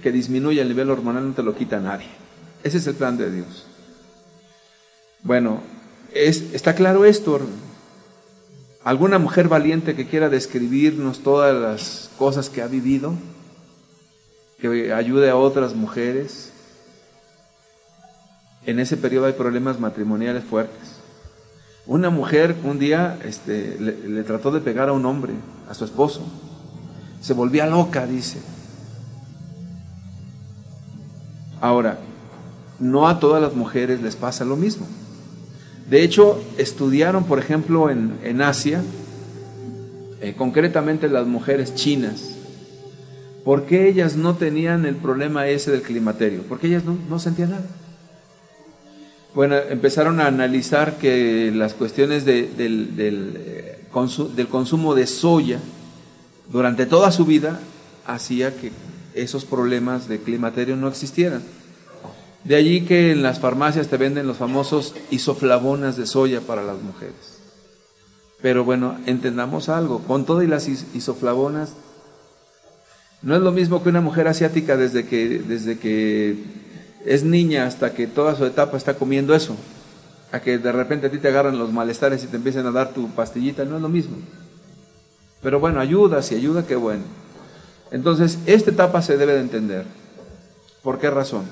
que 0.02 0.12
disminuye 0.12 0.62
el 0.62 0.68
nivel 0.68 0.90
hormonal 0.90 1.28
no 1.28 1.34
te 1.34 1.44
lo 1.44 1.56
quita 1.56 1.80
nadie. 1.80 2.08
Ese 2.64 2.78
es 2.78 2.88
el 2.88 2.96
plan 2.96 3.18
de 3.18 3.32
Dios. 3.32 3.66
Bueno, 5.24 5.62
está 6.14 6.76
claro 6.76 7.06
esto, 7.06 7.40
alguna 8.84 9.20
mujer 9.20 9.48
valiente 9.48 9.96
que 9.96 10.08
quiera 10.08 10.30
describirnos 10.30 11.20
todas 11.20 11.56
las 11.56 12.10
cosas 12.18 12.50
que 12.50 12.62
ha 12.62 12.68
vivido, 12.68 13.14
que 14.60 14.94
ayude 14.94 15.30
a 15.30 15.36
otras 15.36 15.76
mujeres. 15.76 16.52
En 18.66 18.80
ese 18.80 18.98
periodo 18.98 19.26
hay 19.26 19.34
problemas 19.34 19.80
matrimoniales 19.80 20.44
fuertes. 20.44 21.00
Una 21.86 22.10
mujer 22.10 22.56
un 22.64 22.78
día 22.78 23.18
este, 23.24 23.78
le, 23.80 24.24
trató 24.24 24.52
de 24.52 24.62
pegar 24.62 24.90
a 24.90 24.94
un 24.94 25.06
hombre, 25.06 25.34
a 25.68 25.74
su 25.74 25.86
esposo. 25.86 26.22
Se 27.20 27.34
volvía 27.34 27.66
loca, 27.66 28.06
dice. 28.06 28.40
Ahora, 31.62 31.98
no 32.80 33.08
a 33.08 33.20
todas 33.20 33.42
las 33.42 33.56
mujeres 33.56 34.02
les 34.02 34.16
pasa 34.16 34.46
lo 34.46 34.56
mismo. 34.56 34.88
De 35.90 36.04
hecho, 36.04 36.42
estudiaron, 36.58 37.24
por 37.24 37.40
ejemplo, 37.40 37.90
en, 37.90 38.42
Asia, 38.42 38.84
eh, 40.22 40.36
concretamente 40.38 41.10
las 41.10 41.26
mujeres 41.26 41.74
chinas, 41.74 42.36
¿por 43.44 43.66
qué 43.66 43.88
ellas 43.88 44.16
no 44.16 44.36
tenían 44.36 44.86
el 44.86 44.96
problema 44.96 45.48
ese 45.48 45.72
del 45.72 45.82
climaterio? 45.82 46.44
Porque 46.48 46.68
ellas 46.68 46.84
no, 46.86 47.20
sentían 47.20 47.52
nada. 47.52 47.66
Bueno, 49.34 49.56
empezaron 49.56 50.20
a 50.20 50.28
analizar 50.28 50.98
que 50.98 51.52
las 51.54 51.74
cuestiones 51.74 52.24
del, 52.24 52.56
del, 52.56 53.38
eh, 53.40 53.80
del 54.36 54.48
consumo 54.48 54.94
de 54.94 55.08
soya 55.08 55.60
durante 56.52 56.86
toda 56.86 57.12
su 57.12 57.26
vida 57.26 57.60
hacía 58.06 58.56
que 58.56 58.72
esos 59.16 59.46
problemas 59.46 60.08
de 60.08 60.20
climaterio 60.20 60.76
no 60.76 60.88
existieran. 60.88 61.42
De 62.44 62.56
allí 62.56 62.86
que 62.86 63.12
en 63.12 63.22
las 63.22 63.40
farmacias 63.40 63.88
te 63.88 63.98
venden 63.98 64.28
los 64.28 64.38
famosos 64.38 64.96
isoflavonas 65.12 65.98
de 65.98 66.06
soya 66.06 66.42
para 66.42 66.64
las 66.64 66.82
mujeres. 66.82 67.40
Pero 68.42 68.64
bueno, 68.64 68.98
entendamos 69.06 69.68
algo, 69.68 70.00
con 70.00 70.26
todo 70.26 70.42
y 70.42 70.48
las 70.48 70.68
isoflavonas, 70.68 71.74
no 73.22 73.36
es 73.36 73.42
lo 73.42 73.52
mismo 73.52 73.84
que 73.84 73.90
una 73.90 74.00
mujer 74.00 74.30
asiática 74.30 74.78
desde 74.78 75.06
que, 75.06 75.40
desde 75.40 75.78
que 75.78 76.38
es 77.06 77.24
niña 77.24 77.66
hasta 77.66 77.94
que 77.94 78.08
toda 78.08 78.36
su 78.36 78.46
etapa 78.46 78.78
está 78.78 78.94
comiendo 78.94 79.36
eso. 79.36 79.58
a 80.32 80.40
que 80.42 80.60
de 80.60 80.72
repente 80.72 81.08
a 81.08 81.12
ti 81.12 81.18
te 81.18 81.28
agarran 81.28 81.58
los 81.58 81.74
malestares 81.74 82.24
y 82.24 82.28
te 82.28 82.38
empiecen 82.38 82.66
a 82.68 82.72
dar 82.72 82.94
tu 82.94 83.10
pastillita, 83.10 83.66
no 83.66 83.78
es 83.78 83.82
lo 83.82 83.90
mismo. 83.90 84.18
Pero 85.42 85.60
bueno, 85.60 85.80
ayuda, 85.80 86.22
si 86.22 86.36
ayuda, 86.36 86.68
qué 86.68 86.76
bueno. 86.76 87.04
Entonces, 87.92 88.38
esta 88.46 88.70
etapa 88.70 89.02
se 89.02 89.18
debe 89.18 89.34
de 89.34 89.40
entender. 89.40 89.86
¿Por 90.84 91.00
qué 91.00 91.10
razón? 91.10 91.46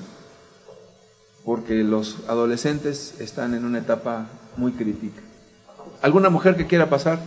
Porque 1.48 1.82
los 1.82 2.28
adolescentes 2.28 3.18
están 3.22 3.54
en 3.54 3.64
una 3.64 3.78
etapa 3.78 4.26
muy 4.58 4.72
crítica. 4.72 5.22
¿Alguna 6.02 6.28
mujer 6.28 6.56
que 6.56 6.66
quiera 6.66 6.90
pasar? 6.90 7.20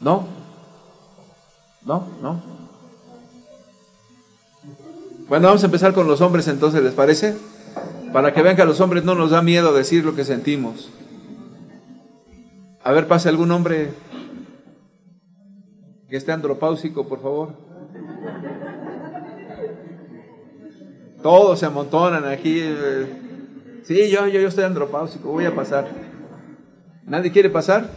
¿No? 0.00 0.26
¿No? 1.84 2.08
¿No? 2.22 2.40
Bueno, 5.28 5.48
vamos 5.48 5.62
a 5.62 5.66
empezar 5.66 5.92
con 5.92 6.08
los 6.08 6.22
hombres 6.22 6.48
entonces, 6.48 6.82
¿les 6.82 6.94
parece? 6.94 7.36
Para 8.10 8.32
que 8.32 8.40
vean 8.40 8.56
que 8.56 8.62
a 8.62 8.64
los 8.64 8.80
hombres 8.80 9.04
no 9.04 9.14
nos 9.14 9.32
da 9.32 9.42
miedo 9.42 9.74
decir 9.74 10.02
lo 10.02 10.14
que 10.14 10.24
sentimos. 10.24 10.88
A 12.82 12.92
ver, 12.92 13.06
pase 13.06 13.28
algún 13.28 13.50
hombre 13.50 13.92
que 16.08 16.16
esté 16.16 16.32
andropáusico, 16.32 17.06
por 17.06 17.20
favor. 17.20 17.52
Todos 21.22 21.58
se 21.58 21.66
amontonan 21.66 22.24
aquí. 22.24 22.60
eh. 22.60 23.06
Sí, 23.82 24.10
yo, 24.10 24.26
yo, 24.26 24.40
yo 24.40 24.48
estoy 24.48 24.64
andropáusico, 24.64 25.30
voy 25.30 25.44
a 25.46 25.54
pasar. 25.54 25.88
¿Nadie 27.06 27.32
quiere 27.32 27.50
pasar? 27.50 27.88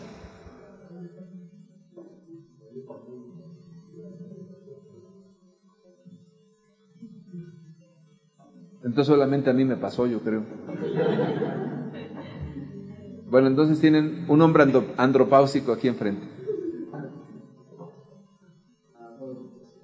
Entonces 8.83 9.07
solamente 9.07 9.49
a 9.49 9.53
mí 9.53 9.63
me 9.65 9.75
pasó, 9.77 10.07
yo 10.07 10.19
creo. 10.21 10.43
Bueno, 13.29 13.47
entonces 13.47 13.79
tienen 13.79 14.25
un 14.27 14.41
hombre 14.41 14.63
andro- 14.63 14.85
andropáusico 14.97 15.71
aquí 15.71 15.87
enfrente. 15.87 16.27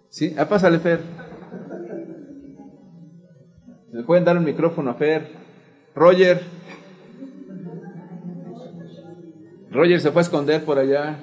¿Sí? 0.10 0.34
Ah, 0.38 0.46
pásale, 0.48 0.80
Fer. 0.80 1.00
¿Le 3.92 4.04
pueden 4.04 4.26
dar 4.26 4.38
un 4.38 4.44
micrófono 4.44 4.92
a 4.92 4.96
Fer? 4.96 5.32
Roger. 5.96 6.42
Roger 9.72 10.02
se 10.02 10.12
fue 10.12 10.22
a 10.22 10.24
esconder 10.24 10.66
por 10.66 10.78
allá. 10.78 11.20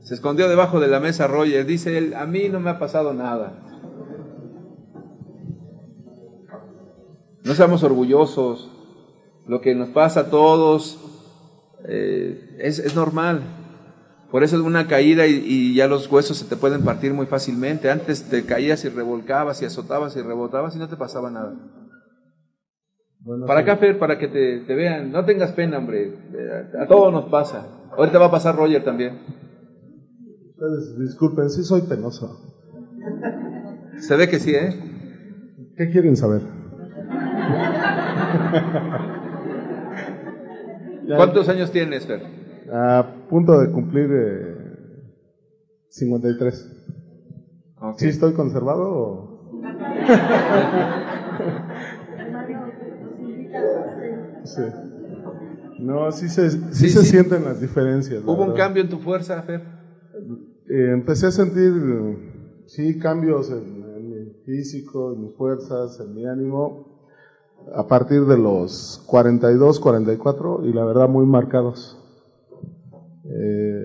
Se 0.00 0.14
escondió 0.14 0.48
debajo 0.48 0.80
de 0.80 0.88
la 0.88 1.00
mesa 1.00 1.26
Roger. 1.28 1.64
Dice 1.66 1.96
él, 1.96 2.14
a 2.14 2.26
mí 2.26 2.48
no 2.48 2.58
me 2.58 2.70
ha 2.70 2.78
pasado 2.78 3.14
nada. 3.14 3.52
No 7.44 7.54
seamos 7.54 7.82
orgullosos. 7.84 8.70
Lo 9.46 9.60
que 9.60 9.74
nos 9.74 9.90
pasa 9.90 10.20
a 10.20 10.30
todos 10.30 10.98
eh, 11.86 12.56
es, 12.58 12.80
es 12.80 12.96
normal. 12.96 13.42
Por 14.34 14.42
eso 14.42 14.56
es 14.56 14.62
una 14.62 14.88
caída 14.88 15.28
y, 15.28 15.44
y 15.46 15.74
ya 15.76 15.86
los 15.86 16.10
huesos 16.10 16.36
se 16.38 16.46
te 16.46 16.56
pueden 16.56 16.82
partir 16.82 17.14
muy 17.14 17.26
fácilmente. 17.26 17.88
Antes 17.88 18.24
te 18.24 18.44
caías 18.44 18.84
y 18.84 18.88
revolcabas 18.88 19.62
y 19.62 19.64
azotabas 19.64 20.16
y 20.16 20.22
rebotabas 20.22 20.74
y 20.74 20.80
no 20.80 20.88
te 20.88 20.96
pasaba 20.96 21.30
nada. 21.30 21.54
Bueno, 23.20 23.46
Para 23.46 23.60
acá, 23.60 23.76
Fer, 23.76 23.96
para 23.96 24.18
que 24.18 24.26
te, 24.26 24.64
te 24.66 24.74
vean. 24.74 25.12
No 25.12 25.24
tengas 25.24 25.52
pena, 25.52 25.78
hombre. 25.78 26.18
A, 26.76 26.84
todos 26.88 27.12
nos 27.12 27.26
pasa. 27.26 27.64
Ahorita 27.96 28.18
va 28.18 28.26
a 28.26 28.30
pasar 28.32 28.56
Roger 28.56 28.82
también. 28.82 29.20
Ustedes 30.48 30.98
disculpen, 30.98 31.48
sí 31.48 31.62
soy 31.62 31.82
penoso. 31.82 32.36
Se 33.98 34.16
ve 34.16 34.28
que 34.28 34.40
sí, 34.40 34.52
¿eh? 34.52 35.74
¿Qué 35.76 35.90
quieren 35.92 36.16
saber? 36.16 36.42
¿Cuántos 41.14 41.48
años 41.48 41.70
tienes, 41.70 42.04
Fer? 42.04 42.43
A 42.72 43.26
punto 43.28 43.60
de 43.60 43.70
cumplir 43.70 44.10
eh, 44.12 44.56
53. 45.88 46.70
Ok. 47.80 47.98
¿Sí 47.98 48.08
estoy 48.08 48.32
conservado 48.32 48.82
o...? 48.90 49.34
Sí. 54.44 54.62
No, 55.80 56.10
sí 56.12 56.28
se, 56.28 56.50
sí 56.50 56.58
Sí, 56.70 56.88
se 56.90 57.00
sí. 57.02 57.06
sienten 57.10 57.44
las 57.44 57.60
diferencias. 57.60 58.22
¿Hubo 58.24 58.44
un 58.44 58.52
cambio 58.52 58.82
en 58.82 58.88
tu 58.88 58.98
fuerza, 58.98 59.42
Fer? 59.42 59.60
Eh, 60.68 60.90
empecé 60.92 61.26
a 61.26 61.30
sentir, 61.30 61.72
sí, 62.66 62.98
cambios 62.98 63.50
en, 63.50 63.84
en 63.96 64.10
mi 64.10 64.30
físico, 64.44 65.12
en 65.14 65.22
mis 65.22 65.34
fuerzas, 65.36 66.00
en 66.00 66.14
mi 66.14 66.26
ánimo, 66.26 67.00
a 67.74 67.86
partir 67.86 68.24
de 68.24 68.38
los 68.38 69.02
42, 69.06 69.80
44, 69.80 70.64
y 70.64 70.72
la 70.72 70.84
verdad 70.84 71.08
muy 71.08 71.26
marcados. 71.26 71.98
Eh, 73.24 73.84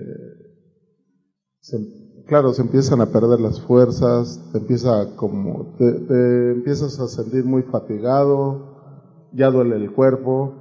claro, 2.26 2.52
se 2.54 2.62
empiezan 2.62 3.00
a 3.00 3.06
perder 3.10 3.40
las 3.40 3.60
fuerzas, 3.60 4.40
te 4.52 4.58
empieza 4.58 5.14
como, 5.16 5.66
te, 5.76 6.52
empiezas 6.52 6.98
a 7.00 7.08
sentir 7.08 7.44
muy 7.44 7.62
fatigado, 7.62 8.58
ya 9.32 9.50
duele 9.50 9.76
el 9.76 9.90
cuerpo. 9.92 10.52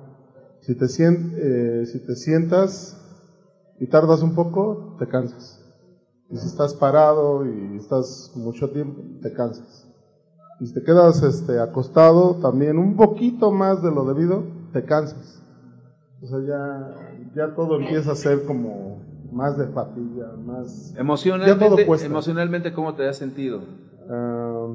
Si 0.61 0.75
te, 0.75 0.85
sien- 0.87 1.33
eh, 1.37 1.85
si 1.85 2.05
te 2.05 2.15
sientas 2.15 2.95
y 3.79 3.87
tardas 3.87 4.21
un 4.21 4.35
poco, 4.35 4.95
te 4.99 5.07
cansas. 5.07 5.59
Y 6.29 6.37
si 6.37 6.47
estás 6.47 6.73
parado 6.75 7.45
y 7.45 7.77
estás 7.77 8.31
mucho 8.35 8.69
tiempo, 8.69 9.01
te 9.21 9.33
cansas. 9.33 9.87
Y 10.59 10.67
si 10.67 10.73
te 10.73 10.83
quedas 10.83 11.23
este, 11.23 11.59
acostado 11.59 12.35
también 12.41 12.77
un 12.77 12.95
poquito 12.95 13.51
más 13.51 13.81
de 13.83 13.91
lo 13.91 14.05
debido, 14.05 14.43
te 14.73 14.83
cansas. 14.85 15.41
O 16.21 16.27
sea, 16.27 16.39
ya, 16.45 16.93
ya 17.35 17.55
todo 17.55 17.79
empieza 17.79 18.11
a 18.11 18.15
ser 18.15 18.43
como 18.43 19.01
más 19.31 19.57
de 19.57 19.67
fatiga, 19.67 20.33
más... 20.45 20.89
Ya 20.93 20.99
todo 20.99 21.01
Emocionalmente, 21.01 22.05
emocionalmente 22.05 22.73
¿cómo 22.73 22.93
te 22.95 23.07
has 23.07 23.15
sentido? 23.17 23.61
Ah, 24.09 24.67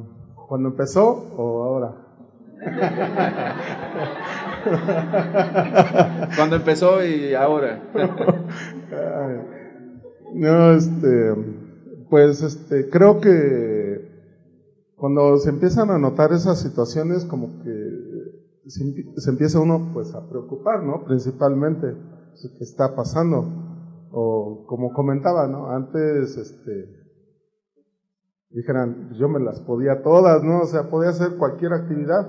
¿Cuando 0.48 0.68
empezó 0.68 1.04
o 1.36 1.64
ahora? 1.64 1.96
Cuando 6.36 6.56
empezó 6.56 7.04
y 7.04 7.34
ahora. 7.34 7.82
No, 10.34 10.72
este, 10.72 11.34
pues, 12.10 12.42
este, 12.42 12.90
creo 12.90 13.20
que 13.20 14.12
cuando 14.96 15.36
se 15.36 15.50
empiezan 15.50 15.90
a 15.90 15.98
notar 15.98 16.32
esas 16.32 16.60
situaciones, 16.60 17.24
como 17.24 17.62
que 17.62 18.03
se, 18.70 18.84
empie- 18.84 19.12
se 19.16 19.30
empieza 19.30 19.60
uno, 19.60 19.90
pues, 19.92 20.14
a 20.14 20.26
preocupar, 20.28 20.82
¿no? 20.82 21.04
Principalmente, 21.04 21.92
pues, 21.92 22.52
¿qué 22.58 22.64
está 22.64 22.94
pasando? 22.94 23.44
O, 24.10 24.64
como 24.66 24.92
comentaba, 24.92 25.46
¿no? 25.48 25.70
Antes, 25.70 26.36
este, 26.36 26.88
dijeran, 28.50 29.10
yo 29.18 29.28
me 29.28 29.40
las 29.40 29.60
podía 29.60 30.02
todas, 30.02 30.42
¿no? 30.42 30.62
O 30.62 30.66
sea, 30.66 30.88
podía 30.88 31.10
hacer 31.10 31.36
cualquier 31.36 31.72
actividad, 31.72 32.26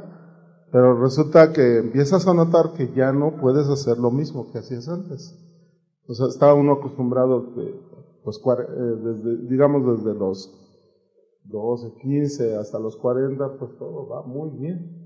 pero 0.72 1.00
resulta 1.02 1.54
que 1.54 1.78
empiezas 1.78 2.28
a 2.28 2.34
notar 2.34 2.74
que 2.74 2.92
ya 2.94 3.14
no 3.14 3.38
puedes 3.38 3.68
hacer 3.70 3.98
lo 3.98 4.12
mismo 4.12 4.52
que 4.52 4.60
hacías 4.60 4.88
antes. 4.90 5.36
O 6.08 6.14
sea, 6.16 6.28
estaba 6.28 6.54
uno 6.56 6.74
acostumbrado 6.74 7.54
que, 7.54 7.76
pues, 8.24 8.38
eh, 8.38 8.74
desde, 9.04 9.38
digamos, 9.50 9.86
desde 10.04 10.18
los 10.18 10.50
12, 11.44 11.94
15 12.02 12.56
hasta 12.56 12.80
los 12.80 12.96
40, 12.98 13.50
pues 13.60 13.72
todo 13.78 14.08
va 14.08 14.24
muy 14.24 14.50
bien. 14.52 15.05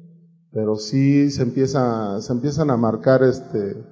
Pero 0.52 0.76
sí 0.76 1.30
se 1.30 1.44
empieza, 1.44 2.20
se 2.22 2.34
empiezan 2.34 2.72
a 2.72 2.78
marcar 2.78 3.22
este, 3.24 3.84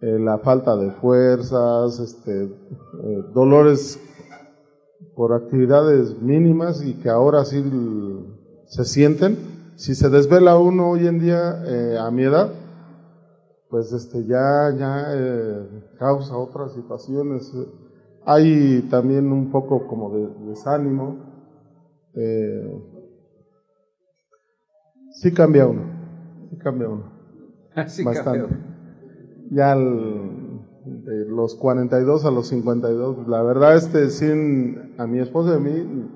eh, 0.00 0.18
la 0.18 0.38
falta 0.38 0.76
de 0.76 0.90
fuerzas, 0.92 2.00
este, 2.00 2.44
eh, 2.44 3.24
dolores 3.34 4.00
por 5.14 5.34
actividades 5.34 6.20
mínimas 6.20 6.82
y 6.82 6.94
que 6.94 7.10
ahora 7.10 7.44
sí 7.44 7.62
se 8.66 8.84
sienten. 8.84 9.36
Si 9.76 9.94
se 9.94 10.08
desvela 10.08 10.56
uno 10.56 10.90
hoy 10.90 11.06
en 11.06 11.18
día 11.18 11.62
eh, 11.66 11.98
a 11.98 12.10
mi 12.10 12.22
edad, 12.22 12.50
pues 13.68 13.92
este 13.92 14.24
ya 14.24 14.72
ya 14.78 15.08
causa 15.98 16.36
otras 16.36 16.72
situaciones. 16.72 17.52
Hay 18.24 18.86
también 18.90 19.32
un 19.32 19.50
poco 19.50 19.86
como 19.86 20.16
de 20.16 20.28
desánimo. 20.48 21.34
Sí 25.24 25.32
cambia 25.32 25.66
uno, 25.66 25.80
sí 26.50 26.56
cambia 26.58 26.86
uno, 26.88 27.04
Así 27.74 28.04
bastante. 28.04 28.54
Ya 29.50 29.72
al- 29.72 30.60
de 30.84 31.24
los 31.24 31.54
42 31.54 32.26
a 32.26 32.30
los 32.30 32.48
52, 32.48 33.26
la 33.26 33.42
verdad 33.42 33.74
este 33.74 34.10
sin 34.10 34.92
a 34.98 35.06
mi 35.06 35.18
esposa 35.20 35.52
y 35.52 35.56
a 35.56 35.58
mí, 35.58 36.10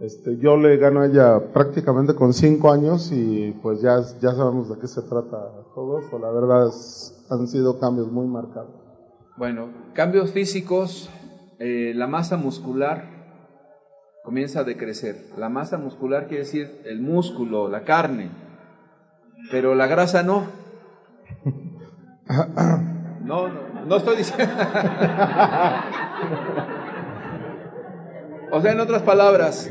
este, 0.00 0.38
yo 0.38 0.56
le 0.56 0.78
gano 0.78 1.00
a 1.00 1.06
ella 1.06 1.52
prácticamente 1.52 2.14
con 2.14 2.32
5 2.32 2.72
años 2.72 3.12
y 3.12 3.54
pues 3.62 3.82
ya, 3.82 4.00
ya 4.22 4.32
sabemos 4.32 4.70
de 4.70 4.78
qué 4.78 4.86
se 4.86 5.02
trata 5.02 5.50
todo 5.74 5.98
eso, 6.00 6.18
la 6.18 6.30
verdad 6.30 6.68
es- 6.68 7.14
han 7.28 7.46
sido 7.48 7.78
cambios 7.78 8.10
muy 8.10 8.26
marcados. 8.26 8.70
Bueno, 9.36 9.68
cambios 9.92 10.30
físicos, 10.30 11.10
eh, 11.58 11.92
la 11.94 12.06
masa 12.06 12.38
muscular 12.38 13.17
comienza 14.28 14.60
a 14.60 14.64
decrecer. 14.64 15.24
La 15.38 15.48
masa 15.48 15.78
muscular 15.78 16.26
quiere 16.26 16.44
decir 16.44 16.82
el 16.84 17.00
músculo, 17.00 17.66
la 17.70 17.84
carne, 17.84 18.28
pero 19.50 19.74
la 19.74 19.86
grasa 19.86 20.22
no. 20.22 20.44
No, 23.24 23.48
no, 23.48 23.84
no 23.86 23.96
estoy 23.96 24.16
diciendo. 24.18 24.54
o 28.52 28.60
sea, 28.60 28.72
en 28.72 28.80
otras 28.80 29.00
palabras. 29.02 29.70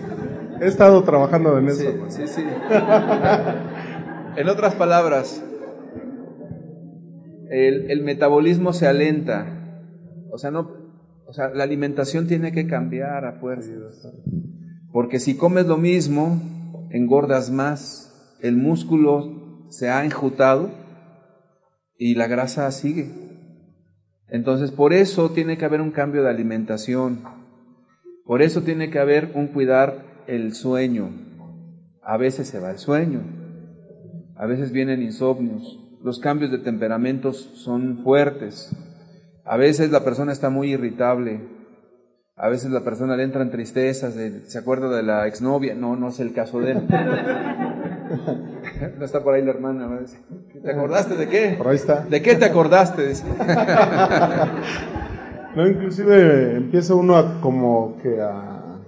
He 0.60 0.66
estado 0.66 1.04
trabajando 1.04 1.60
en 1.60 1.68
eso. 1.68 1.92
Sí, 2.08 2.26
sí, 2.26 2.28
sí. 2.28 2.44
en 4.38 4.50
otras 4.50 4.74
palabras, 4.74 5.44
el, 7.52 7.92
el, 7.92 8.02
metabolismo 8.02 8.74
se 8.74 8.88
alenta. 8.88 9.46
O 10.32 10.40
sea, 10.40 10.50
no, 10.50 10.77
o 11.28 11.34
sea, 11.34 11.50
la 11.50 11.64
alimentación 11.64 12.28
tiene 12.28 12.54
que 12.54 12.68
cambiar 12.68 13.26
a 13.26 13.34
fuerza. 13.34 13.74
Porque 14.94 15.20
si 15.20 15.36
comes 15.36 15.68
lo 15.68 15.78
mismo, 15.78 16.42
engordas 16.90 17.52
más, 17.52 18.38
el 18.42 18.56
músculo 18.56 19.68
se 19.70 19.90
ha 19.90 20.06
enjutado 20.06 20.72
y 21.98 22.16
la 22.16 22.28
grasa 22.28 22.72
sigue. 22.72 23.12
Entonces, 24.30 24.72
por 24.72 24.94
eso 24.94 25.32
tiene 25.32 25.58
que 25.58 25.66
haber 25.66 25.82
un 25.82 25.92
cambio 25.92 26.24
de 26.24 26.30
alimentación. 26.30 27.24
Por 28.26 28.42
eso 28.42 28.62
tiene 28.62 28.90
que 28.90 29.00
haber 29.00 29.32
un 29.36 29.48
cuidar 29.48 30.24
el 30.28 30.54
sueño. 30.54 31.10
A 32.02 32.16
veces 32.18 32.48
se 32.48 32.60
va 32.60 32.72
el 32.72 32.78
sueño. 32.78 33.22
A 34.38 34.46
veces 34.46 34.72
vienen 34.72 35.02
insomnios. 35.02 35.80
Los 36.02 36.20
cambios 36.20 36.52
de 36.52 36.60
temperamentos 36.60 37.38
son 37.56 38.04
fuertes. 38.04 38.74
A 39.48 39.56
veces 39.56 39.92
la 39.92 40.04
persona 40.04 40.34
está 40.34 40.50
muy 40.50 40.74
irritable. 40.74 41.40
A 42.36 42.50
veces 42.50 42.70
la 42.70 42.82
persona 42.82 43.16
le 43.16 43.24
entra 43.24 43.42
en 43.42 43.50
tristezas, 43.50 44.14
se 44.14 44.58
acuerda 44.58 44.94
de 44.96 45.04
la 45.04 45.26
exnovia. 45.26 45.74
No, 45.74 45.96
no 45.96 46.10
es 46.10 46.20
el 46.20 46.34
caso 46.34 46.60
de 46.60 46.74
él. 46.74 46.86
no 49.00 49.06
está 49.06 49.24
por 49.24 49.34
ahí 49.34 49.44
la 49.44 49.52
hermana. 49.52 50.02
¿Te 50.62 50.72
acordaste 50.72 51.16
de 51.16 51.30
qué? 51.30 51.56
Por 51.58 51.70
ahí 51.70 51.78
está. 51.78 52.06
¿De 52.06 52.22
qué 52.22 52.36
te 52.36 52.46
acordaste? 52.46 53.04
no, 55.56 55.68
inclusive 55.68 56.58
empieza 56.58 56.94
uno 56.94 57.16
a 57.16 57.40
como 57.42 57.98
que 58.04 58.22
a... 58.22 58.82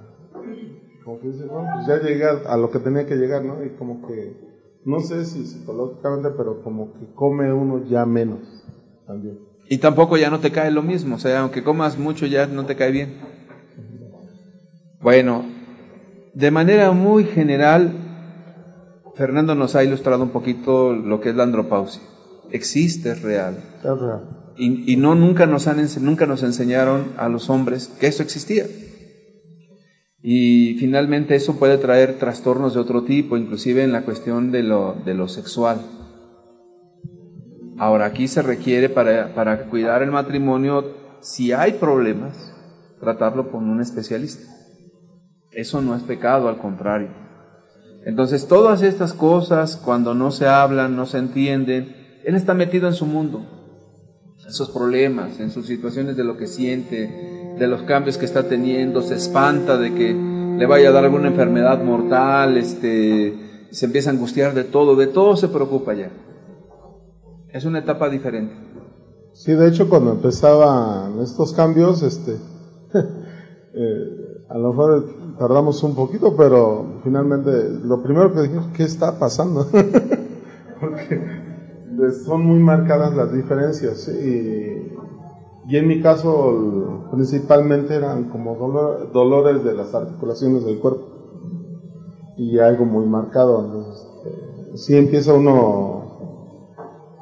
Como 1.06 1.22
que 1.22 1.30
dice, 1.30 1.46
no, 1.46 1.66
pues 1.74 1.88
ya 1.88 2.02
llegué 2.08 2.26
a 2.26 2.58
lo 2.58 2.70
que 2.70 2.80
tenía 2.80 3.06
que 3.08 3.16
llegar, 3.16 3.44
¿no? 3.44 3.66
Y 3.66 3.70
como 3.70 4.06
que, 4.06 4.36
no 4.86 5.00
sé 5.00 5.26
si 5.26 5.48
psicológicamente, 5.48 6.30
pero 6.38 6.62
como 6.62 6.94
que 6.94 7.12
come 7.16 7.52
uno 7.52 7.84
ya 7.86 8.06
menos 8.06 8.64
también. 9.08 9.49
Y 9.70 9.78
tampoco 9.78 10.18
ya 10.18 10.32
no 10.32 10.40
te 10.40 10.52
cae 10.52 10.72
lo 10.72 10.82
mismo, 10.82 11.18
o 11.18 11.20
sea, 11.20 11.42
aunque 11.42 11.64
comas 11.64 12.00
mucho 12.00 12.26
ya 12.26 12.48
no 12.48 12.66
te 12.66 12.76
cae 12.76 12.92
bien. 12.92 13.18
Bueno, 15.00 15.46
de 16.34 16.50
manera 16.50 16.92
muy 16.92 17.24
general, 17.24 17.92
Fernando 19.16 19.54
nos 19.54 19.76
ha 19.76 19.84
ilustrado 19.84 20.24
un 20.24 20.32
poquito 20.32 20.94
lo 20.94 21.22
que 21.22 21.30
es 21.30 21.36
la 21.36 21.44
andropausia. 21.44 22.02
Existe, 22.52 23.12
es 23.12 23.22
real. 23.22 23.58
Es 23.78 24.00
real. 24.00 24.54
Y, 24.58 24.92
y, 24.92 24.98
no 24.98 25.14
nunca 25.14 25.46
nos, 25.46 25.68
han, 25.68 25.86
nunca 26.02 26.26
nos 26.26 26.42
enseñaron 26.42 27.14
a 27.18 27.30
los 27.30 27.50
hombres 27.52 27.90
que 28.00 28.08
eso 28.08 28.24
existía. 28.24 28.66
Y 30.22 30.78
finalmente 30.80 31.36
eso 31.36 31.58
puede 31.60 31.78
traer 31.78 32.18
trastornos 32.18 32.74
de 32.74 32.80
otro 32.80 33.04
tipo, 33.04 33.38
inclusive 33.38 33.84
en 33.84 33.92
la 33.92 34.02
cuestión 34.02 34.52
de 34.52 34.64
lo, 34.64 34.96
de 35.06 35.14
lo 35.14 35.28
sexual. 35.28 35.80
Ahora, 37.80 38.06
aquí 38.08 38.28
se 38.28 38.42
requiere 38.42 38.90
para, 38.90 39.34
para 39.34 39.66
cuidar 39.68 40.04
el 40.04 40.12
matrimonio, 40.12 40.84
si 41.22 41.54
hay 41.54 41.74
problemas, 41.74 42.54
tratarlo 43.00 43.50
con 43.50 43.70
un 43.70 43.80
especialista. 43.80 44.44
Eso 45.52 45.82
no 45.82 45.96
es 45.96 46.04
pecado, 46.04 46.50
al 46.50 46.58
contrario. 46.58 47.08
Entonces, 48.06 48.48
todas 48.48 48.82
estas 48.82 49.14
cosas, 49.14 49.78
cuando 49.78 50.14
no 50.14 50.32
se 50.32 50.46
hablan, 50.46 50.98
no 50.98 51.06
se 51.06 51.20
entienden, 51.20 51.96
él 52.26 52.36
está 52.36 52.54
metido 52.54 52.88
en 52.90 52.94
su 52.94 53.06
mundo, 53.06 53.46
en 54.46 54.52
sus 54.52 54.70
problemas, 54.72 55.40
en 55.40 55.50
sus 55.50 55.66
situaciones 55.66 56.18
de 56.18 56.26
lo 56.26 56.36
que 56.36 56.48
siente, 56.48 57.56
de 57.58 57.68
los 57.68 57.84
cambios 57.84 58.18
que 58.18 58.26
está 58.26 58.44
teniendo, 58.50 59.02
se 59.02 59.16
espanta 59.16 59.78
de 59.78 59.94
que 59.94 60.14
le 60.14 60.66
vaya 60.66 60.90
a 60.90 60.92
dar 60.92 61.06
alguna 61.06 61.30
enfermedad 61.30 61.82
mortal, 61.82 62.58
este, 62.58 63.68
se 63.72 63.86
empieza 63.86 64.10
a 64.10 64.14
angustiar 64.14 64.54
de 64.54 64.66
todo, 64.66 64.98
de 64.98 65.08
todo 65.08 65.38
se 65.38 65.48
preocupa 65.48 65.94
ya. 65.94 66.12
Es 67.52 67.66
una 67.66 67.80
etapa 67.80 68.10
diferente. 68.10 68.54
Sí, 69.34 69.54
de 69.54 69.70
hecho, 69.70 69.90
cuando 69.90 70.12
empezaban 70.12 71.20
estos 71.20 71.54
cambios, 71.54 72.04
este, 72.04 72.34
eh, 73.74 74.46
a 74.50 74.58
lo 74.58 74.70
mejor 74.70 75.36
tardamos 75.40 75.82
un 75.84 75.96
poquito, 75.96 76.36
pero 76.36 77.00
finalmente 77.04 77.70
lo 77.84 78.04
primero 78.04 78.34
que 78.34 78.42
dijimos, 78.42 78.68
¿qué 78.76 78.84
está 78.84 79.18
pasando? 79.18 79.66
Porque 80.80 81.22
son 82.26 82.46
muy 82.46 82.60
marcadas 82.60 83.16
las 83.16 83.34
diferencias. 83.34 84.08
Y, 84.10 84.94
y, 85.68 85.78
en 85.78 85.88
mi 85.88 86.02
caso, 86.02 87.08
principalmente 87.12 87.96
eran 87.96 88.26
como 88.26 88.56
dolores 89.12 89.64
de 89.64 89.74
las 89.74 89.96
articulaciones 89.96 90.66
del 90.66 90.80
cuerpo. 90.80 91.08
Y 92.38 92.60
algo 92.60 92.86
muy 92.86 93.06
marcado. 93.06 93.66
Entonces, 93.66 94.08
eh, 94.26 94.72
sí 94.76 94.96
empieza 94.96 95.34
uno 95.34 95.99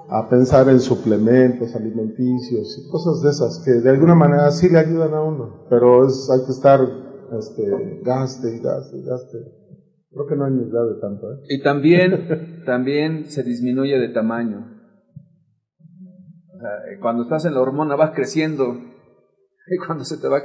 a 0.10 0.30
pensar 0.30 0.70
en 0.70 0.80
suplementos 0.80 1.76
alimenticios 1.76 2.78
y 2.80 2.89
cosas 2.89 3.22
de 3.22 3.30
esas 3.30 3.62
que 3.66 3.72
de 3.72 3.89
alguna 3.89 4.16
manera 4.16 4.49
sí 4.51 4.70
le 4.70 4.80
ayudan 4.80 5.14
a 5.14 5.22
uno, 5.22 5.66
pero 5.70 6.08
es, 6.08 6.30
hay 6.32 6.45
que 6.45 6.51
estar 6.51 6.80
este, 7.38 8.01
gaste 8.03 8.55
y 8.55 8.60
gaste 8.60 8.97
y 8.97 9.03
gaste. 9.03 9.38
Creo 10.10 10.28
que 10.28 10.36
no 10.36 10.45
hay 10.45 10.53
necesidad 10.53 10.88
de 10.88 11.01
tanto. 11.01 11.34
¿eh? 11.34 11.38
Y 11.49 11.62
también, 11.62 12.64
también 12.66 13.26
se 13.26 13.43
disminuye 13.43 13.99
de 13.99 14.10
tamaño. 14.10 14.66
cuando 17.01 17.24
estás 17.24 17.45
en 17.45 17.53
la 17.53 17.62
hormona 17.62 17.95
vas 17.95 18.12
creciendo 18.16 18.74
y 19.68 19.78
cuando 19.86 20.05
se 20.05 20.18
te 20.18 20.28
va 20.28 20.39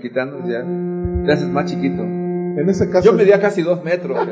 quitando 0.00 0.38
ya 0.48 0.64
te 1.26 1.32
haces 1.32 1.48
más 1.48 1.70
chiquito. 1.70 2.02
En 2.02 2.68
ese 2.68 2.90
caso, 2.90 3.06
Yo 3.06 3.12
medía 3.12 3.40
casi 3.40 3.62
dos 3.62 3.82
metros. 3.84 4.18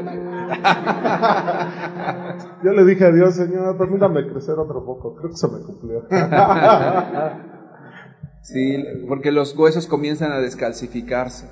Yo 2.64 2.72
le 2.72 2.84
dije 2.84 3.04
a 3.04 3.12
Dios, 3.12 3.34
Señor, 3.34 3.78
permítame 3.78 4.28
crecer 4.28 4.58
otro 4.58 4.84
poco. 4.84 5.14
Creo 5.14 5.30
que 5.30 5.36
se 5.36 5.48
me 5.48 5.60
cumplió. 5.60 6.06
sí, 8.42 8.84
porque 9.06 9.30
los 9.30 9.56
huesos 9.56 9.86
comienzan 9.86 10.32
a 10.32 10.40
descalcificarse. 10.40 11.46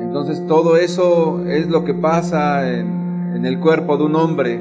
Entonces 0.00 0.46
todo 0.46 0.76
eso 0.76 1.44
es 1.46 1.68
lo 1.68 1.84
que 1.84 1.94
pasa 1.94 2.78
en, 2.78 3.44
el 3.44 3.60
cuerpo 3.60 3.96
de 3.96 4.04
un 4.04 4.16
hombre 4.16 4.60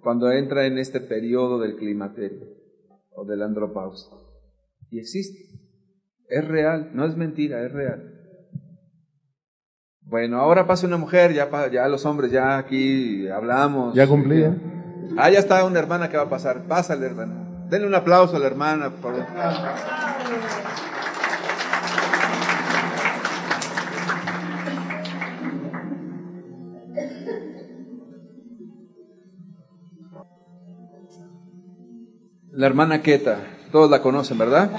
cuando 0.00 0.30
entra 0.30 0.66
en 0.66 0.78
este 0.78 1.00
periodo 1.00 1.58
del 1.58 1.76
climaterio 1.76 2.46
o 3.14 3.24
del 3.24 3.42
andropausia. 3.42 4.16
Y 4.90 5.00
existe. 5.00 5.38
Es 6.28 6.46
real, 6.46 6.90
no 6.94 7.04
es 7.04 7.16
mentira, 7.16 7.64
es 7.64 7.72
real. 7.72 8.15
Bueno, 10.08 10.38
ahora 10.38 10.68
pasa 10.68 10.86
una 10.86 10.96
mujer, 10.96 11.32
ya, 11.32 11.48
ya 11.68 11.88
los 11.88 12.06
hombres, 12.06 12.30
ya 12.30 12.58
aquí 12.58 13.28
hablamos. 13.28 13.92
Ya 13.92 14.06
cumplí, 14.06 14.44
¿eh? 14.44 14.52
Ah, 15.16 15.30
ya 15.30 15.40
está 15.40 15.64
una 15.64 15.80
hermana 15.80 16.08
que 16.08 16.16
va 16.16 16.22
a 16.22 16.28
pasar. 16.28 16.62
Pásale, 16.62 17.06
hermana. 17.06 17.34
Denle 17.68 17.88
un 17.88 17.94
aplauso 17.94 18.36
a 18.36 18.38
la 18.38 18.46
hermana, 18.46 18.90
por. 18.90 19.14
La 32.52 32.66
hermana 32.66 33.02
Queta, 33.02 33.38
todos 33.72 33.90
la 33.90 34.00
conocen, 34.00 34.38
¿verdad? 34.38 34.70